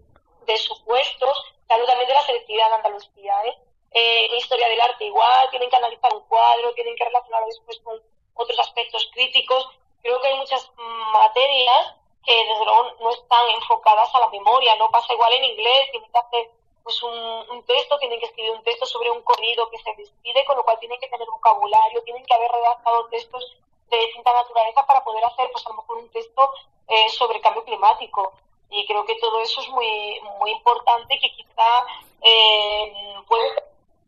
[0.49, 3.59] de supuestos, también de la selectividad en Andalucía, ¿eh?
[3.93, 4.37] ¿eh?
[4.39, 8.03] historia del arte igual, tienen que analizar un cuadro, tienen que relacionarlo después con
[8.35, 9.69] otros aspectos críticos.
[10.03, 10.71] Creo que hay muchas
[11.13, 15.91] materias que desde luego no están enfocadas a la memoria, no pasa igual en inglés,
[15.91, 16.51] tienen que hacer
[16.83, 17.13] pues un,
[17.51, 20.65] un texto, tienen que escribir un texto sobre un corrido que se despide, con lo
[20.65, 23.59] cual tienen que tener vocabulario, tienen que haber redactado textos
[23.91, 26.51] de distinta naturaleza para poder hacer pues a lo mejor un texto
[26.89, 28.33] eh, sobre cambio climático
[28.71, 31.87] y creo que todo eso es muy muy importante que quizá
[32.23, 33.63] eh, puede,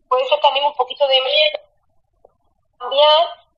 [0.08, 1.58] puede ser también un poquito de miedo.
[2.78, 3.08] También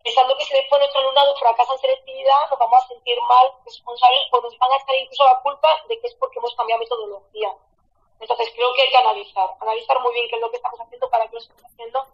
[0.02, 4.20] pensando que si después nuestro alumnado fracasa en selectividad nos vamos a sentir mal responsables
[4.32, 7.54] o nos van a estar incluso la culpa de que es porque hemos cambiado metodología.
[8.20, 11.08] Entonces creo que hay que analizar analizar muy bien qué es lo que estamos haciendo
[11.10, 12.06] para qué lo estamos haciendo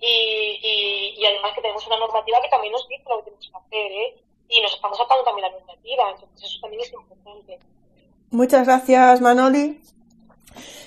[0.00, 3.48] y, y, y además que tenemos una normativa que también nos dice lo que tenemos
[3.48, 4.16] que hacer ¿eh?
[4.48, 7.58] y nos estamos sacando también la normativa entonces eso también es importante
[8.30, 9.80] Muchas gracias, Manoli.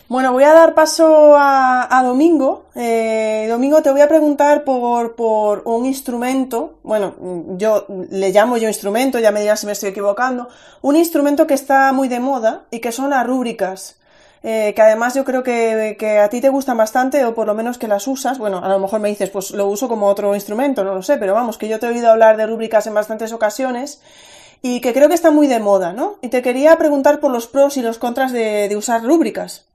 [0.09, 2.65] Bueno, voy a dar paso a, Domingo.
[2.73, 6.79] Eh, Domingo, te voy a preguntar por, por, un instrumento.
[6.81, 7.13] Bueno,
[7.57, 10.49] yo le llamo yo instrumento, ya me dirás si me estoy equivocando.
[10.81, 13.97] Un instrumento que está muy de moda y que son las rúbricas.
[14.41, 17.53] Eh, que además yo creo que, que, a ti te gustan bastante o por lo
[17.53, 18.39] menos que las usas.
[18.39, 21.17] Bueno, a lo mejor me dices, pues lo uso como otro instrumento, no lo sé,
[21.17, 24.01] pero vamos, que yo te he oído hablar de rúbricas en bastantes ocasiones
[24.61, 26.17] y que creo que está muy de moda, ¿no?
[26.21, 29.65] Y te quería preguntar por los pros y los contras de, de usar rúbricas.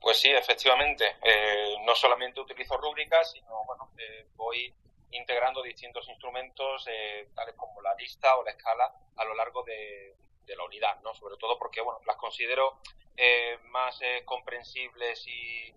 [0.00, 1.04] Pues sí, efectivamente.
[1.22, 4.72] Eh, no solamente utilizo rúbricas, sino bueno, eh, voy
[5.10, 10.14] integrando distintos instrumentos, eh, tales como la lista o la escala, a lo largo de,
[10.46, 11.14] de la unidad, ¿no?
[11.14, 12.78] Sobre todo porque, bueno, las considero
[13.16, 15.74] eh, más eh, comprensibles y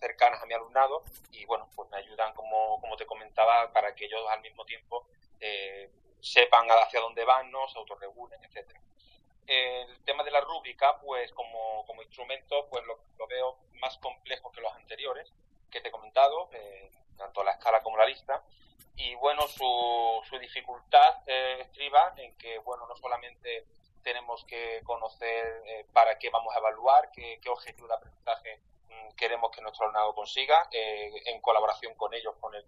[0.00, 4.06] cercanas a mi alumnado y, bueno, pues me ayudan, como, como te comentaba, para que
[4.06, 5.06] ellos al mismo tiempo
[5.40, 7.68] eh, sepan hacia dónde van, ¿no?
[7.68, 8.80] se autorregulen, etcétera.
[9.46, 14.60] El tema de la rúbrica, pues como, como instrumento, pues lo, veo más complejo que
[14.60, 15.32] los anteriores
[15.70, 18.42] que te he comentado, eh, tanto la escala como la lista.
[18.96, 23.66] Y bueno, su, su dificultad eh, estriba en que, bueno, no solamente
[24.06, 29.16] tenemos que conocer eh, para qué vamos a evaluar, qué, qué objetivo de aprendizaje mmm,
[29.16, 32.64] queremos que nuestro alumnado consiga, eh, en colaboración con ellos, con el,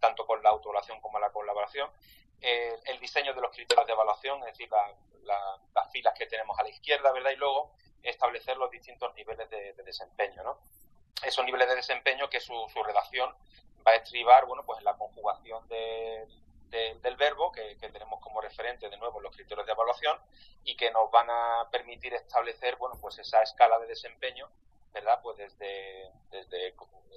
[0.00, 1.90] tanto con la autoevaluación como la colaboración,
[2.40, 4.94] el diseño de los criterios de evaluación, es decir, la,
[5.24, 7.30] la, las filas que tenemos a la izquierda, ¿verdad?
[7.30, 7.72] Y luego
[8.02, 10.58] establecer los distintos niveles de, de desempeño, ¿no?
[11.22, 13.34] Esos niveles de desempeño que su, redacción
[13.86, 16.26] va a estribar, bueno, pues en la conjugación de,
[16.68, 20.18] de, del verbo que, tenemos como referente de nuevo los criterios de evaluación
[20.64, 24.48] y que nos van a permitir establecer, bueno, pues esa escala de desempeño,
[24.92, 25.20] ¿verdad?
[25.22, 26.10] Pues desde,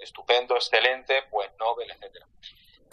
[0.02, 2.28] estupendo, excelente, pues Nobel, etcétera.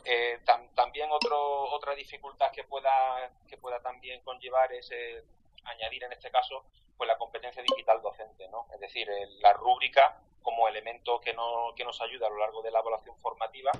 [0.04, 5.22] Eh, tam, también otro, otra dificultad que pueda, que pueda también conllevar es eh,
[5.64, 6.64] añadir en este caso
[6.96, 8.66] pues la competencia digital docente, ¿no?
[8.74, 9.08] Es decir,
[9.40, 13.16] la rúbrica como elemento que, no, que nos ayuda a lo largo de la evaluación
[13.18, 13.70] formativa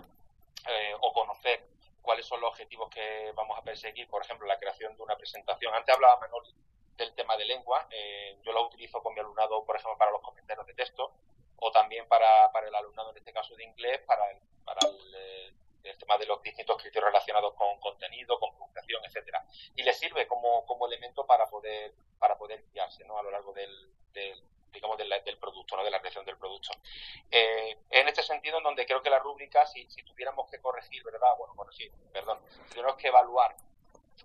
[0.69, 1.65] eh, o conocer
[2.03, 5.75] cuáles son los objetivos que vamos a perseguir, por ejemplo, la creación de una presentación.
[5.75, 6.19] Antes hablaba
[6.97, 10.21] del tema de lengua, eh, yo lo utilizo con mi alumnado, por ejemplo, para los
[10.21, 11.13] comentarios de texto
[11.57, 15.55] o también para, para el alumnado, en este caso de inglés, para el, para el,
[15.83, 19.45] el tema de los distintos criterios relacionados con contenido, con pronunciación, etcétera.
[19.77, 23.19] Y le sirve como, como elemento para poder, para poder guiarse ¿no?
[23.19, 25.85] a lo largo del, del digamos, del, producto, ¿no?
[25.85, 26.71] de la creación del producto.
[27.31, 31.03] Eh, en este sentido, en donde creo que la rúbrica, si, si tuviéramos que corregir,
[31.03, 31.37] ¿verdad?
[31.39, 33.57] Bueno, corregir, perdón, si tuviéramos que evaluar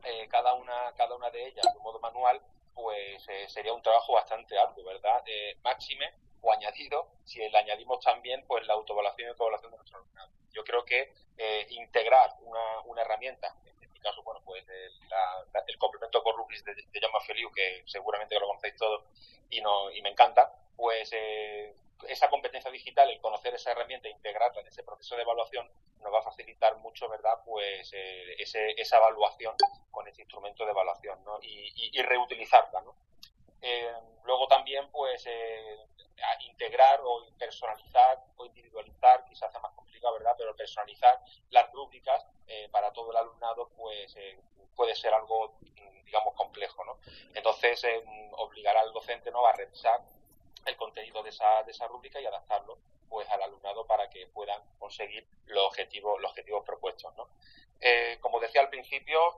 [0.04, 2.42] eh, cada, una, cada una de ellas de modo manual,
[2.76, 5.24] pues eh, sería un trabajo bastante arduo, ¿verdad?
[5.26, 9.98] Eh, máxime o añadido si le añadimos también pues la autoevaluación y autoevaluación de nuestro
[9.98, 10.30] alumnado.
[10.56, 14.66] Yo creo que eh, integrar una, una herramienta, en este caso, bueno, pues
[15.10, 15.46] la,
[16.24, 19.04] por Rubris de, de Jaume Feliu, que seguramente lo conocéis todos
[19.50, 21.76] y, no, y me encanta, pues eh,
[22.08, 25.70] esa competencia digital, el conocer esa herramienta, e integrarla en ese proceso de evaluación,
[26.02, 27.40] nos va a facilitar mucho, ¿verdad?
[27.46, 29.56] Pues eh, ese, esa evaluación
[29.92, 31.40] con este instrumento de evaluación, ¿no?
[31.42, 32.96] Y, y, y reutilizarla, ¿no?
[33.62, 33.92] Eh,
[34.24, 35.78] luego también, pues, eh,
[36.42, 40.36] integrar o personalizar o individualizar, quizás sea más complicado, ¿verdad?
[40.38, 44.40] Pero personalizar las rúbricas eh, para todo el alumnado, pues, eh,
[44.76, 45.56] puede ser algo,
[46.06, 46.98] digamos, complejo, ¿no?
[47.34, 48.04] Entonces, eh,
[48.38, 50.02] obligar al docente, ¿no?, a revisar
[50.66, 52.78] el contenido de esa, de esa rúbrica y adaptarlo
[53.10, 57.16] pues al alumnado para que puedan conseguir los objetivos, los objetivos propuestos.
[57.16, 57.30] ¿no?
[57.80, 59.38] Eh, como decía al principio,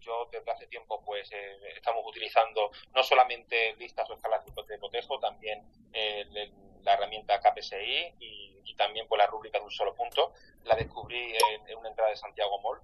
[0.00, 5.18] yo desde hace tiempo pues eh, estamos utilizando no solamente listas o escalas de cotejo,
[5.18, 5.62] también
[6.82, 10.34] la herramienta KPSI y, también pues la rúbrica de un solo punto.
[10.64, 11.34] La descubrí
[11.66, 12.78] en, una entrada de Santiago Mall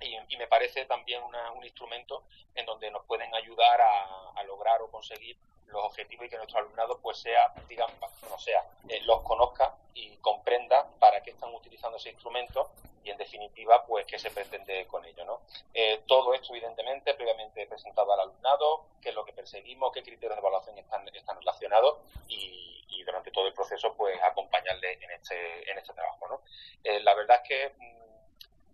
[0.00, 2.24] y, me parece también una, un instrumento
[2.54, 5.38] en donde nos pueden ayudar a, lograr o conseguir
[5.68, 7.96] los objetivos y que nuestro alumnado pues sea, digamos,
[8.28, 12.70] no sea, eh, los conozca y comprenda para qué están utilizando ese instrumento
[13.04, 15.40] y en definitiva pues qué se pretende con ello, ¿no?
[15.74, 20.36] Eh, todo esto evidentemente previamente presentado al alumnado, qué es lo que perseguimos, qué criterios
[20.36, 21.98] de evaluación están, están relacionados
[22.28, 22.58] y,
[23.04, 26.40] durante todo el proceso pues acompañarle en este, en este trabajo, ¿no?
[26.84, 27.72] Eh, la verdad es que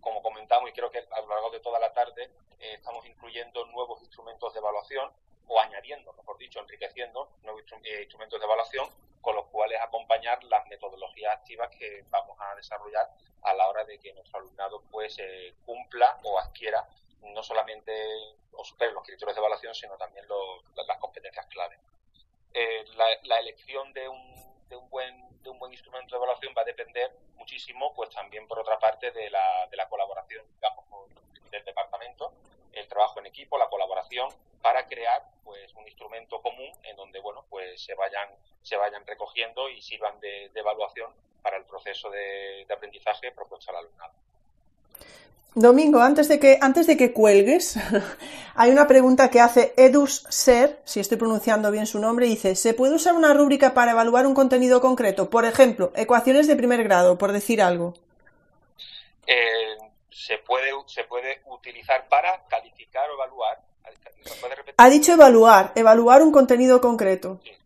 [0.01, 3.65] como comentamos y creo que a lo largo de toda la tarde eh, estamos incluyendo
[3.65, 5.11] nuevos instrumentos de evaluación
[5.49, 8.87] o añadiendo, mejor dicho, enriqueciendo nuevos eh, instrumentos de evaluación
[9.21, 13.09] con los cuales acompañar las metodologías activas que vamos a desarrollar
[13.41, 16.87] a la hora de que nuestro alumnado pues eh, cumpla o adquiera
[17.21, 17.91] no solamente
[18.53, 21.77] o supere los criterios de evaluación, sino también los, las competencias clave.
[22.53, 26.53] Eh, la, la, elección de un, de un buen de un buen instrumento de evaluación
[26.57, 30.85] va a depender muchísimo, pues también por otra parte de la, de la colaboración, digamos,
[31.49, 32.33] del departamento,
[32.73, 34.29] el trabajo en equipo, la colaboración
[34.61, 38.29] para crear pues un instrumento común en donde bueno pues se vayan
[38.61, 41.11] se vayan recogiendo y sirvan de, de evaluación
[41.41, 44.13] para el proceso de, de aprendizaje propuesto al alumnado.
[45.55, 47.75] Domingo, antes de que, antes de que cuelgues,
[48.55, 52.73] hay una pregunta que hace Edus Ser, si estoy pronunciando bien su nombre, dice, ¿se
[52.73, 55.29] puede usar una rúbrica para evaluar un contenido concreto?
[55.29, 57.95] Por ejemplo, ecuaciones de primer grado, por decir algo.
[59.25, 59.77] Eh,
[60.11, 63.59] se, puede, se puede utilizar para calificar o evaluar.
[64.77, 67.39] Ha dicho evaluar, evaluar un contenido concreto.
[67.43, 67.58] Sí.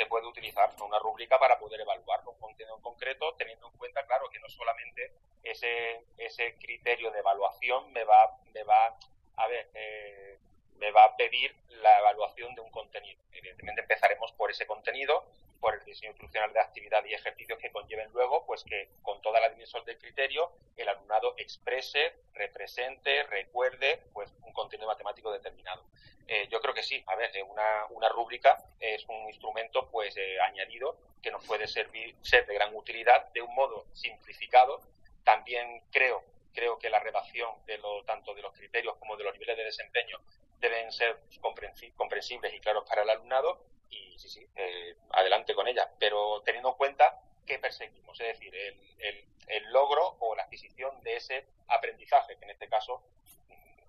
[0.00, 4.30] Se puede utilizar una rúbrica para poder evaluar un contenido concreto, teniendo en cuenta, claro,
[4.30, 8.96] que no solamente ese, ese criterio de evaluación me va, me va
[9.36, 10.38] a ver, eh,
[10.76, 13.20] me va a pedir la evaluación de un contenido.
[13.30, 15.26] Evidentemente empezaremos por ese contenido,
[15.60, 19.40] por el diseño instruccional de actividad y ejercicios que conlleven luego, pues que con toda
[19.40, 25.84] la dimensión del criterio, el alumnado exprese, represente, recuerde, pues un contenido matemático determinado.
[26.26, 30.40] Eh, yo creo que sí, a ver, una, una rúbrica es un instrumento pues eh,
[30.40, 34.80] añadido que nos puede servir, ser de gran utilidad de un modo simplificado.
[35.24, 39.32] También creo creo que la redacción de lo, tanto de los criterios como de los
[39.34, 40.18] niveles de desempeño
[40.58, 41.18] deben ser
[41.96, 46.70] comprensibles y claros para el alumnado y sí, sí, eh, adelante con ella, pero teniendo
[46.70, 52.36] en cuenta qué perseguimos, es decir, el, el, logro o la adquisición de ese aprendizaje,
[52.38, 53.02] que en este caso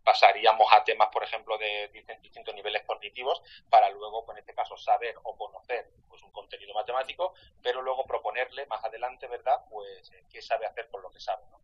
[0.04, 1.90] pasaríamos a temas, por ejemplo, de
[2.22, 7.34] distintos niveles cognitivos para luego, en este caso, saber o conocer pues un contenido matemático,
[7.62, 9.64] pero luego proponerle más adelante, ¿verdad?
[9.70, 11.62] Pues qué sabe hacer con lo que sabe, ¿no?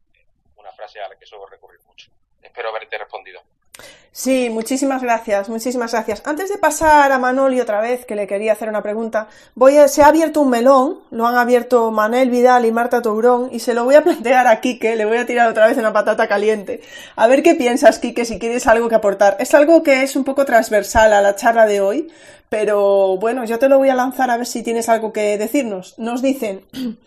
[0.55, 2.11] Una frase a la que suelo recurrir mucho.
[2.41, 3.41] Espero haberte respondido.
[4.17, 6.23] Sí, muchísimas gracias, muchísimas gracias.
[6.25, 9.87] Antes de pasar a Manoli otra vez, que le quería hacer una pregunta, voy a,
[9.87, 13.75] se ha abierto un melón, lo han abierto Manel Vidal y Marta Tourón, y se
[13.75, 16.81] lo voy a plantear a Quique, le voy a tirar otra vez una patata caliente.
[17.15, 19.37] A ver qué piensas, Quique, si quieres algo que aportar.
[19.39, 22.07] Es algo que es un poco transversal a la charla de hoy,
[22.49, 25.93] pero bueno, yo te lo voy a lanzar a ver si tienes algo que decirnos.
[25.99, 26.65] Nos dicen...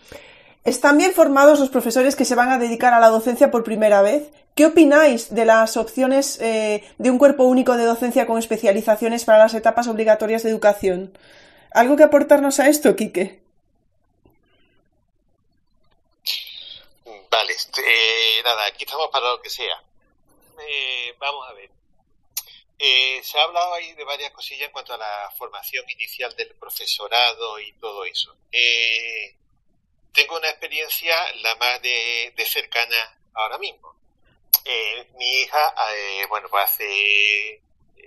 [0.62, 4.03] ¿Están bien formados los profesores que se van a dedicar a la docencia por primera
[4.03, 4.31] vez?
[4.55, 9.39] ¿Qué opináis de las opciones eh, de un cuerpo único de docencia con especializaciones para
[9.39, 11.17] las etapas obligatorias de educación?
[11.73, 13.41] ¿Algo que aportarnos a esto, Quique?
[17.31, 19.83] Vale, eh, nada, aquí estamos para lo que sea.
[20.69, 21.71] Eh, vamos a ver.
[22.77, 26.55] Eh, se ha hablado ahí de varias cosillas en cuanto a la formación inicial del
[26.57, 28.37] profesorado y todo eso.
[30.13, 34.00] Tengo una experiencia la más de cercana ahora mismo.
[34.65, 37.63] Eh, mi hija, eh, bueno, pues hace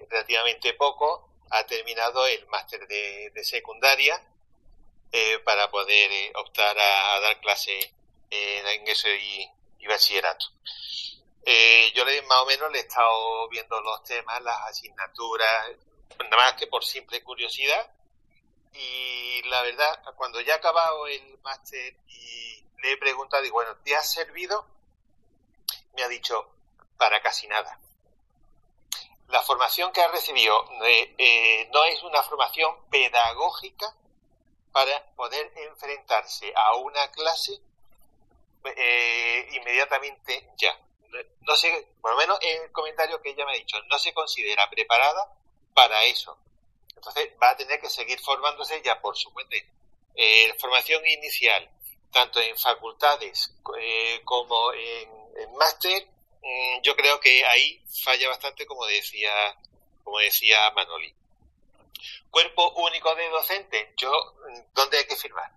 [0.09, 4.19] relativamente poco ha terminado el máster de, secundaria
[5.11, 7.93] eh, para poder optar a, dar clase
[8.31, 9.49] en ingreso y,
[9.87, 10.47] bachillerato.
[11.45, 15.71] Eh, yo le, más o menos le he estado viendo los temas, las asignaturas,
[16.17, 17.91] nada más que por simple curiosidad.
[18.73, 23.75] Y la verdad, cuando ya he acabado el máster y le he preguntado, digo, bueno,
[23.83, 24.65] ¿te ha servido?
[25.93, 26.49] Me ha dicho,
[26.97, 27.79] para casi nada.
[29.27, 33.95] La formación que ha recibido eh, eh, no es una formación pedagógica
[34.71, 37.59] para poder enfrentarse a una clase
[38.63, 40.77] eh, inmediatamente ya.
[41.41, 44.13] No sé, por lo menos en el comentario que ella me ha dicho, no se
[44.13, 45.31] considera preparada
[45.73, 46.37] para eso.
[46.95, 49.57] Entonces va a tener que seguir formándose ya por su cuenta.
[50.59, 51.69] Formación inicial,
[52.11, 53.53] tanto en facultades
[54.23, 56.07] como en, en máster,
[56.41, 59.31] mm, yo creo que ahí falla bastante, como decía,
[60.03, 61.13] como decía Manoli.
[62.29, 64.11] Cuerpo único de docente, yo,
[64.73, 65.51] ¿dónde hay que firmar?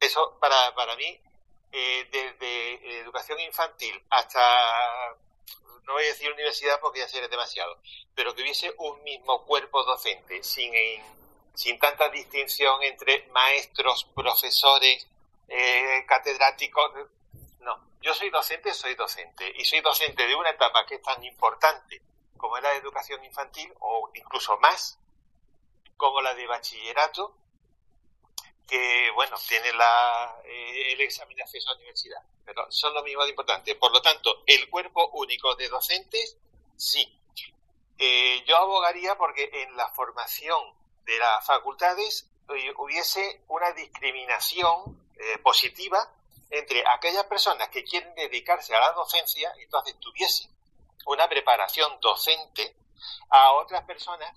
[0.00, 1.20] Eso para, para mí,
[1.72, 5.16] eh, desde educación infantil hasta,
[5.84, 7.78] no voy a decir universidad porque ya sería demasiado,
[8.14, 10.72] pero que hubiese un mismo cuerpo docente, sin,
[11.54, 15.06] sin tanta distinción entre maestros, profesores,
[15.48, 16.92] eh, catedráticos.
[18.08, 22.00] Yo soy docente, soy docente, y soy docente de una etapa que es tan importante
[22.38, 24.98] como es la educación infantil, o incluso más,
[25.94, 27.36] como la de bachillerato,
[28.66, 33.02] que, bueno, tiene la, eh, el examen de acceso a la universidad, pero son lo
[33.02, 33.74] mismo de importante.
[33.74, 36.38] Por lo tanto, el cuerpo único de docentes,
[36.78, 37.14] sí.
[37.98, 40.58] Eh, yo abogaría porque en la formación
[41.04, 45.06] de las facultades eh, hubiese una discriminación
[45.42, 46.10] positiva
[46.50, 50.50] entre aquellas personas que quieren dedicarse a la docencia entonces tuviesen
[51.06, 52.76] una preparación docente
[53.30, 54.32] a otras personas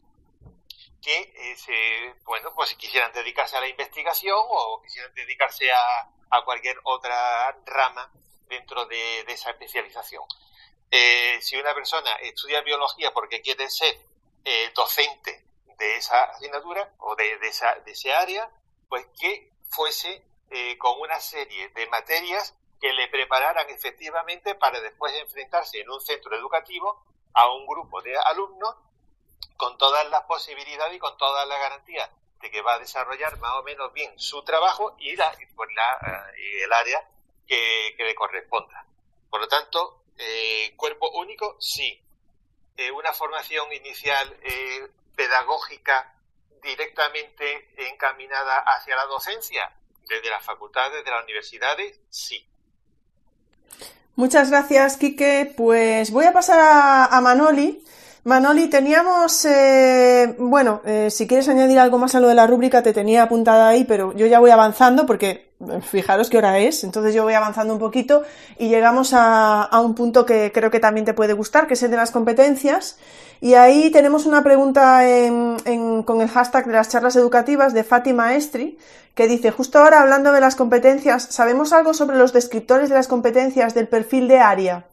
[1.02, 6.46] que eh, se, bueno, pues quisieran dedicarse a la investigación o quisieran dedicarse a, a
[6.46, 8.12] cualquier otra rama
[8.48, 10.24] dentro de, esa especialización.
[10.92, 13.98] Eh, si una persona estudia biología porque quiere ser
[14.46, 15.44] eh, docente
[15.78, 18.50] de esa asignatura o de, de, esa, de ese área,
[18.88, 20.24] pues que fuese
[20.78, 26.36] con una serie de materias que le prepararan efectivamente para después enfrentarse en un centro
[26.36, 28.76] educativo a un grupo de alumnos
[29.56, 32.10] con todas las posibilidades y con todas las garantías
[32.42, 36.32] de que va a desarrollar más o menos bien su trabajo y, la, pues la,
[36.36, 37.08] eh, el área
[37.48, 38.86] que, le corresponda.
[39.30, 42.02] Por lo tanto, eh, cuerpo único, sí.
[42.78, 44.36] Eh, una formación inicial
[45.16, 46.16] pedagógica
[46.64, 49.76] directamente encaminada hacia la docencia,
[50.12, 52.46] desde las facultades, desde las universidades, sí.
[54.16, 55.54] Muchas gracias, Quique.
[55.56, 57.84] Pues voy a pasar a, a Manoli
[58.24, 62.84] Manoli, teníamos, eh, bueno, eh, si quieres añadir algo más a lo de la rúbrica,
[62.84, 66.84] te tenía apuntada ahí, pero yo ya voy avanzando porque eh, fijaros qué hora es,
[66.84, 68.22] entonces yo voy avanzando un poquito
[68.60, 71.82] y llegamos a, a un punto que creo que también te puede gustar, que es
[71.82, 73.00] el de las competencias.
[73.42, 77.84] Y ahí tenemos una pregunta en, en, con el hashtag de las charlas educativas de
[77.84, 78.78] Fátima Estri,
[79.16, 83.08] que dice, justo ahora hablando de las competencias, ¿sabemos algo sobre los descriptores de las
[83.08, 84.86] competencias del perfil de área?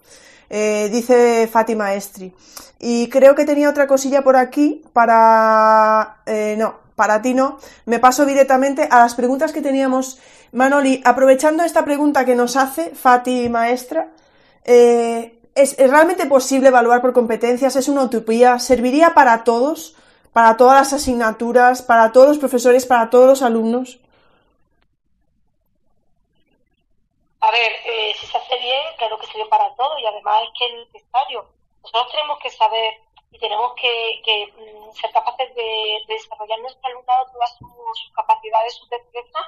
[0.49, 2.34] Eh, dice Fátima Estri.
[2.78, 6.22] Y creo que tenía otra cosilla por aquí para...
[6.26, 7.59] Eh, no, para ti no.
[7.84, 10.18] Me paso directamente a las preguntas que teníamos.
[10.53, 14.09] Manoli, aprovechando esta pregunta que nos hace Fati Maestra,
[14.64, 17.77] eh, ¿es, ¿es, realmente posible evaluar por competencias?
[17.77, 18.59] ¿Es una utopía?
[18.59, 19.95] ¿Serviría para todos?
[20.33, 21.83] ¿Para todas las asignaturas?
[21.83, 22.87] ¿Para todos los profesores?
[22.87, 23.99] ¿Para todos los alumnos?
[27.41, 30.51] A ver, eh, si se hace bien, claro que sirve para todo y además es
[30.59, 31.47] que es necesario.
[31.83, 32.95] Nosotros tenemos que saber
[33.30, 35.63] y tenemos que, que mm, ser capaces de,
[36.07, 39.47] de, desarrollar nuestro alumnado todas sus, capacidades, sus destrezas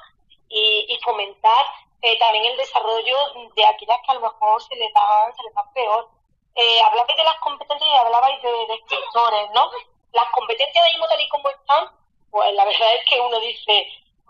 [0.49, 1.65] y, y fomentar
[2.02, 3.16] eh, también el desarrollo
[3.55, 6.09] de aquellas que a lo mejor se les dan, se les dan peor.
[6.55, 9.70] Eh, hablabais de las competencias y hablabais de, escritores, ¿no?
[10.12, 11.90] Las competencias de mismo tal y como están,
[12.31, 13.86] pues la verdad es que uno dice,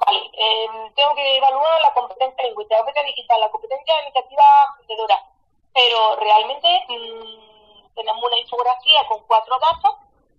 [0.06, 0.66] Vale, eh,
[0.96, 4.44] tengo que evaluar la competencia lingüística, la competencia digital, la competencia iniciativa
[4.80, 5.24] emprendedora,
[5.74, 9.96] pero realmente mmm, tenemos una infografía con cuatro datos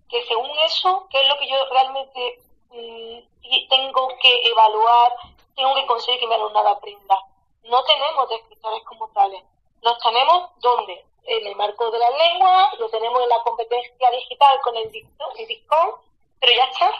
[0.08, 2.40] que según eso, ¿qué es lo que yo realmente
[2.70, 5.12] mmm, tengo que evaluar,
[5.54, 7.16] tengo que conseguir que mi alumnado aprenda?
[7.64, 9.42] No tenemos descriptores como tales.
[9.82, 11.04] Los tenemos ¿dónde?
[11.24, 15.94] En el marco de la lengua, lo tenemos en la competencia digital con el DISCON,
[16.40, 16.90] pero ya está,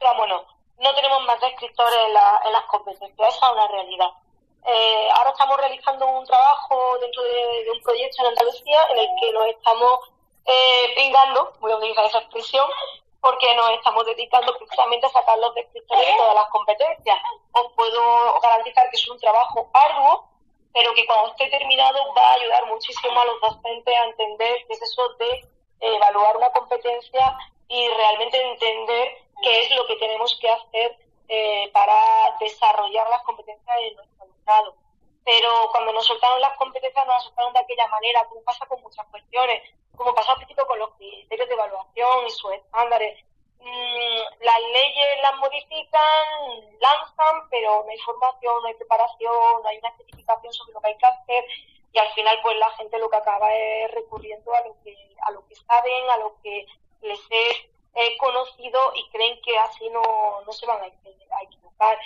[0.00, 4.10] vámonos no tenemos más descriptores en, la, en las competencias, esa es una realidad.
[4.66, 9.08] Eh, ahora estamos realizando un trabajo dentro de, de, un proyecto en Andalucía en el
[9.20, 10.00] que nos estamos
[10.46, 12.68] eh, pingando, voy a utilizar esa expresión,
[13.24, 17.18] porque nos estamos dedicando precisamente a sacar los descriptores de todas las competencias.
[17.52, 20.28] Os puedo garantizar que es un trabajo arduo,
[20.74, 24.74] pero que cuando esté terminado va a ayudar muchísimo a los docentes a entender qué
[24.74, 25.48] es eso de
[25.80, 27.38] evaluar una competencia
[27.68, 30.98] y realmente entender qué es lo que tenemos que hacer
[31.28, 34.74] eh, para desarrollar las competencias de nuestro alumnado.
[35.24, 38.80] Pero cuando nos soltaron las competencias, nos las soltaron de aquella manera, como pasa con
[38.82, 39.62] muchas cuestiones,
[39.96, 43.24] como pasa al principio con los criterios de evaluación y sus estándares.
[43.60, 49.78] Mm, las leyes las modifican, lanzan, pero no hay formación, no hay preparación, no hay
[49.78, 51.44] una especificación sobre lo que hay que hacer
[51.94, 55.30] y al final pues la gente lo que acaba es recurriendo a lo que a
[55.30, 56.66] lo que saben, a lo que
[57.02, 60.86] les es conocido y creen que así no, no se van a,
[61.42, 61.98] equivocar.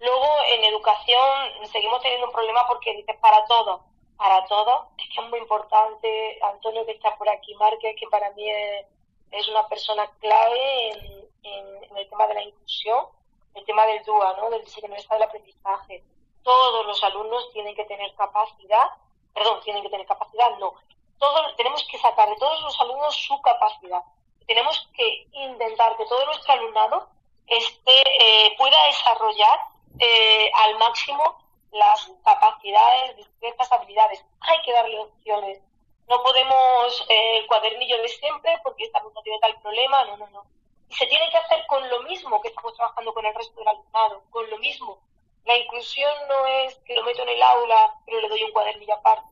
[0.00, 3.84] Luego, en educación seguimos teniendo un problema porque dices para todo,
[4.16, 4.88] para todo.
[4.98, 9.48] Es que es muy importante, Antonio que está por aquí, Márquez, que para mí es,
[9.48, 13.06] una persona clave en, en, el tema de la inclusión,
[13.54, 14.50] el tema del DUA, ¿no?
[14.50, 16.04] del diseño del aprendizaje.
[16.42, 18.86] Todos los alumnos tienen que tener capacidad,
[19.34, 20.74] perdón, tienen que tener capacidad, no.
[21.18, 24.02] Todos, tenemos que sacar de todos los alumnos su capacidad
[24.50, 27.08] tenemos que intentar que todo nuestro alumnado
[27.46, 29.60] esté, eh, pueda desarrollar
[29.98, 31.38] eh, al máximo
[31.72, 34.24] las capacidades, ciertas habilidades.
[34.40, 35.60] Hay que darle opciones.
[36.08, 40.26] No podemos eh, el cuadernillo de siempre porque esta no tiene tal problema, no, no,
[40.28, 40.44] no.
[40.88, 43.68] Y se tiene que hacer con lo mismo que estamos trabajando con el resto del
[43.68, 44.98] alumnado, con lo mismo.
[45.44, 48.94] La inclusión no es que lo meto en el aula pero le doy un cuadernillo
[48.94, 49.28] aparte.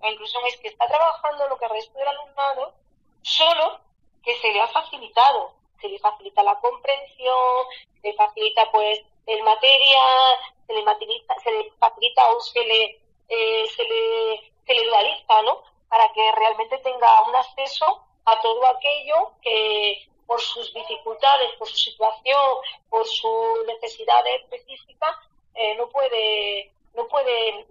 [0.00, 2.74] La inclusión es que está trabajando lo que el resto del alumnado,
[3.22, 3.80] solo
[4.22, 5.52] que se le ha facilitado.
[5.80, 7.66] Se le facilita la comprensión,
[8.00, 13.00] se le facilita pues el material, se le facilita, se le facilita o se le,
[13.28, 15.62] eh, se le, dualiza, ¿no?
[15.88, 21.76] Para que realmente tenga un acceso a todo aquello que por sus dificultades, por su
[21.76, 22.56] situación,
[22.88, 25.16] por sus necesidades específicas,
[25.54, 27.66] eh, no puede, no puede,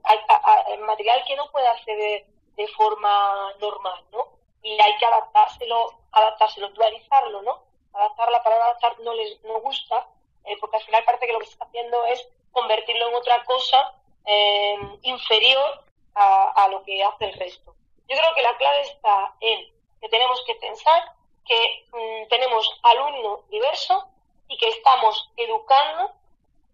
[0.68, 2.26] el material que no puede acceder
[2.56, 4.30] de forma normal, ¿no?
[4.62, 7.64] Y hay que adaptárselo adaptárselo, dualizarlo, ¿no?
[7.94, 10.08] Adaptar la palabra adaptar no les no gusta,
[10.45, 13.44] eh, porque al final parece que lo que se está haciendo es convertirlo en otra
[13.44, 13.94] cosa
[14.26, 15.84] eh, inferior
[16.15, 17.74] a, lo que hace el resto.
[18.07, 19.68] Yo creo que la clave está en
[19.99, 21.11] que tenemos que pensar
[21.45, 24.07] que mm, tenemos alumno diverso
[24.48, 26.11] y que estamos educando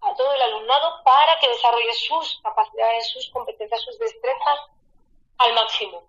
[0.01, 4.59] a todo el alumnado para que desarrolle sus capacidades, sus competencias, sus destrezas
[5.37, 6.03] al máximo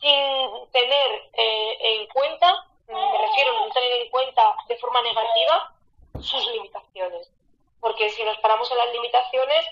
[0.00, 5.72] sin tener eh, en cuenta, me refiero a tener en cuenta de forma negativa
[6.22, 7.30] sus limitaciones.
[7.80, 9.66] Porque si nos paramos en las limitaciones,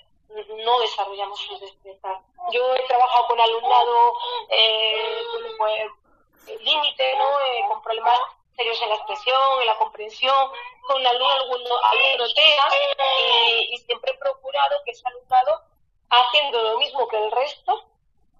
[0.64, 2.18] no desarrollamos sus destrezas.
[2.50, 4.14] Yo he trabajado con alumnado
[4.50, 5.22] eh,
[5.58, 7.40] pues, límite, ¿no?
[7.40, 8.18] Eh, con problemas
[8.56, 10.50] serios en la expresión, en la comprensión,
[10.82, 12.68] con alumno, alumno, alumno TEA,
[13.20, 15.62] y, y, siempre he procurado que ese alumnado,
[16.10, 17.84] haciendo lo mismo que el resto,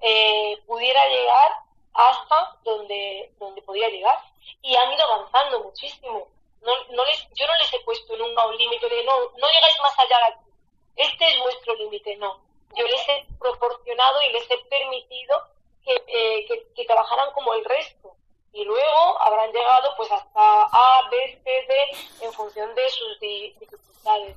[0.00, 1.52] eh, pudiera llegar
[1.94, 4.18] hasta donde, donde podía llegar.
[4.62, 6.28] Y han ido avanzando muchísimo.
[6.64, 9.78] No, no les, yo no les he puesto nunca un límite de no, no llegáis
[9.80, 10.50] más allá de aquí.
[10.96, 12.40] Este es vuestro límite, no.
[12.74, 15.42] Yo les he proporcionado y les he permitido
[15.84, 18.16] que, eh, que, trabajaran como el resto.
[18.52, 24.36] Y luego habrán llegado pues hasta A, B, C, D en función de sus dificultades.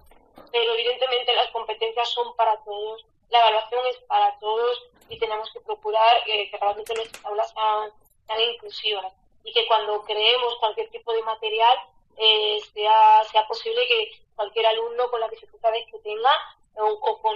[0.51, 5.59] Pero evidentemente las competencias son para todos, la evaluación es para todos y tenemos que
[5.61, 9.13] procurar eh, que realmente nuestras aulas sean, inclusivas
[9.43, 11.77] y que cuando creemos cualquier tipo de material
[12.17, 16.31] eh, sea, sea posible que cualquier alumno con las dificultades que tenga
[16.75, 17.35] o, con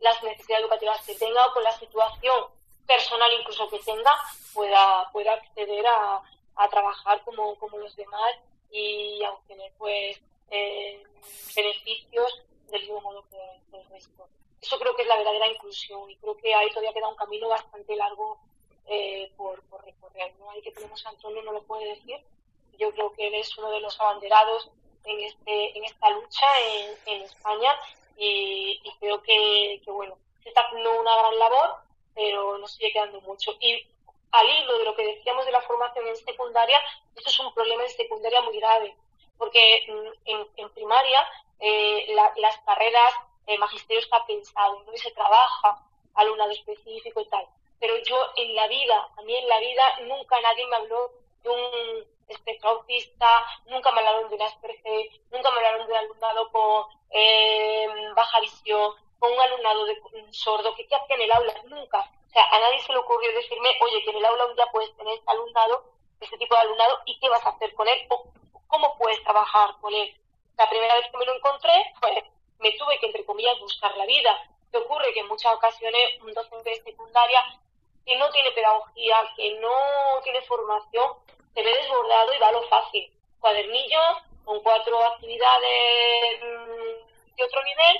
[0.00, 2.46] las necesidades educativas que tenga o con la situación
[2.86, 4.12] personal incluso que tenga
[4.54, 6.22] pueda, pueda acceder a,
[6.56, 8.34] a trabajar como, como los demás
[8.70, 10.20] y a obtener pues
[10.50, 11.02] eh,
[11.54, 14.28] beneficios del mismo modo que el resto
[14.62, 17.48] eso creo que es la verdadera inclusión y creo que ahí todavía queda un camino
[17.48, 18.38] bastante largo
[18.86, 20.34] eh, por, recorrer.
[20.38, 20.50] ¿no?
[20.50, 22.20] Hay que tenemos a Antonio no lo puede decir.
[22.78, 24.70] Yo creo que él es uno de los abanderados
[25.04, 26.46] en, este, en esta lucha
[27.06, 27.74] en, España
[28.16, 31.76] y, creo que, bueno, se está haciendo una gran labor,
[32.14, 33.52] pero nos sigue quedando mucho.
[33.60, 33.86] Y
[34.32, 36.80] al hilo de lo que decíamos de la formación en secundaria,
[37.16, 38.96] esto es un problema en secundaria muy grave,
[39.38, 41.26] porque mm, en, primaria
[41.60, 43.14] eh, las carreras
[43.46, 45.82] el magisterio está pensado, no se trabaja
[46.14, 47.46] alumnado específico y tal.
[47.80, 51.10] Pero yo en la vida, a mí en la vida, nunca nadie me habló
[51.42, 55.98] de un espectro autista, nunca me hablaron de un Asperger, nunca me hablaron de un
[55.98, 59.96] alumnado con eh, baja visión, con un alumnado de,
[60.32, 62.00] sordo, que qué hacía en el aula, nunca.
[62.00, 64.66] O sea, a nadie se le ocurrió decirme, oye, que en el aula un día
[64.72, 65.84] puedes tener este alumnado,
[66.20, 68.24] este tipo de alumnado, y qué vas a hacer con él, o
[68.68, 70.16] cómo puedes trabajar con él.
[70.56, 72.24] La primera vez que me lo encontré, pues
[72.58, 74.36] me tuve que, entre comillas, buscar la vida.
[74.70, 75.12] ¿Qué ocurre?
[75.12, 77.60] Que en muchas ocasiones un docente de secundaria
[78.04, 79.74] que no tiene pedagogía, que no
[80.22, 81.12] tiene formación,
[81.54, 83.10] se ve desbordado y va a lo fácil.
[83.40, 87.96] Cuadernillos con cuatro actividades mm, de otro nivel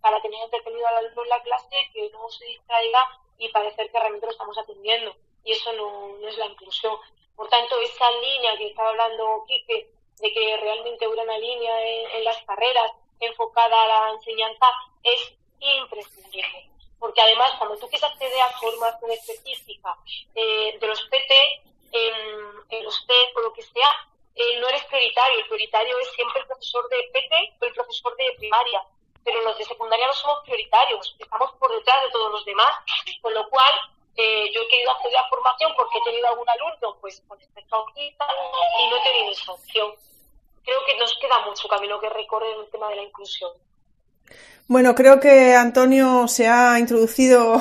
[0.00, 3.00] para tener entretenido al alumno en la clase, que no se distraiga
[3.38, 5.14] y parecer que realmente lo estamos atendiendo.
[5.44, 6.96] Y eso no, es la inclusión.
[7.36, 12.24] Por tanto, esa línea que estaba hablando Quique, de que realmente hubiera una línea en,
[12.24, 14.66] las carreras enfocada a la enseñanza,
[15.02, 16.70] es imprescindible.
[17.00, 19.96] Porque además, cuando tú quieres acceder a formación específica
[20.34, 23.90] eh, de los PT, en, los test o lo que sea,
[24.36, 25.40] eh, no eres prioritario.
[25.40, 28.84] El prioritario es siempre el profesor de PT o el profesor de primaria
[29.24, 32.72] pero los de secundaria no somos prioritarios, estamos por detrás de todos los demás,
[33.20, 33.72] con lo cual
[34.16, 37.76] eh, yo he querido acceder a formación porque he tenido algún alumno pues con esta
[37.76, 38.26] autista
[38.80, 39.94] y no he tenido esa opción.
[40.64, 43.52] Creo que nos queda mucho camino que recorrer en el tema de la inclusión.
[44.70, 47.60] Bueno, creo que Antonio se ha introducido,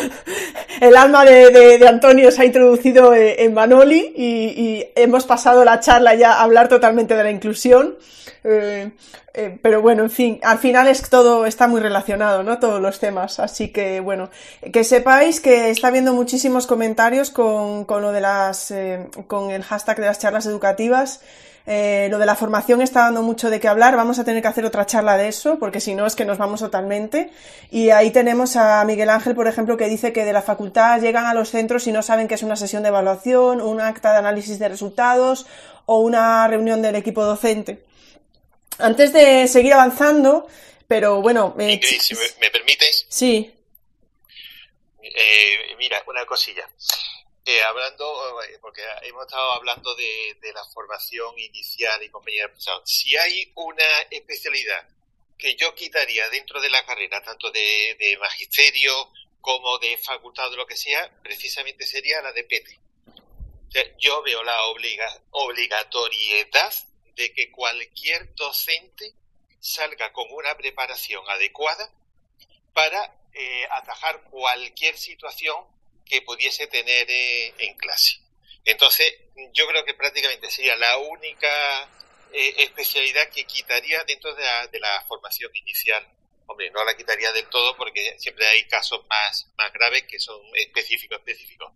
[0.80, 6.14] el alma de, Antonio se ha introducido eh, en Manoli y, hemos pasado la charla
[6.14, 7.96] ya a hablar totalmente de la inclusión.
[8.42, 8.90] Eh,
[9.34, 12.58] eh, pero bueno, en fin, al final es todo está muy relacionado, ¿no?
[12.58, 13.38] Todos los temas.
[13.38, 14.30] Así que bueno,
[14.72, 18.72] que sepáis que está habiendo muchísimos comentarios con, con lo de las,
[19.26, 21.20] con el hashtag de las charlas educativas.
[21.66, 23.96] Eh, lo de la formación está dando mucho de qué hablar.
[23.96, 26.38] Vamos a tener que hacer otra charla de eso, porque si no es que nos
[26.38, 27.30] vamos totalmente.
[27.70, 31.26] Y ahí tenemos a Miguel Ángel, por ejemplo, que dice que de la facultad llegan
[31.26, 34.18] a los centros y no saben que es una sesión de evaluación, un acta de
[34.18, 35.46] análisis de resultados
[35.86, 37.84] o una reunión del equipo docente.
[38.78, 40.46] Antes de seguir avanzando,
[40.88, 41.54] pero bueno.
[41.58, 43.06] Eh, si me, permites.
[43.08, 43.54] Sí.
[45.02, 46.68] Eh, mira, una cosilla.
[47.44, 52.50] Eh, hablando, eh, porque hemos estado hablando de, la formación inicial y compañía
[52.84, 54.86] si hay una especialidad
[55.38, 59.10] que yo quitaría dentro de la carrera, tanto de, magisterio
[59.40, 62.78] como de facultad o lo que sea, precisamente sería la de PT.
[63.98, 64.64] yo veo la
[65.30, 66.74] obligatoriedad
[67.14, 69.14] de que cualquier docente
[69.60, 71.90] salga con una preparación adecuada
[72.74, 75.56] para eh, atajar cualquier situación
[76.10, 78.20] que pudiese tener eh, en clase.
[78.64, 79.14] Entonces,
[79.52, 81.88] yo creo que prácticamente sería la única
[82.32, 86.04] eh, especialidad que quitaría dentro de la, formación inicial.
[86.46, 90.40] Hombre, no la quitaría del todo porque siempre hay casos más, más graves que son
[90.56, 91.72] específicos, específicos.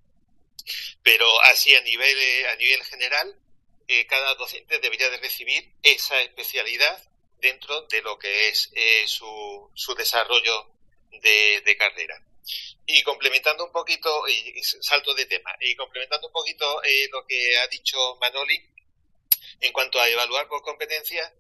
[1.05, 3.39] Pero así a nivel, eh, a nivel general,
[4.09, 7.01] cada docente debería de recibir esa especialidad
[7.39, 8.71] dentro de lo que es
[9.07, 10.71] su, su desarrollo
[11.21, 12.21] de carrera.
[12.87, 17.59] Y complementando un poquito, y salto de tema, y complementando un poquito eh, lo que
[17.59, 18.63] ha dicho Manoli
[19.61, 21.33] en cuanto a evaluar por competencia,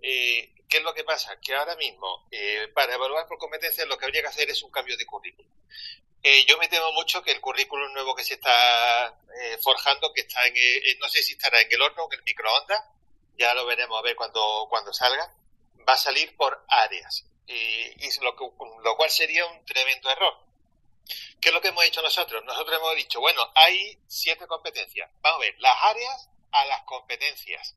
[0.00, 1.40] eh, ¿qué es lo que pasa?
[1.40, 4.70] Que ahora mismo, eh, para evaluar por competencia, lo que habría que hacer es un
[4.70, 5.50] cambio de currículum.
[6.46, 9.18] yo me temo mucho que el currículum nuevo que se está
[9.60, 10.54] forjando, que está en,
[11.00, 12.84] no sé si estará en el horno o en el microondas,
[13.36, 15.34] ya lo veremos a ver cuando, cuando salga,
[15.88, 17.24] va a salir por áreas.
[17.46, 18.36] Y, lo,
[18.84, 20.51] lo cual sería un tremendo error
[21.40, 22.44] ¿Qué es lo que hemos hecho nosotros?
[22.44, 25.10] Nosotros hemos dicho, bueno, hay siete competencias.
[25.20, 27.74] Vamos a ver, las áreas a las competencias.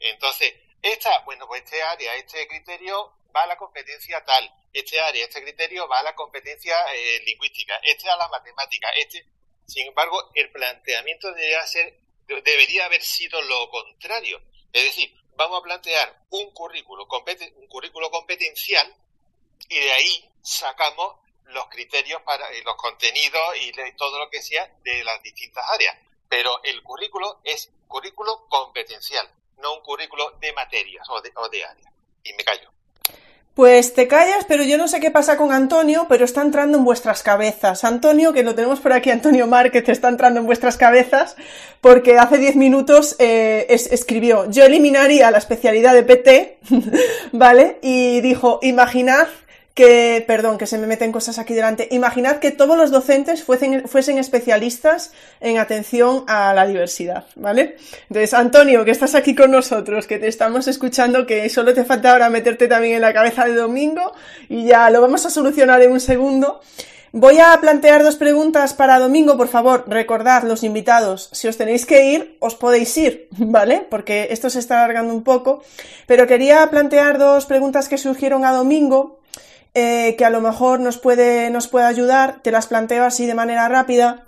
[0.00, 5.24] Entonces, esta, bueno, pues este área, este criterio va a la competencia tal, este área,
[5.24, 9.26] este criterio va a la competencia eh, lingüística, este a la matemática, este.
[9.66, 14.42] Sin embargo, el planteamiento debería ser, debería haber sido lo contrario.
[14.72, 17.06] Es decir, vamos a plantear un currículo,
[17.56, 18.94] un currículo competencial
[19.68, 21.16] y de ahí sacamos
[21.46, 25.96] los criterios para y los contenidos y todo lo que sea de las distintas áreas.
[26.28, 31.64] Pero el currículo es currículo competencial, no un currículo de materias o de, o de
[31.64, 31.92] áreas.
[32.24, 32.74] Y me callo.
[33.54, 36.84] Pues te callas, pero yo no sé qué pasa con Antonio, pero está entrando en
[36.84, 37.84] vuestras cabezas.
[37.84, 41.36] Antonio, que lo tenemos por aquí, Antonio Márquez, está entrando en vuestras cabezas,
[41.80, 46.58] porque hace 10 minutos eh, escribió, yo eliminaría la especialidad de PT,
[47.32, 47.78] ¿vale?
[47.80, 49.28] Y dijo, imaginad
[49.74, 51.88] que, perdón, que se me meten cosas aquí delante.
[51.90, 57.76] Imaginad que todos los docentes fuesen, fuesen especialistas en atención a la diversidad, ¿vale?
[58.08, 62.12] Entonces, Antonio, que estás aquí con nosotros, que te estamos escuchando, que solo te falta
[62.12, 64.12] ahora meterte también en la cabeza de domingo
[64.48, 66.60] y ya lo vamos a solucionar en un segundo.
[67.10, 71.86] Voy a plantear dos preguntas para domingo, por favor, recordad los invitados, si os tenéis
[71.86, 73.86] que ir, os podéis ir, ¿vale?
[73.88, 75.62] Porque esto se está alargando un poco,
[76.06, 79.20] pero quería plantear dos preguntas que surgieron a domingo
[79.74, 83.34] eh, que a lo mejor nos puede, nos puede ayudar, te las planteo así de
[83.34, 84.24] manera rápida.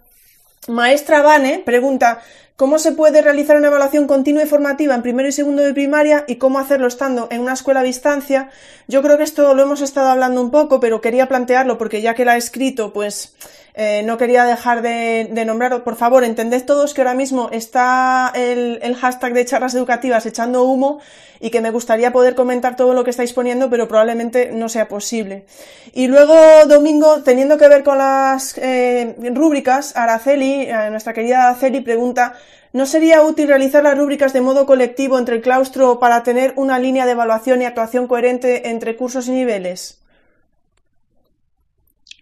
[0.69, 2.21] Maestra Vane pregunta,
[2.57, 6.25] cómo se puede realizar una evaluación continua y formativa en primero y segundo de primaria
[6.27, 8.51] y cómo hacerlo estando en una escuela a distancia.
[8.89, 12.15] Yo creo que esto lo hemos estado hablando un poco, pero quería plantearlo porque ya
[12.15, 13.35] que la he escrito, pues
[13.79, 15.85] eh, no quería dejar de, nombrarlo.
[15.85, 20.63] Por favor, entended todos que ahora mismo está el, el hashtag de charlas educativas echando
[20.63, 20.99] humo
[21.41, 24.89] y que me gustaría poder comentar todo lo que estáis poniendo, pero probablemente no sea
[24.89, 25.45] posible.
[25.93, 26.35] Y luego,
[26.67, 32.35] Domingo, teniendo que ver con las eh, rúbricas, Araceli, eh, nuestra querida Araceli, pregunta
[32.77, 36.79] ¿No sería útil realizar las rúbricas de modo colectivo entre el claustro para tener una
[36.79, 39.99] línea de evaluación y actuación coherente entre cursos y niveles?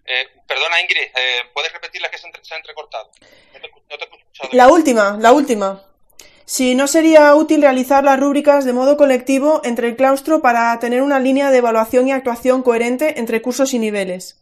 [0.05, 3.11] Eh, perdona, Ingrid, eh, ¿puedes repetir las que se, han entrecortado?
[3.53, 4.49] No te, no te he escuchado.
[4.53, 5.83] La última, la última.
[6.45, 11.01] Si no sería útil realizar las rúbricas de modo colectivo entre el claustro para tener
[11.01, 14.39] una línea de evaluación y actuación coherente entre cursos y niveles.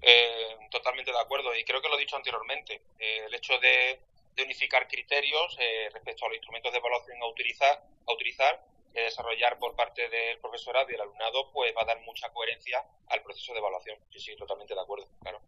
[0.00, 2.80] Eh, totalmente de acuerdo y creo que lo he dicho anteriormente.
[2.98, 4.00] Eh, el hecho de,
[4.34, 8.64] de unificar criterios eh, respecto a los instrumentos de evaluación a utilizar, a utilizar
[9.02, 13.22] desarrollar por parte del profesorado y del alumnado, pues va a dar mucha coherencia al
[13.22, 13.98] proceso de evaluación.
[14.12, 15.40] Sí, sí, totalmente de acuerdo, claro.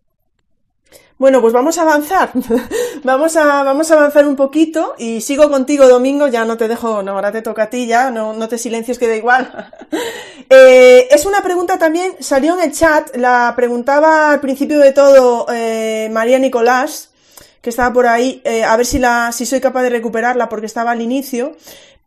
[1.18, 2.30] Bueno, pues vamos a avanzar.
[3.04, 6.28] vamos, a, vamos a avanzar un poquito y sigo contigo, Domingo.
[6.28, 8.98] Ya no te dejo, no, ahora te toca a ti ya, no, no te silencies,
[8.98, 9.72] que da igual.
[10.50, 15.46] eh, es una pregunta también, salió en el chat, la preguntaba al principio de todo
[15.50, 17.12] eh, María Nicolás,
[17.62, 20.66] que estaba por ahí, eh, a ver si, la, si soy capaz de recuperarla porque
[20.66, 21.56] estaba al inicio.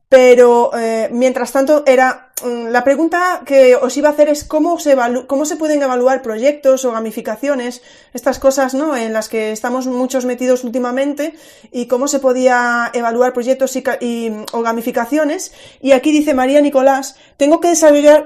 [0.10, 4.95] Pero eh, mientras tanto era la pregunta que os iba a hacer es cómo se
[5.27, 7.81] cómo se pueden evaluar proyectos o gamificaciones,
[8.13, 8.95] estas cosas, ¿no?
[8.95, 11.33] En las que estamos muchos metidos últimamente
[11.71, 15.51] y cómo se podía evaluar proyectos y, y o gamificaciones.
[15.81, 18.25] Y aquí dice María Nicolás, tengo que desarrollar,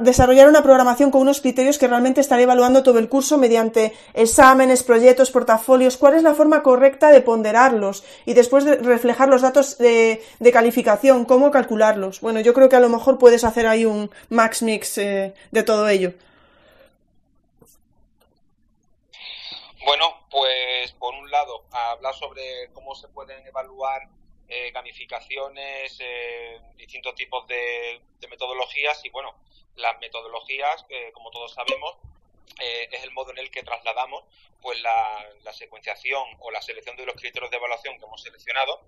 [0.00, 4.82] desarrollar una programación con unos criterios que realmente estaré evaluando todo el curso mediante exámenes,
[4.82, 5.96] proyectos, portafolios.
[5.96, 10.52] ¿Cuál es la forma correcta de ponderarlos y después de reflejar los datos de, de
[10.52, 11.24] calificación?
[11.24, 12.20] ¿Cómo calcularlos?
[12.20, 15.62] Bueno, yo creo que a lo mejor puedes hacer ahí un max mix eh, de
[15.62, 16.12] todo ello.
[19.84, 24.08] Bueno, pues por un lado, hablar sobre cómo se pueden evaluar
[24.48, 29.34] eh, gamificaciones, eh, distintos tipos de, de, metodologías y bueno,
[29.76, 30.84] las metodologías,
[31.14, 31.96] como todos sabemos,
[32.62, 34.24] eh, es el modo en el que trasladamos
[34.60, 38.80] pues la, secuenciación o la selección de los criterios de evaluación que hemos seleccionado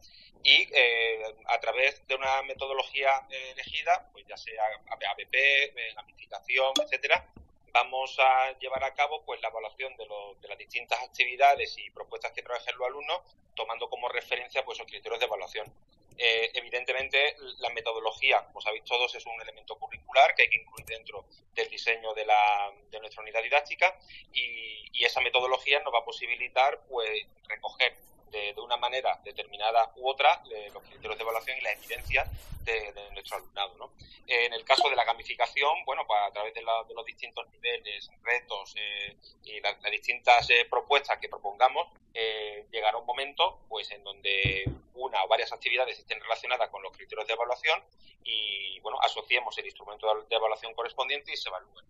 [0.43, 7.29] y eh, a través de una metodología eh, elegida, pues ya sea ABP, gamificación, etcétera,
[7.73, 12.43] vamos a llevar a cabo pues la evaluación de las distintas actividades y propuestas que
[12.43, 13.21] trabajen los alumnos,
[13.55, 15.73] tomando como referencia pues los criterios de evaluación.
[16.17, 20.87] Eh, evidentemente, la metodología, como sabéis todos, es un elemento curricular que hay que incluir
[20.87, 23.99] dentro del diseño de, la, de nuestra unidad didáctica
[24.33, 27.97] y, y, esa metodología nos va a posibilitar pues recoger
[28.31, 32.29] de, de una manera determinada u otra de los criterios de evaluación y las evidencias
[32.65, 33.77] de, de, nuestro alumnado.
[33.77, 33.93] ¿no?
[34.27, 37.05] Eh, en el caso de la gamificación, bueno, pues a través de, la, de los
[37.05, 43.07] distintos niveles, retos eh, y la, las distintas eh, propuestas que propongamos, eh, llegará un
[43.07, 44.65] momento pues en donde
[44.95, 47.83] una o varias actividades estén relacionadas con los criterios de evaluación
[48.25, 51.85] y bueno, asociemos el instrumento de evaluación correspondiente y se evalúen.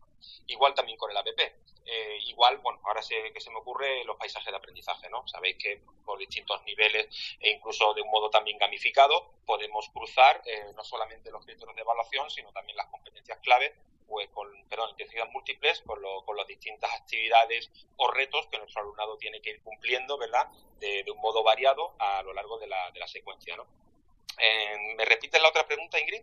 [0.47, 1.41] Igual también con el APP.
[1.87, 5.27] Eh, igual, bueno, ahora sé que se me ocurre los paisajes de aprendizaje, ¿no?
[5.29, 7.09] Sabéis que por distintos niveles
[7.41, 11.83] e incluso de un modo también gamificado podemos cruzar eh, no solamente los criterios de
[11.83, 13.75] evaluación, sino también las competencias clave
[14.07, 18.83] pues con, perdón, intensidades múltiples con, lo, con las distintas actividades o retos que nuestro
[18.83, 20.47] alumnado tiene que ir cumpliendo, ¿verdad?
[20.79, 23.67] De, de un modo variado a lo largo de la, de la secuencia, ¿no?
[24.39, 26.23] Eh, ¿Me repites la otra pregunta, Ingrid?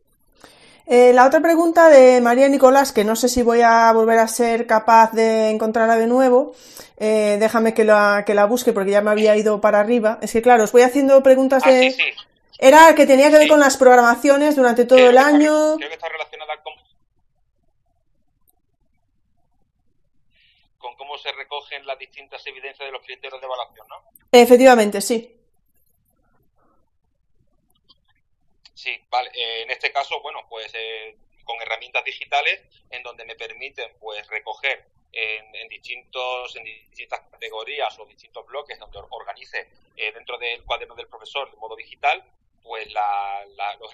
[0.87, 4.27] Eh, la otra pregunta de María Nicolás, que no sé si voy a volver a
[4.27, 6.53] ser capaz de encontrarla de nuevo,
[6.97, 10.17] eh, déjame que la, que la busque porque ya me había ido para arriba.
[10.21, 11.87] Es que claro, os voy haciendo preguntas de...
[11.87, 12.11] Ah, sí, sí.
[12.57, 13.49] Era que tenía que ver sí.
[13.49, 15.77] con las programaciones durante todo creo el año.
[15.77, 16.73] Creo que está relacionada con,
[20.77, 24.03] con cómo se recogen las distintas evidencias de los criterios de evaluación, ¿no?
[24.31, 25.35] Efectivamente, sí.
[28.75, 29.31] Sí, vale.
[29.33, 32.61] Eh, en este caso, bueno, pues eh, con herramientas digitales
[32.91, 38.77] en donde me permiten pues recoger en, en, distintos en distintas categorías o distintos bloques
[38.77, 42.23] donde organice eh, dentro del cuaderno del profesor de modo digital
[42.63, 43.93] pues la, la, los,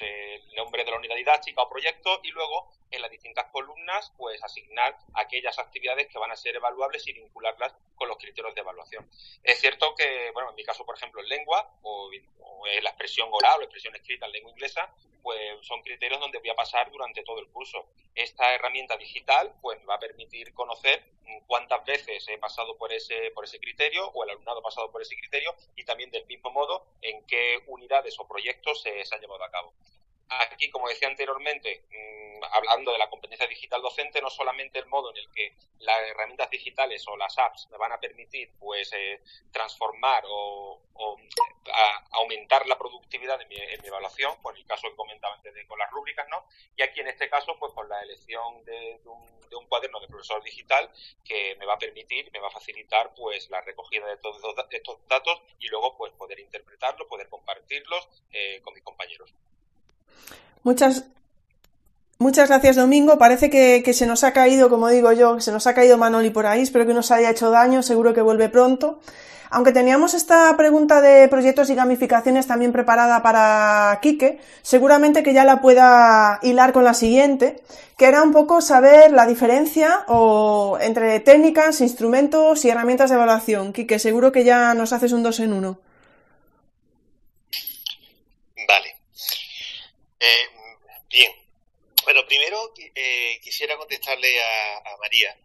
[0.00, 4.42] eh, nombres de la unidad didáctica o proyecto y luego en las distintas columnas pues
[4.42, 9.08] asignar aquellas actividades que van a ser evaluables y vincularlas con los criterios de evaluación.
[9.42, 13.28] Es cierto que, bueno, en mi caso, por ejemplo, en lengua o, en la expresión
[13.32, 17.22] oral o expresión escrita en lengua inglesa, pues son criterios donde voy a pasar durante
[17.22, 17.86] todo el curso.
[18.14, 21.02] Esta herramienta digital pues me va a permitir conocer
[21.46, 25.02] cuántas veces he pasado por ese, por ese criterio o el alumnado ha pasado por
[25.02, 27.62] ese criterio y también del mismo modo en qué
[27.94, 29.72] unidades o proyectos se han llevado a cabo.
[30.28, 35.10] Aquí, como decía anteriormente, mm, hablando de la competencia digital docente, no solamente el modo
[35.10, 39.22] en el que las herramientas digitales o las apps me van a permitir pues eh,
[39.52, 40.80] transformar o,
[42.12, 45.66] aumentar la productividad de mi, en mi evaluación, por el caso que comentaba antes de,
[45.66, 46.46] con las rúbricas, ¿no?
[46.76, 50.06] Y aquí en este caso, pues con la elección de, un, de un cuaderno de
[50.06, 50.90] profesor digital
[51.24, 54.40] que me va a permitir, me va a facilitar pues la recogida de todos
[54.70, 59.34] estos datos y luego pues poder interpretarlos, poder compartirlos eh, con mis compañeros.
[60.64, 61.04] Muchas,
[62.18, 63.18] muchas gracias, Domingo.
[63.18, 66.46] Parece que, se nos ha caído, como digo yo, se nos ha caído Manoli por
[66.46, 66.62] ahí.
[66.62, 67.82] Espero que no se haya hecho daño.
[67.82, 69.00] Seguro que vuelve pronto.
[69.50, 75.44] Aunque teníamos esta pregunta de proyectos y gamificaciones también preparada para Quique, seguramente que ya
[75.44, 77.62] la pueda hilar con la siguiente,
[77.96, 80.06] que era un poco saber la diferencia
[80.80, 83.72] entre técnicas, instrumentos y herramientas de evaluación.
[83.72, 85.78] Quique, seguro que ya nos haces un dos en uno.
[88.66, 88.96] Vale.
[90.24, 90.50] Eh,
[91.10, 91.32] bien.
[92.04, 95.36] Bueno, primero eh, quisiera contestarle a, María.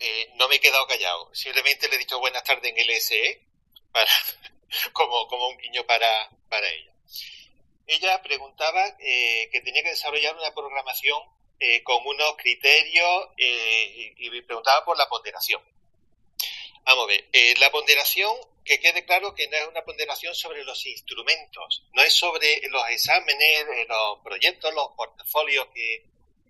[0.00, 1.32] Eh, no me he quedado callado.
[1.34, 3.42] Simplemente le he dicho buenas tardes en LSE
[3.92, 4.10] para,
[4.92, 6.92] como, como un guiño para, para ella.
[7.86, 11.22] Ella preguntaba que tenía que desarrollar una programación
[11.84, 15.62] con unos criterios y, y, preguntaba por la ponderación.
[16.84, 18.36] Vamos a ver, la ponderación
[18.68, 22.86] que quede claro que no es una ponderación sobre los instrumentos, no es sobre los
[22.90, 26.04] exámenes, eh, los proyectos, los portafolios que,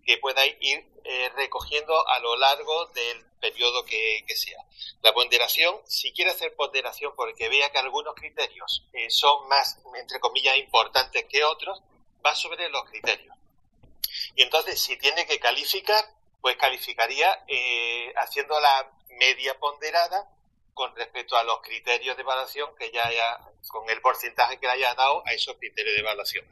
[0.05, 4.59] que podáis ir eh, recogiendo a lo largo del periodo que, sea.
[5.03, 10.19] La ponderación, si quiere hacer ponderación porque vea que algunos criterios eh, son más, entre
[10.19, 11.81] comillas, importantes que otros,
[12.27, 13.37] va sobre los criterios.
[14.35, 16.05] Y entonces, si tiene que calificar,
[16.41, 17.45] pues calificaría
[18.17, 20.29] haciendo la media ponderada
[20.79, 24.75] con respecto a los criterios de evaluación que ya haya, con el porcentaje que le
[24.75, 26.45] haya dado a esos criterios de evaluación.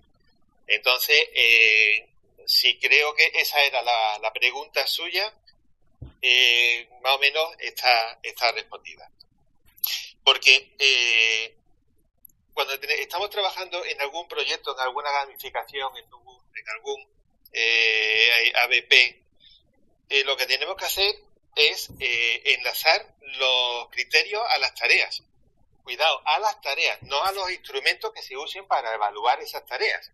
[0.66, 2.08] Entonces, eh,
[2.44, 5.32] si creo que esa era la, pregunta suya,
[6.20, 9.08] eh, más o menos está, está respondida.
[10.24, 11.54] Porque eh,
[12.52, 17.08] cuando estamos trabajando en algún proyecto, en alguna gamificación, en, en algún
[18.64, 19.22] ABP,
[20.24, 21.25] lo que tenemos que hacer
[21.56, 25.22] es enlazar los criterios a las tareas.
[25.82, 30.10] Cuidado, a las tareas, no a los instrumentos que se usen para evaluar esas tareas.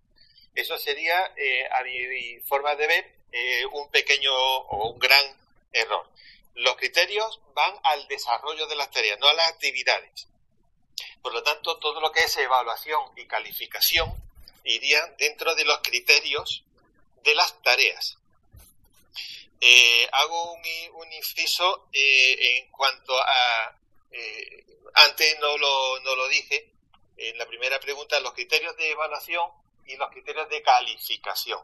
[0.55, 5.25] Eso sería, eh, a mi forma de ver, eh, un pequeño o un gran
[5.73, 6.07] error.
[6.55, 10.29] Los criterios van al desarrollo de las tareas, no a las actividades.
[11.23, 14.13] Por lo tanto, todo lo que es evaluación y calificación
[14.65, 16.65] iría dentro de los criterios
[17.23, 18.19] de las tareas.
[19.65, 23.79] Eh, hago un, inciso eh, en cuanto a,
[24.11, 26.69] eh, antes no lo, no lo dije,
[27.17, 29.49] en la primera pregunta, los criterios de evaluación
[29.87, 31.61] y los criterios de calificación.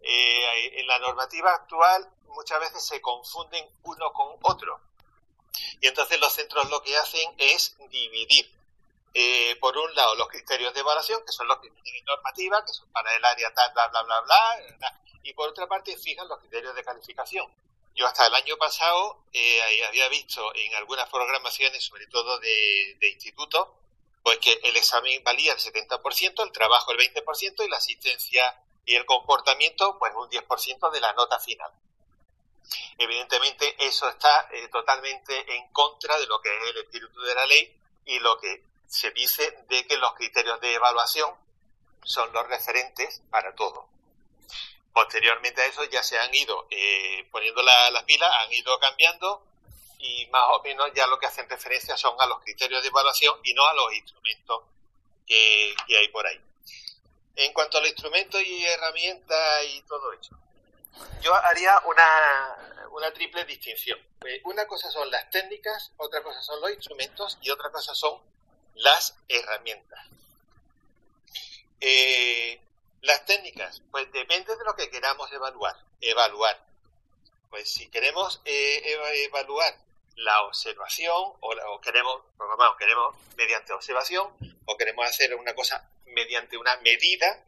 [0.00, 4.80] en la normativa actual muchas veces se confunden uno con otro.
[5.82, 8.50] Y entonces los centros lo que hacen es dividir.
[9.60, 12.90] Por un lado, los criterios de evaluación, que son los que tienen normativa, que son
[12.90, 14.92] para el área tal, bla, bla, bla, bla,
[15.22, 17.46] y por otra parte fijan los criterios de calificación.
[17.94, 23.08] Yo hasta el año pasado eh, había visto en algunas programaciones, sobre todo de, de
[23.08, 23.76] instituto,
[24.24, 28.94] pues que el examen valía el 70%, el trabajo el 20% y la asistencia y
[28.96, 31.70] el comportamiento pues un 10% de la nota final.
[32.98, 37.46] Evidentemente eso está eh, totalmente en contra de lo que es el espíritu de la
[37.46, 37.76] ley
[38.06, 41.30] y lo que se dice de que los criterios de evaluación
[42.04, 43.88] son los referentes para todo.
[44.92, 49.42] Posteriormente a eso ya se han ido eh, poniendo las pilas, han ido cambiando
[49.98, 53.40] y más o menos ya lo que hacen referencia son a los criterios de evaluación
[53.42, 54.62] y no a los instrumentos
[55.26, 56.40] que, hay por ahí.
[57.36, 60.36] En cuanto a los instrumentos y herramientas y todo eso,
[61.22, 63.98] yo haría una, una triple distinción.
[64.26, 68.20] Eh, una cosa son las técnicas, otra cosa son los instrumentos y otra cosa son
[68.74, 70.06] las herramientas.
[71.80, 72.60] Eh,
[73.02, 75.76] las técnicas, pues depende de lo que queramos evaluar.
[76.00, 76.58] Evaluar.
[77.50, 78.82] Pues si queremos eh,
[79.24, 79.76] evaluar
[80.16, 84.28] la observación o, queremos, vamos, queremos mediante observación
[84.64, 87.44] o queremos hacer una cosa mediante una medida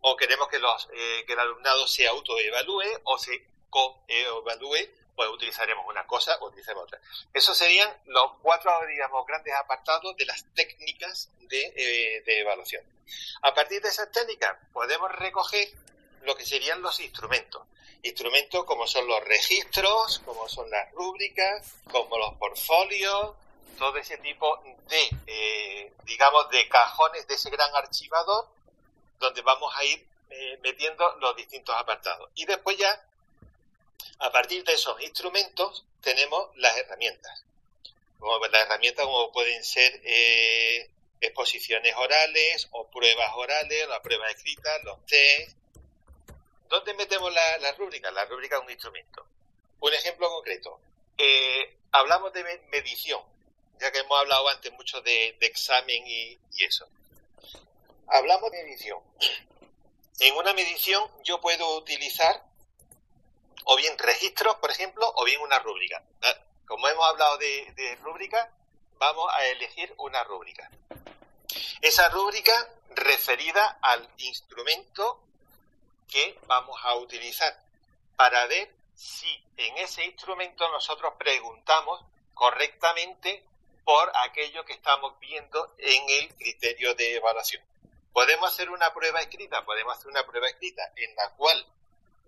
[0.00, 5.86] o queremos que, los, eh, que el alumnado se autoevalúe o se coevalúe pues utilizaremos
[5.88, 7.00] una cosa o utilizaremos otra.
[7.32, 12.82] Esos serían los cuatro, digamos, grandes apartados de las técnicas de, eh, de evaluación.
[13.42, 15.68] A partir de esas técnicas podemos recoger
[16.22, 17.62] lo que serían los instrumentos.
[18.02, 23.34] Instrumentos como son los registros, como son las rúbricas, como los portfolios,
[23.78, 28.48] todo ese tipo de, eh, digamos, de cajones de ese gran archivador
[29.18, 32.30] donde vamos a ir eh, metiendo los distintos apartados.
[32.34, 33.04] Y después ya,
[34.18, 37.44] a partir de esos instrumentos, tenemos las herramientas.
[38.50, 45.04] Las herramientas como pueden ser eh, exposiciones orales o pruebas orales, la prueba escrita, los
[45.06, 45.56] test.
[46.68, 48.10] ¿Dónde metemos la, la rúbrica?
[48.10, 49.26] La rúbrica es un instrumento.
[49.80, 50.80] Un ejemplo concreto.
[51.92, 53.22] hablamos de medición
[53.80, 56.86] ya que hemos hablado antes mucho de, examen y, eso.
[58.06, 59.00] Hablamos de medición.
[60.20, 62.44] En una medición yo puedo utilizar
[63.64, 66.02] o bien registros, por ejemplo, o bien una rúbrica.
[66.66, 68.50] Como hemos hablado de, de rúbrica,
[68.98, 70.70] vamos a elegir una rúbrica.
[71.80, 75.20] Esa rúbrica referida al instrumento
[76.08, 77.58] que vamos a utilizar
[78.16, 79.26] para ver si
[79.56, 82.00] en ese instrumento nosotros preguntamos
[82.32, 83.44] correctamente
[83.84, 87.62] por aquello que estamos viendo en el criterio de evaluación.
[88.12, 91.66] Podemos hacer una prueba escrita, podemos hacer una prueba escrita en la cual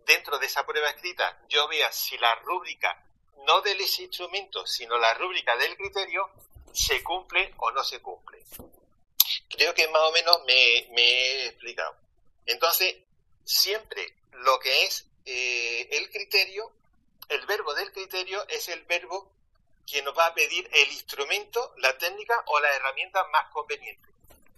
[0.06, 3.04] dentro de esa prueba escrita yo vea si la rúbrica,
[3.44, 6.30] no del ese instrumento, sino la rúbrica del criterio,
[6.72, 8.44] se cumple o no se cumple.
[9.48, 11.96] Creo que más o menos me, he explicado.
[12.46, 12.96] Entonces,
[13.44, 16.72] siempre lo que es eh, el criterio,
[17.28, 19.32] el verbo del criterio es el verbo
[19.86, 24.05] quien nos va a pedir el instrumento, la técnica o la herramienta más conveniente.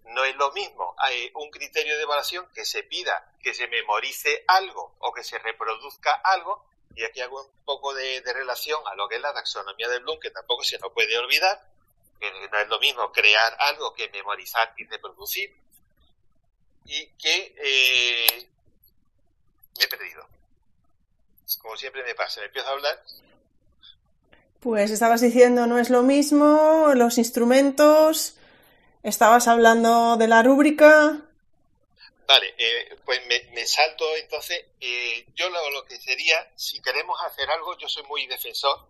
[0.09, 4.45] No es lo mismo hay un criterio de evaluación que se pida que se memorice
[4.47, 6.65] algo o que se reproduzca algo,
[6.95, 10.19] y aquí hago un poco de, relación a lo que es la taxonomía de Bloom,
[10.21, 11.63] que tampoco se nos puede olvidar,
[12.21, 15.55] que no es lo mismo crear algo que memorizar y reproducir,
[16.85, 18.49] y que eh,
[19.79, 20.27] me he perdido.
[21.63, 23.03] Como siempre me pasa, empiezo a hablar
[24.61, 28.38] pues estabas diciendo no es lo mismo, los instrumentos,
[29.09, 31.23] estabas hablando de la rúbrica.
[32.27, 37.77] Vale, eh, pues me, salto entonces, eh, yo lo, que sería, si queremos hacer algo,
[37.79, 38.87] yo soy muy defensor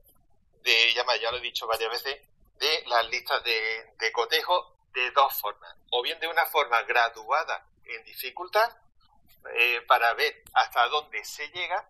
[0.63, 2.21] de, ya, ya lo he dicho varias veces,
[2.59, 8.05] de las listas de, cotejo de dos formas, o bien de una forma graduada en
[8.05, 8.77] dificultad,
[9.55, 11.89] eh, para ver hasta dónde se llega,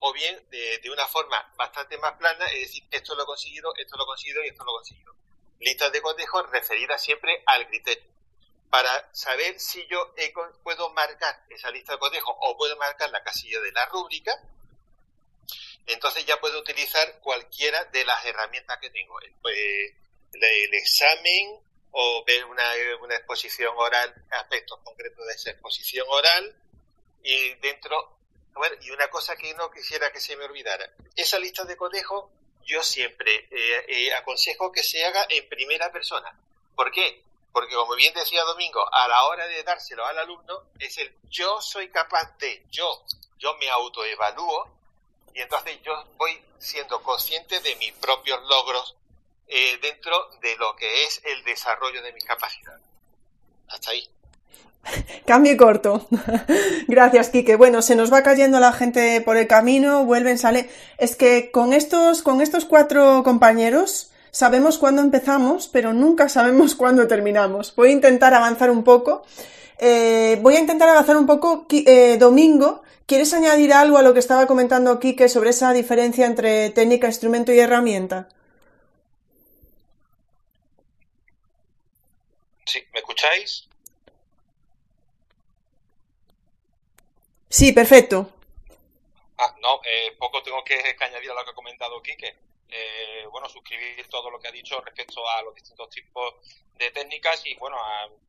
[0.00, 3.96] o bien de, una forma bastante más plana, es decir, esto lo he conseguido, esto
[3.96, 5.14] lo he conseguido y esto lo he conseguido.
[5.60, 8.04] Listas de cotejo referidas siempre al criterio.
[8.70, 10.14] Para saber si yo
[10.62, 14.32] puedo marcar esa lista de cotejo o puedo marcar la casilla de la rúbrica,
[15.86, 19.18] entonces ya puedo utilizar cualquiera de las herramientas que tengo.
[19.42, 19.56] Pues,
[20.32, 21.58] el examen
[21.92, 22.64] o ver una,
[23.00, 26.54] una exposición oral, aspectos concretos de esa exposición oral,
[27.22, 28.16] y dentro
[28.82, 32.30] y una cosa que no quisiera que se me olvidara, esa lista de cotejo
[32.64, 36.34] yo siempre eh, eh, aconsejo que se haga en primera persona.
[36.74, 37.22] ¿Por qué?
[37.52, 41.60] Porque como bien decía Domingo, a la hora de dárselo al alumno es el yo
[41.60, 43.04] soy capaz de, yo,
[43.38, 44.70] yo me autoevalúo
[45.34, 48.96] y entonces yo voy siendo consciente de mis propios logros
[49.48, 52.84] eh, dentro de lo que es el desarrollo de mis capacidades.
[53.68, 54.08] Hasta ahí.
[55.26, 56.06] Cambio corto.
[56.88, 57.56] Gracias, Quique.
[57.56, 60.68] Bueno, se nos va cayendo la gente por el camino, vuelven, sale.
[60.98, 67.06] Es que con estos, con estos cuatro compañeros sabemos cuándo empezamos, pero nunca sabemos cuándo
[67.06, 67.74] terminamos.
[67.74, 69.22] Voy a intentar avanzar un poco.
[69.78, 71.66] Eh, voy a intentar avanzar un poco.
[71.70, 76.70] Eh, Domingo, ¿quieres añadir algo a lo que estaba comentando Quique sobre esa diferencia entre
[76.70, 78.28] técnica, instrumento y herramienta?
[82.64, 83.69] Sí, ¿me escucháis?
[87.50, 88.32] Sí, perfecto.
[89.36, 92.36] Ah, no, eh, poco tengo que, añadir a lo que ha comentado Quique.
[92.68, 96.34] Eh, bueno, suscribir todo lo que ha dicho respecto a los distintos tipos
[96.78, 97.76] de técnicas y bueno,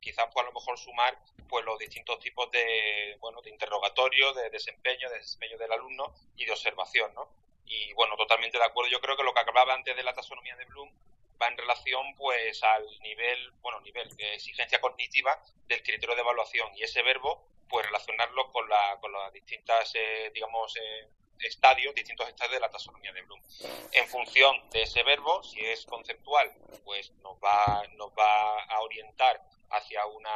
[0.00, 1.16] quizás pues a lo mejor sumar
[1.48, 6.44] pues los distintos tipos de bueno de interrogatorio, de desempeño, de desempeño del alumno y
[6.44, 7.28] de observación, ¿no?
[7.66, 8.90] Y bueno, totalmente de acuerdo.
[8.90, 10.90] Yo creo que lo que hablaba antes de la taxonomía de Bloom
[11.40, 16.76] va en relación pues al nivel, bueno, nivel de exigencia cognitiva del criterio de evaluación
[16.76, 21.08] y ese verbo pues relacionarlo con, la, con las distintas, eh, digamos, eh,
[21.38, 23.40] estadios, distintos estadios de la taxonomía de Bloom.
[23.92, 26.52] En función de ese verbo, si es conceptual,
[26.84, 29.40] pues nos va, nos va a orientar
[29.70, 30.30] hacia una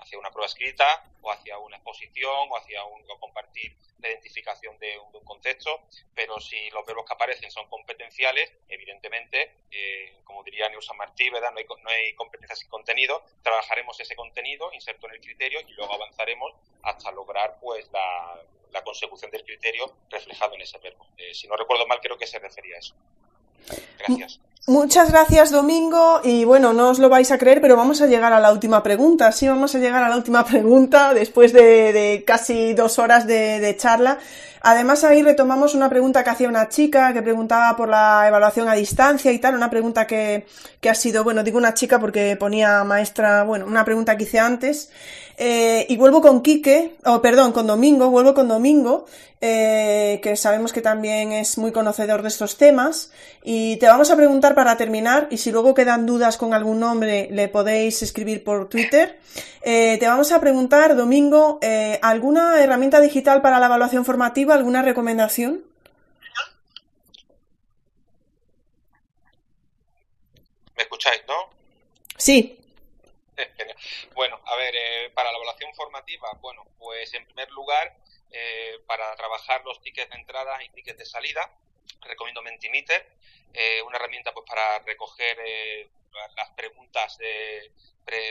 [0.00, 4.98] hacia una prueba escrita o hacia una exposición o hacia un, compartir la identificación de
[4.98, 5.82] un, concepto,
[6.14, 11.52] pero si los verbos que aparecen son competenciales, evidentemente, eh, como diría Neusa Martí, ¿verdad?
[11.52, 15.72] No hay, no hay competencia sin contenido, trabajaremos ese contenido, inserto en el criterio y
[15.72, 16.52] luego avanzaremos
[16.82, 18.44] hasta lograr pues la,
[18.84, 21.06] consecución del criterio reflejado en ese verbo.
[21.16, 22.94] Eh, si no recuerdo mal, creo que se refería a eso.
[24.70, 26.20] Muchas gracias, Domingo.
[26.22, 28.84] Y bueno, no os lo vais a creer, pero vamos a llegar a la última
[28.84, 29.32] pregunta.
[29.32, 34.18] Sí, vamos a llegar a la última pregunta después de, casi dos horas de, charla.
[34.60, 38.74] Además, ahí retomamos una pregunta que hacía una chica que preguntaba por la evaluación a
[38.74, 39.56] distancia y tal.
[39.56, 40.46] Una pregunta que,
[40.80, 44.38] que ha sido, bueno, digo una chica porque ponía maestra, bueno, una pregunta que hice
[44.38, 44.90] antes.
[45.42, 49.06] Eh, y vuelvo con Quique, o perdón, con Domingo, vuelvo con Domingo,
[49.40, 53.10] eh, que sabemos que también es muy conocedor de estos temas.
[53.42, 57.28] Y te vamos a preguntar para terminar, y si luego quedan dudas con algún nombre,
[57.30, 59.18] le podéis escribir por Twitter.
[59.62, 61.58] Eh, te vamos a preguntar, Domingo,
[62.02, 64.52] ¿alguna herramienta digital para la evaluación formativa?
[64.52, 65.64] ¿Alguna recomendación?
[70.76, 71.34] ¿Me escucháis, no?
[72.18, 72.59] Sí.
[74.14, 77.96] Bueno, a ver, eh, para la evaluación formativa, bueno, pues en primer lugar,
[78.30, 81.50] eh, para trabajar los tickets de entrada y tickets de salida,
[82.02, 83.06] recomiendo Mentimeter,
[83.52, 85.38] eh, una herramienta pues para recoger
[86.36, 87.18] las preguntas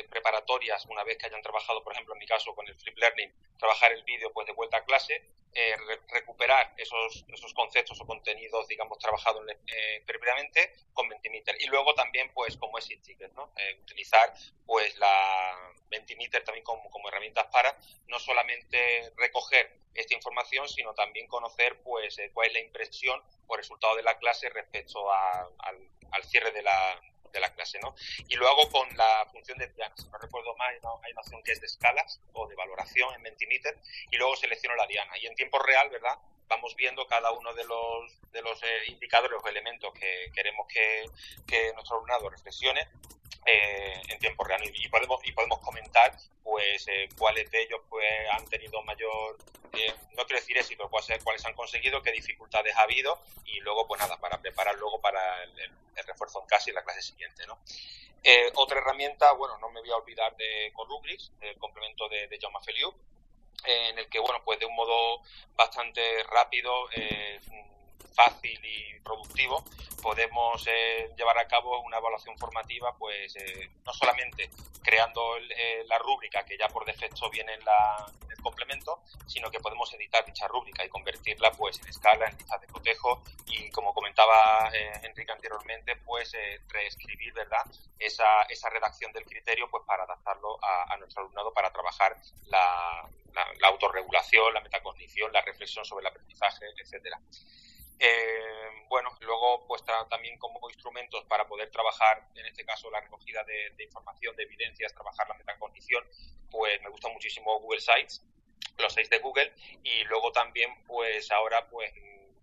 [0.09, 3.31] preparatorias una vez que hayan trabajado, por ejemplo, en mi caso con el Flip Learning,
[3.57, 5.23] trabajar el vídeo pues de vuelta a clase,
[5.53, 5.75] eh,
[6.09, 11.55] recuperar esos, esos conceptos o contenidos, digamos, trabajados eh, previamente con Mentimeter.
[11.59, 13.51] Y luego también, pues, como es Ticket, ¿no?
[13.57, 14.33] Eh, utilizar,
[14.65, 17.75] pues, la Mentimeter también como, como herramientas para
[18.07, 23.95] no solamente recoger esta información, sino también conocer, pues, cuál es la impresión o resultado
[23.95, 27.01] de la clase respecto al, al cierre de la,
[27.31, 27.95] de la clase, ¿no?
[28.27, 30.73] Y lo hago con la función de diana, si no recuerdo mal,
[31.03, 33.77] hay una opción que es de escalas o de valoración en Mentimeter
[34.11, 35.17] y luego selecciono la diana.
[35.17, 36.17] Y en tiempo real, ¿verdad?
[36.47, 41.05] Vamos viendo cada uno de los, de los eh, indicadores o elementos que queremos que,
[41.47, 42.87] que nuestro alumnado reflexione
[43.45, 44.61] eh, en tiempo real.
[44.73, 49.37] Y, podemos y podemos comentar pues eh, cuáles de ellos pues han tenido mayor
[49.73, 53.87] eh, no quiero decir éxito cuáles, cuáles han conseguido qué dificultades ha habido y luego
[53.87, 55.71] pues nada para preparar luego para el,
[56.07, 57.59] refuerzo en casa y la clase siguiente no
[58.55, 62.59] otra herramienta bueno no me voy a olvidar de Corubrix el complemento de, de Jaume
[62.63, 62.93] Feliu
[63.65, 65.21] en el que bueno pues de un modo
[65.55, 66.89] bastante rápido
[68.15, 69.63] fácil y productivo,
[70.01, 74.49] podemos eh, llevar a cabo una evaluación formativa, pues eh, no solamente
[74.83, 79.59] creando eh, la rúbrica que ya por defecto viene en, la, el complemento, sino que
[79.59, 83.93] podemos editar dicha rúbrica y convertirla pues en escala, en lista de cotejo y como
[83.93, 84.69] comentaba
[85.03, 86.31] Enrique anteriormente, pues
[86.67, 87.65] reescribir verdad
[87.97, 92.15] esa, esa redacción del criterio pues para adaptarlo a, nuestro alumnado para trabajar
[92.47, 97.19] la, la, la autorregulación, la metacognición, la reflexión sobre el aprendizaje, etcétera.
[97.99, 103.43] Eh, bueno, luego pues también como instrumentos para poder trabajar, en este caso la recogida
[103.43, 106.03] de, información, de evidencias, trabajar la metacognición,
[106.49, 108.23] pues me gusta muchísimo Google Sites,
[108.77, 109.53] los sites de Google,
[109.83, 111.93] y luego también pues ahora pues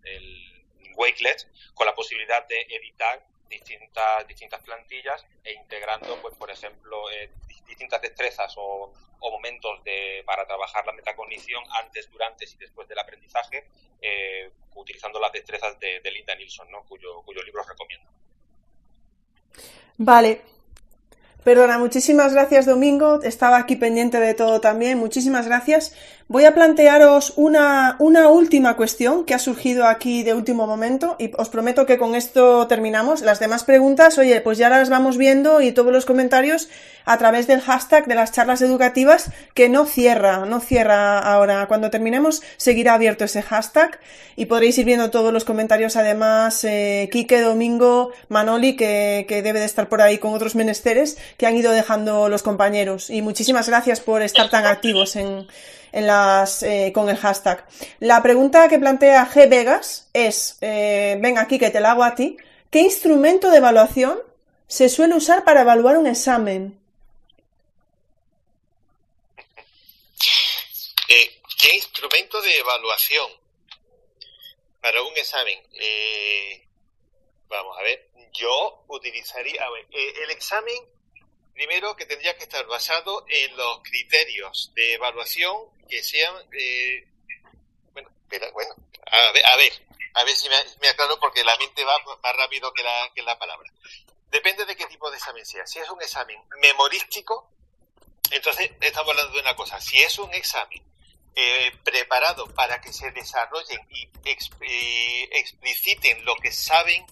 [0.03, 0.57] el
[0.95, 7.29] Wakelet con la posibilidad de editar distintas distintas plantillas e integrando pues por ejemplo eh,
[7.67, 13.67] distintas destrezas o, momentos de, para trabajar la metacognición antes, durante y después del aprendizaje,
[14.01, 16.83] eh, utilizando las destrezas de, Linda Nilsson, ¿no?
[16.85, 18.09] cuyo, cuyo libro os recomiendo.
[19.97, 20.41] Vale.
[21.43, 23.21] Perdona, muchísimas gracias Domingo.
[23.23, 24.97] Estaba aquí pendiente de todo también.
[24.97, 25.95] Muchísimas gracias.
[26.29, 31.31] Voy a plantearos una, una última cuestión que ha surgido aquí de último momento y
[31.37, 33.21] os prometo que con esto terminamos.
[33.21, 36.67] Las demás preguntas, oye, pues ya las vamos viendo y todos los comentarios
[37.05, 41.65] a través del hashtag de las charlas educativas que no cierra, no cierra ahora.
[41.69, 43.97] Cuando terminemos seguirá abierto ese hashtag
[44.35, 49.59] y podréis ir viendo todos los comentarios además, eh, Quique, Domingo, Manoli, que, que debe
[49.61, 53.09] de estar por ahí con otros menesteres que han ido dejando los compañeros.
[53.09, 55.47] Y muchísimas gracias por estar tan activos en
[55.91, 57.67] en las, eh, con el hashtag.
[57.99, 62.15] La pregunta que plantea G Vegas es, eh, venga aquí que te la hago a
[62.15, 62.37] ti,
[62.69, 64.21] ¿qué instrumento de evaluación
[64.67, 66.79] se suele usar para evaluar un examen?
[71.09, 73.29] Eh, ¿Qué instrumento de evaluación
[74.81, 75.59] para un examen?
[77.49, 80.75] vamos a ver, yo utilizaría, a ver, el examen
[81.57, 85.55] primero que tendría que estar basado en los criterios de evaluación
[85.89, 87.07] que sean, eh,
[87.93, 88.09] bueno,
[88.53, 88.75] bueno,
[89.11, 89.73] a ver, a ver,
[90.13, 93.39] a ver si me, aclaro porque la mente va más rápido que la, que la
[93.39, 93.71] palabra.
[94.29, 95.65] Depende de qué tipo de examen sea.
[95.65, 97.49] Si es un examen memorístico,
[98.29, 99.81] Entonces, estamos hablando de una cosa.
[99.81, 100.83] Si es un examen
[101.33, 104.07] eh, preparado para que se desarrollen y,
[105.31, 107.03] expliciten lo que saben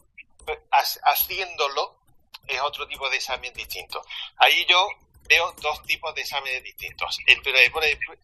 [0.46, 0.60] pues,
[1.02, 2.05] haciéndolo,
[2.48, 4.02] es otro tipo de examen distinto.
[4.38, 4.88] Ahí yo
[5.28, 7.18] veo dos tipos de exámenes distintos.
[7.26, 7.42] El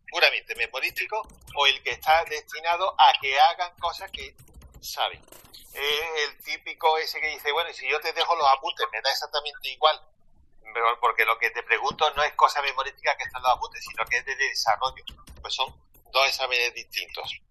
[0.09, 4.35] puramente memorístico o el que está destinado a que hagan cosas que
[4.81, 5.21] saben.
[5.73, 9.69] el típico ese que dice, bueno, si yo te dejo los apuntes, me da exactamente
[9.69, 9.99] igual.
[10.99, 14.17] Porque lo que te pregunto no es cosa memorística que están los apuntes, sino que
[14.17, 15.03] es de desarrollo.
[15.41, 15.73] Pues son
[16.11, 17.41] dos exámenes distintos.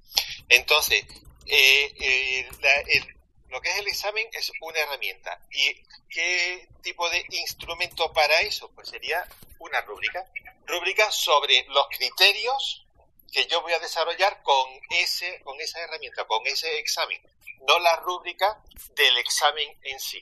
[0.48, 1.05] Entonces,
[1.47, 2.48] eh, eh,
[2.86, 3.19] el,
[3.51, 5.40] lo que es el examen es una herramienta.
[5.51, 5.74] ¿Y
[6.09, 8.70] qué tipo de instrumento para eso?
[8.74, 9.27] Pues sería
[9.59, 10.24] una rúbrica.
[10.66, 12.86] Rúbrica sobre los criterios
[13.32, 17.20] que yo voy a desarrollar con ese, con esa herramienta, con ese examen,
[17.66, 18.60] no la rúbrica
[18.94, 20.20] del examen en sí.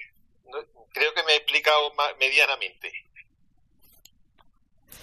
[0.92, 2.92] Creo que me he explicado medianamente.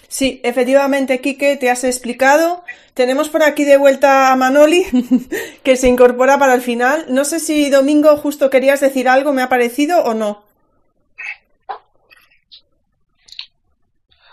[0.08, 2.64] Sí, efectivamente, Quique, te has explicado.
[2.94, 4.86] Tenemos por aquí de vuelta a Manoli,
[5.64, 7.06] que se incorpora para el final.
[7.10, 10.46] No sé si Domingo justo querías decir algo, ¿me ha parecido o no?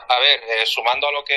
[0.09, 1.37] A ver, eh, sumando a lo que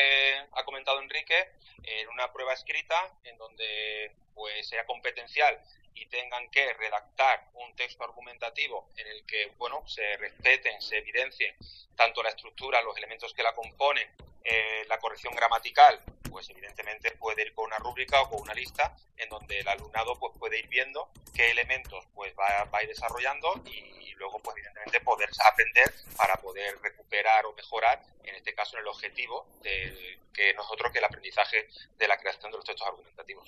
[0.52, 1.50] ha comentado Enrique,
[1.84, 5.60] en una prueba escrita en donde pues sea competencial
[5.96, 11.56] y tengan que redactar un texto argumentativo en el que bueno se respeten, se evidencien
[11.96, 14.08] tanto la estructura, los elementos que la componen,
[14.44, 18.96] eh, la corrección gramatical, pues evidentemente puede ir con una rúbrica o con una lista
[19.18, 22.90] en donde el alumnado pues puede ir viendo qué elementos pues va, va a ir
[22.90, 28.78] desarrollando y luego pues evidentemente poder aprender para poder recuperar o mejorar en este caso
[28.78, 31.68] en el objetivo de que nosotros que el aprendizaje
[31.98, 33.48] de la creación de los textos argumentativos.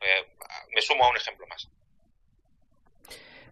[0.00, 0.26] Eh,
[0.74, 1.68] me sumo a un ejemplo más.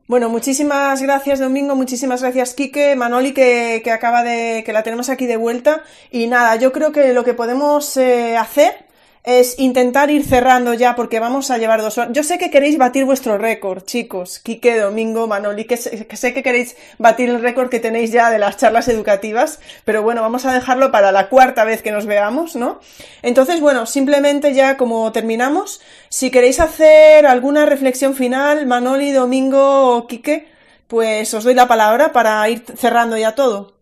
[0.08, 5.08] Bueno, muchísimas gracias Domingo, muchísimas gracias Quique, Manoli que, que, acaba de, que la tenemos
[5.08, 8.84] aquí de vuelta y nada, yo creo que lo que podemos eh, hacer
[9.24, 12.12] es intentar ir cerrando ya porque vamos a llevar dos horas.
[12.12, 16.34] Yo sé que queréis batir vuestro récord, chicos, Quique, Domingo, Manoli, que sé, que sé
[16.34, 20.44] que queréis batir el récord que tenéis ya de las charlas educativas, pero bueno, vamos
[20.44, 22.80] a dejarlo para la cuarta vez que nos veamos, ¿no?
[23.22, 30.06] Entonces, bueno, simplemente ya como terminamos, si queréis hacer alguna reflexión final, Manoli, Domingo o
[30.08, 30.48] Quique,
[30.88, 33.74] pues os doy la palabra para ir cerrando ya todo.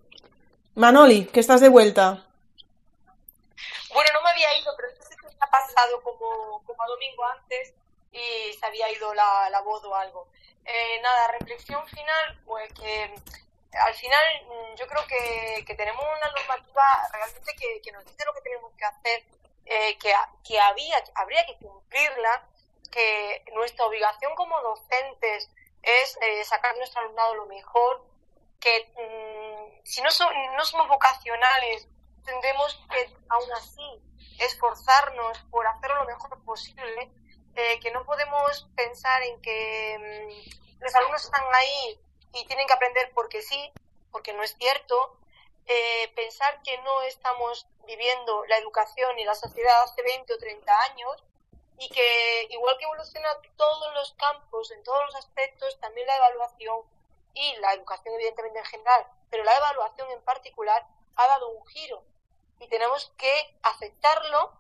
[0.75, 2.25] Manoli, que estás de vuelta.
[3.93, 4.71] Bueno, no me había ido,
[5.51, 7.75] pasado como, como a domingo antes
[8.13, 10.29] y se había ido la, la voz o algo.
[10.65, 13.15] Eh, nada, reflexión final, pues que
[13.73, 18.25] al final mm, yo creo que, que tenemos una normativa realmente que, que, nos dice
[18.25, 19.25] lo que tenemos que hacer,
[19.67, 20.13] eh, que,
[20.45, 22.47] que había, habría que cumplirla,
[22.91, 25.49] que nuestra obligación como docentes
[25.83, 28.05] es eh, sacar de nuestro alumnado lo mejor,
[28.59, 30.11] que mm, si no,
[30.57, 31.89] no somos vocacionales,
[32.25, 34.03] tendremos que aún así
[34.41, 37.11] esforzarnos por hacerlo lo mejor posible,
[37.55, 42.01] eh, que no podemos pensar en que mm, los alumnos están ahí
[42.33, 43.73] y tienen que aprender porque sí,
[44.11, 45.17] porque no es cierto,
[45.67, 50.81] eh, pensar que no estamos viviendo la educación y la sociedad hace 20 o 30
[50.83, 51.25] años
[51.79, 56.83] y que igual que evoluciona todos los campos, en todos los aspectos, también la evaluación
[57.35, 60.87] y la educación evidentemente en general, pero la evaluación en particular
[61.17, 62.03] ha dado un giro
[62.61, 64.53] y tenemos que aceptarlo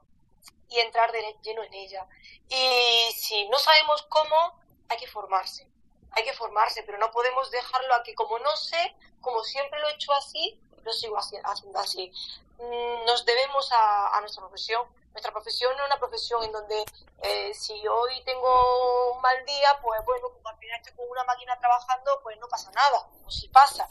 [0.68, 2.06] y entrar de lleno en ella.
[2.48, 4.58] Y si no sabemos cómo,
[4.88, 5.68] hay que formarse.
[6.12, 9.88] Hay que formarse, pero no podemos dejarlo a que como no sé, como siempre lo
[9.88, 12.10] he hecho así, lo sigo haciendo así.
[12.58, 14.86] Mm, nos debemos a, nuestra profesión.
[15.12, 16.84] Nuestra profesión no es una profesión en donde
[17.22, 21.24] eh, si hoy tengo un mal día, pues bueno, como al final estoy con una
[21.24, 23.88] máquina trabajando, pues no pasa nada, o si pasa.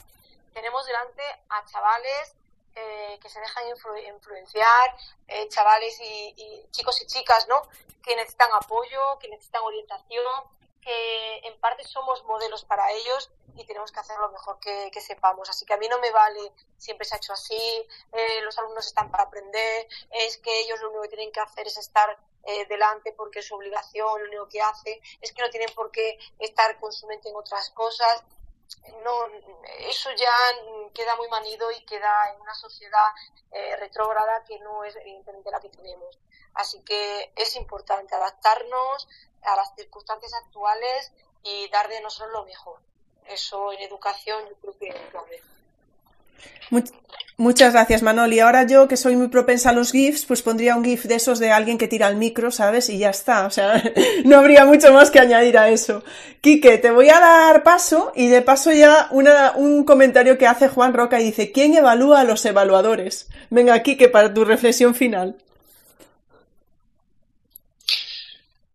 [0.53, 2.36] Tenemos delante a chavales
[2.75, 3.63] eh, que se dejan
[4.07, 4.95] influenciar,
[5.27, 7.61] eh, chavales y, chicos y chicas, ¿no?
[8.03, 10.43] Que necesitan apoyo, que necesitan orientación,
[10.81, 15.49] que en parte somos modelos para ellos y tenemos que hacer lo mejor que, sepamos.
[15.49, 18.87] Así que a mí no me vale, siempre se ha hecho así, eh, los alumnos
[18.87, 22.17] están para aprender, es que ellos lo único que tienen que hacer es estar
[22.67, 26.17] delante porque es su obligación, lo único que hace, es que no tienen por qué
[26.39, 28.23] estar con su mente en otras cosas
[29.03, 29.27] no,
[29.79, 30.33] eso ya
[30.93, 33.07] queda muy manido y queda en una sociedad
[33.51, 36.17] eh, retrógrada que no es evidentemente la que tenemos.
[36.53, 39.07] Así que es importante adaptarnos
[39.43, 41.11] a las circunstancias actuales
[41.43, 42.81] y dar de nosotros lo mejor.
[43.25, 45.41] Eso en educación yo creo que es clave.
[47.40, 48.41] Muchas gracias, Manoli.
[48.41, 51.40] Ahora yo, que soy muy propensa a los GIFs, pues pondría un GIF de esos
[51.40, 52.90] de alguien que tira el micro, ¿sabes?
[52.90, 53.45] Y ya está.
[53.45, 53.82] O sea,
[54.26, 56.03] no habría mucho más que añadir a eso.
[56.41, 60.68] Quique, te voy a dar paso y de paso ya una, un comentario que hace
[60.68, 63.30] Juan Roca y dice, ¿quién evalúa a los evaluadores?
[63.49, 65.41] Venga, Quique, para tu reflexión final.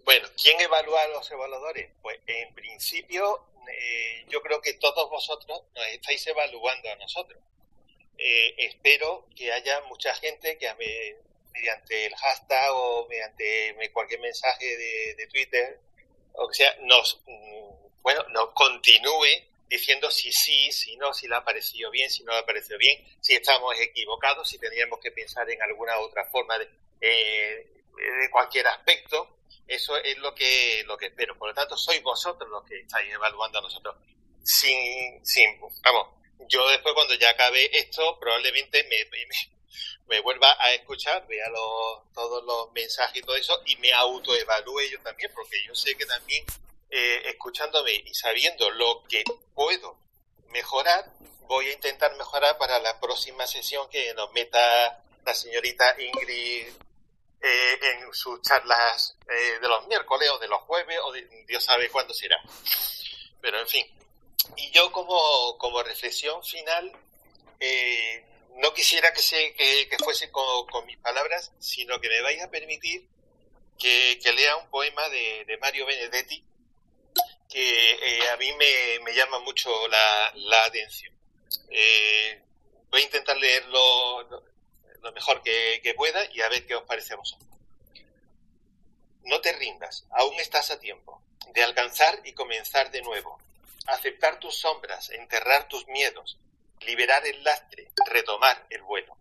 [0.06, 1.90] Bueno, ¿quién evalúa a los evaluadores?
[2.00, 7.38] Pues en principio eh, yo creo que todos vosotros nos estáis evaluando a nosotros
[8.18, 10.72] eh, espero que haya mucha gente que
[11.52, 14.76] mediante el hashtag o mediante cualquier mensaje
[15.16, 15.78] de, Twitter,
[16.34, 19.26] o sea, nos, mm, bueno, nos continúe
[19.68, 22.78] diciendo si sí, si no, si le ha parecido bien, si no le ha parecido
[22.78, 26.68] bien, si estamos equivocados, si tendríamos que pensar en alguna otra forma de,
[27.00, 27.66] eh,
[27.96, 29.38] de cualquier aspecto.
[29.66, 31.36] Eso es lo que, lo que espero.
[31.38, 33.96] Por lo tanto, sois vosotros los que estáis evaluando a nosotros.
[34.42, 36.08] Sin, sin, vamos,
[36.48, 42.72] yo después cuando ya acabe esto probablemente me, vuelva a escuchar, vea los, todos los
[42.72, 46.44] mensajes y todo eso y me autoevalúe yo también, porque yo sé que también
[46.90, 49.98] eh, escuchándome y sabiendo lo que puedo
[50.48, 51.10] mejorar,
[51.46, 56.68] voy a intentar mejorar para la próxima sesión que nos meta la señorita Ingrid
[57.40, 61.64] eh, en sus charlas eh, de los miércoles o de los jueves o de, Dios
[61.64, 62.40] sabe cuándo será.
[63.40, 63.86] Pero en fin,
[64.56, 66.92] y yo como, como reflexión final,
[67.60, 68.24] eh,
[68.56, 73.06] no quisiera que, se, que, fuese con, mis palabras, sino que me vais a permitir
[73.78, 76.44] que, lea un poema de, Mario Benedetti
[77.48, 81.14] que eh, a mí me, llama mucho la, atención.
[81.70, 82.42] Eh,
[82.90, 84.22] voy a intentar leerlo
[85.00, 87.48] lo, mejor que, que, pueda y a ver qué os parece a vosotros.
[89.24, 93.38] No te rindas, aún estás a tiempo de alcanzar y comenzar de nuevo
[93.86, 96.38] aceptar tus sombras, enterrar tus miedos,
[96.80, 99.16] liberar el lastre, retomar el vuelo.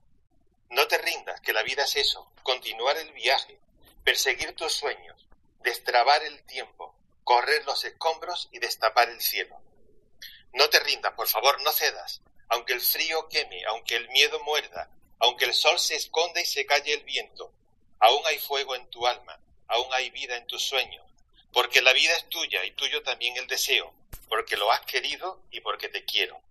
[0.69, 3.59] No te rindas, que la vida es eso, continuar el viaje,
[4.03, 5.27] perseguir tus sueños,
[5.59, 9.59] destrabar el tiempo, correr los escombros y destapar el cielo.
[10.53, 14.89] No te rindas, por favor, no cedas, aunque el frío queme, aunque el miedo muerda,
[15.19, 17.51] aunque el sol se esconda y se calle el viento,
[17.99, 21.05] aún hay fuego en tu alma, aún hay vida en tus sueños,
[21.51, 23.93] porque la vida es tuya y tuyo también el deseo,
[24.33, 26.41] porque lo has querido y porque te quiero.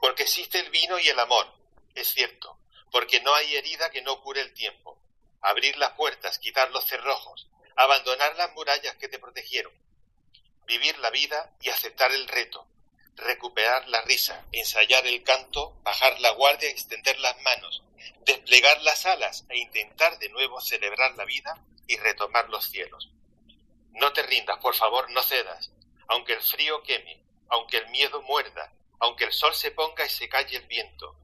[0.00, 1.46] Porque existe el vino y el amor,
[1.94, 2.58] es cierto,
[2.90, 4.98] porque no hay herida que no cure el tiempo.
[5.42, 7.46] Abrir las puertas, quitar los cerrojos,
[7.76, 9.74] abandonar las murallas que te protegieron.
[10.64, 12.66] Vivir la vida y aceptar el reto.
[13.16, 17.82] Recuperar la risa, ensayar el canto, bajar la guardia, extender las manos,
[18.24, 23.10] desplegar las alas e intentar de nuevo celebrar la vida y retomar los cielos.
[23.90, 25.72] No te rindas, por favor, no cedas
[26.08, 30.28] aunque el frío queme, aunque el miedo muerda, aunque el sol se ponga y se
[30.28, 31.14] calle el viento,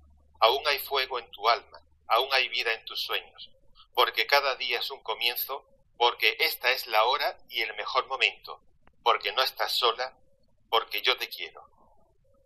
[0.41, 3.51] aún hay fuego en tu alma, aún hay vida en tus sueños,
[3.95, 5.65] porque cada día es un comienzo,
[5.97, 8.61] porque esta es la hora y el mejor momento,
[9.03, 10.17] porque no estás sola,
[10.71, 11.69] porque yo te quiero.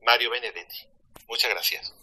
[0.03, 0.87] Mario Benedetti.
[1.29, 1.95] Muchas gracias.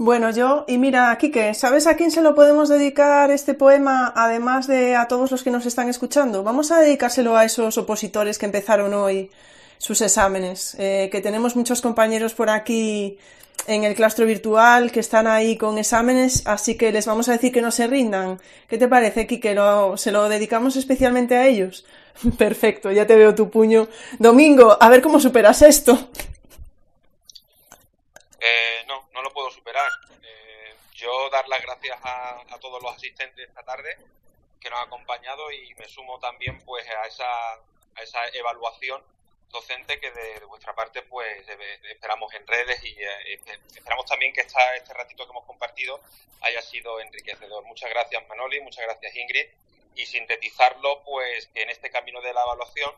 [0.00, 4.68] Bueno, yo, y mira, Quique, ¿sabes a quién se lo podemos dedicar este poema, además
[4.68, 6.44] de a todos los que nos están escuchando?
[6.44, 9.28] Vamos a dedicárselo a esos opositores que empezaron hoy
[9.78, 13.18] sus exámenes, eh, que tenemos muchos compañeros por aquí
[13.66, 17.50] en el claustro virtual que están ahí con exámenes, así que les vamos a decir
[17.50, 18.40] que no se rindan.
[18.68, 19.52] ¿Qué te parece, Quique?
[19.52, 21.84] ¿Lo, ¿Se lo dedicamos especialmente a ellos?
[22.38, 23.88] Perfecto, ya te veo tu puño.
[24.20, 26.10] Domingo, a ver cómo superas esto.
[28.40, 29.90] Eh, no, no lo puedo superar.
[30.22, 33.96] Eh, yo dar las gracias a, todos los asistentes esta tarde
[34.60, 39.00] que nos han acompañado y me sumo también pues a esa, a esa evaluación
[39.48, 41.46] docente que de, vuestra parte pues
[41.84, 43.40] esperamos en redes y eh,
[43.76, 46.00] esperamos también que esta, este ratito que hemos compartido
[46.40, 47.64] haya sido enriquecedor.
[47.64, 49.46] Muchas gracias Manoli, muchas gracias Ingrid
[49.94, 52.92] y sintetizarlo pues que en este camino de la evaluación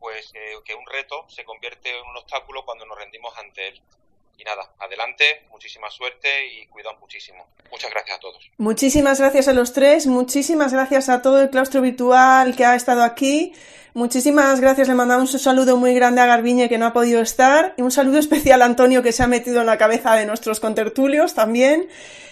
[0.00, 0.32] pues
[0.64, 3.82] que un reto se convierte en un obstáculo cuando nos rendimos ante él
[4.38, 7.46] y nada, adelante, muchísima suerte y cuidado muchísimo.
[7.70, 8.50] Muchas gracias a todos.
[8.58, 13.02] Muchísimas gracias a los tres, muchísimas gracias a todo el claustro virtual que ha estado
[13.02, 13.52] aquí.
[13.94, 17.72] Muchísimas gracias, le mandamos un saludo muy grande a Garbiñe que no ha podido estar
[17.78, 20.60] y un saludo especial a Antonio que se ha metido en la cabeza de nuestros
[20.60, 21.88] contertulios también.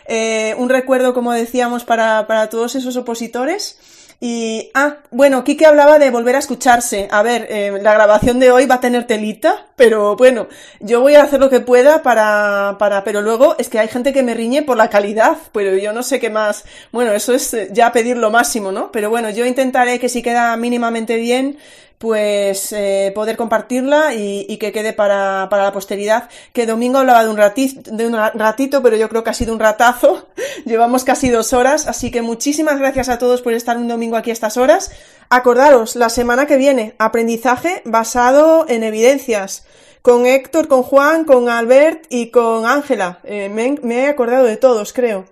[0.06, 3.78] Eh, un recuerdo, como decíamos, para, para todos esos opositores.
[4.20, 7.08] Y, ah, bueno, Kike hablaba de volver a escucharse.
[7.10, 10.48] A ver, eh, la grabación de hoy va a tener telita, pero bueno,
[10.80, 14.12] yo voy a hacer lo que pueda para, para, pero luego es que hay gente
[14.12, 16.64] que me riñe por la calidad, pero yo no sé qué más.
[16.92, 18.90] Bueno, eso es ya pedir lo máximo, ¿no?
[18.92, 21.58] Pero bueno, yo intentaré que si queda mínimamente bien,
[22.04, 26.28] pues eh, poder compartirla y, que quede para, la posteridad.
[26.52, 29.54] Que Domingo hablaba de un, ratito, de un ratito, pero yo creo que ha sido
[29.54, 30.28] un ratazo.
[30.66, 34.28] Llevamos casi dos horas, así que muchísimas gracias a todos por estar un domingo aquí
[34.28, 34.90] a estas horas.
[35.30, 39.64] Acordaros, la semana que viene, aprendizaje basado en evidencias
[40.02, 43.20] con Héctor, con Juan, con Albert y con Ángela.
[43.24, 45.24] Eh, me, he acordado de todos, creo.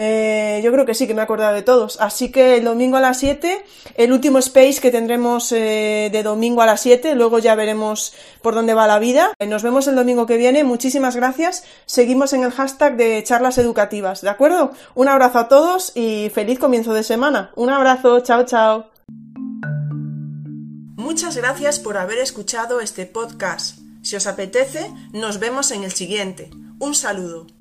[0.00, 2.00] Eh, yo creo que sí, que me he acordado de todos.
[2.00, 3.64] Así que el domingo a las 7,
[3.96, 8.54] el último space que tendremos eh, de domingo a las 7, luego ya veremos por
[8.54, 9.32] dónde va la vida.
[9.44, 10.62] Nos vemos el domingo que viene.
[10.62, 11.64] Muchísimas gracias.
[11.84, 14.70] Seguimos en el hashtag de charlas educativas, ¿de acuerdo?
[14.94, 17.50] Un abrazo a todos y feliz comienzo de semana.
[17.56, 18.90] Un abrazo, chao, chao.
[20.94, 23.78] Muchas gracias por haber escuchado este podcast.
[24.02, 26.50] Si os apetece, nos vemos en el siguiente.
[26.78, 27.57] Un saludo.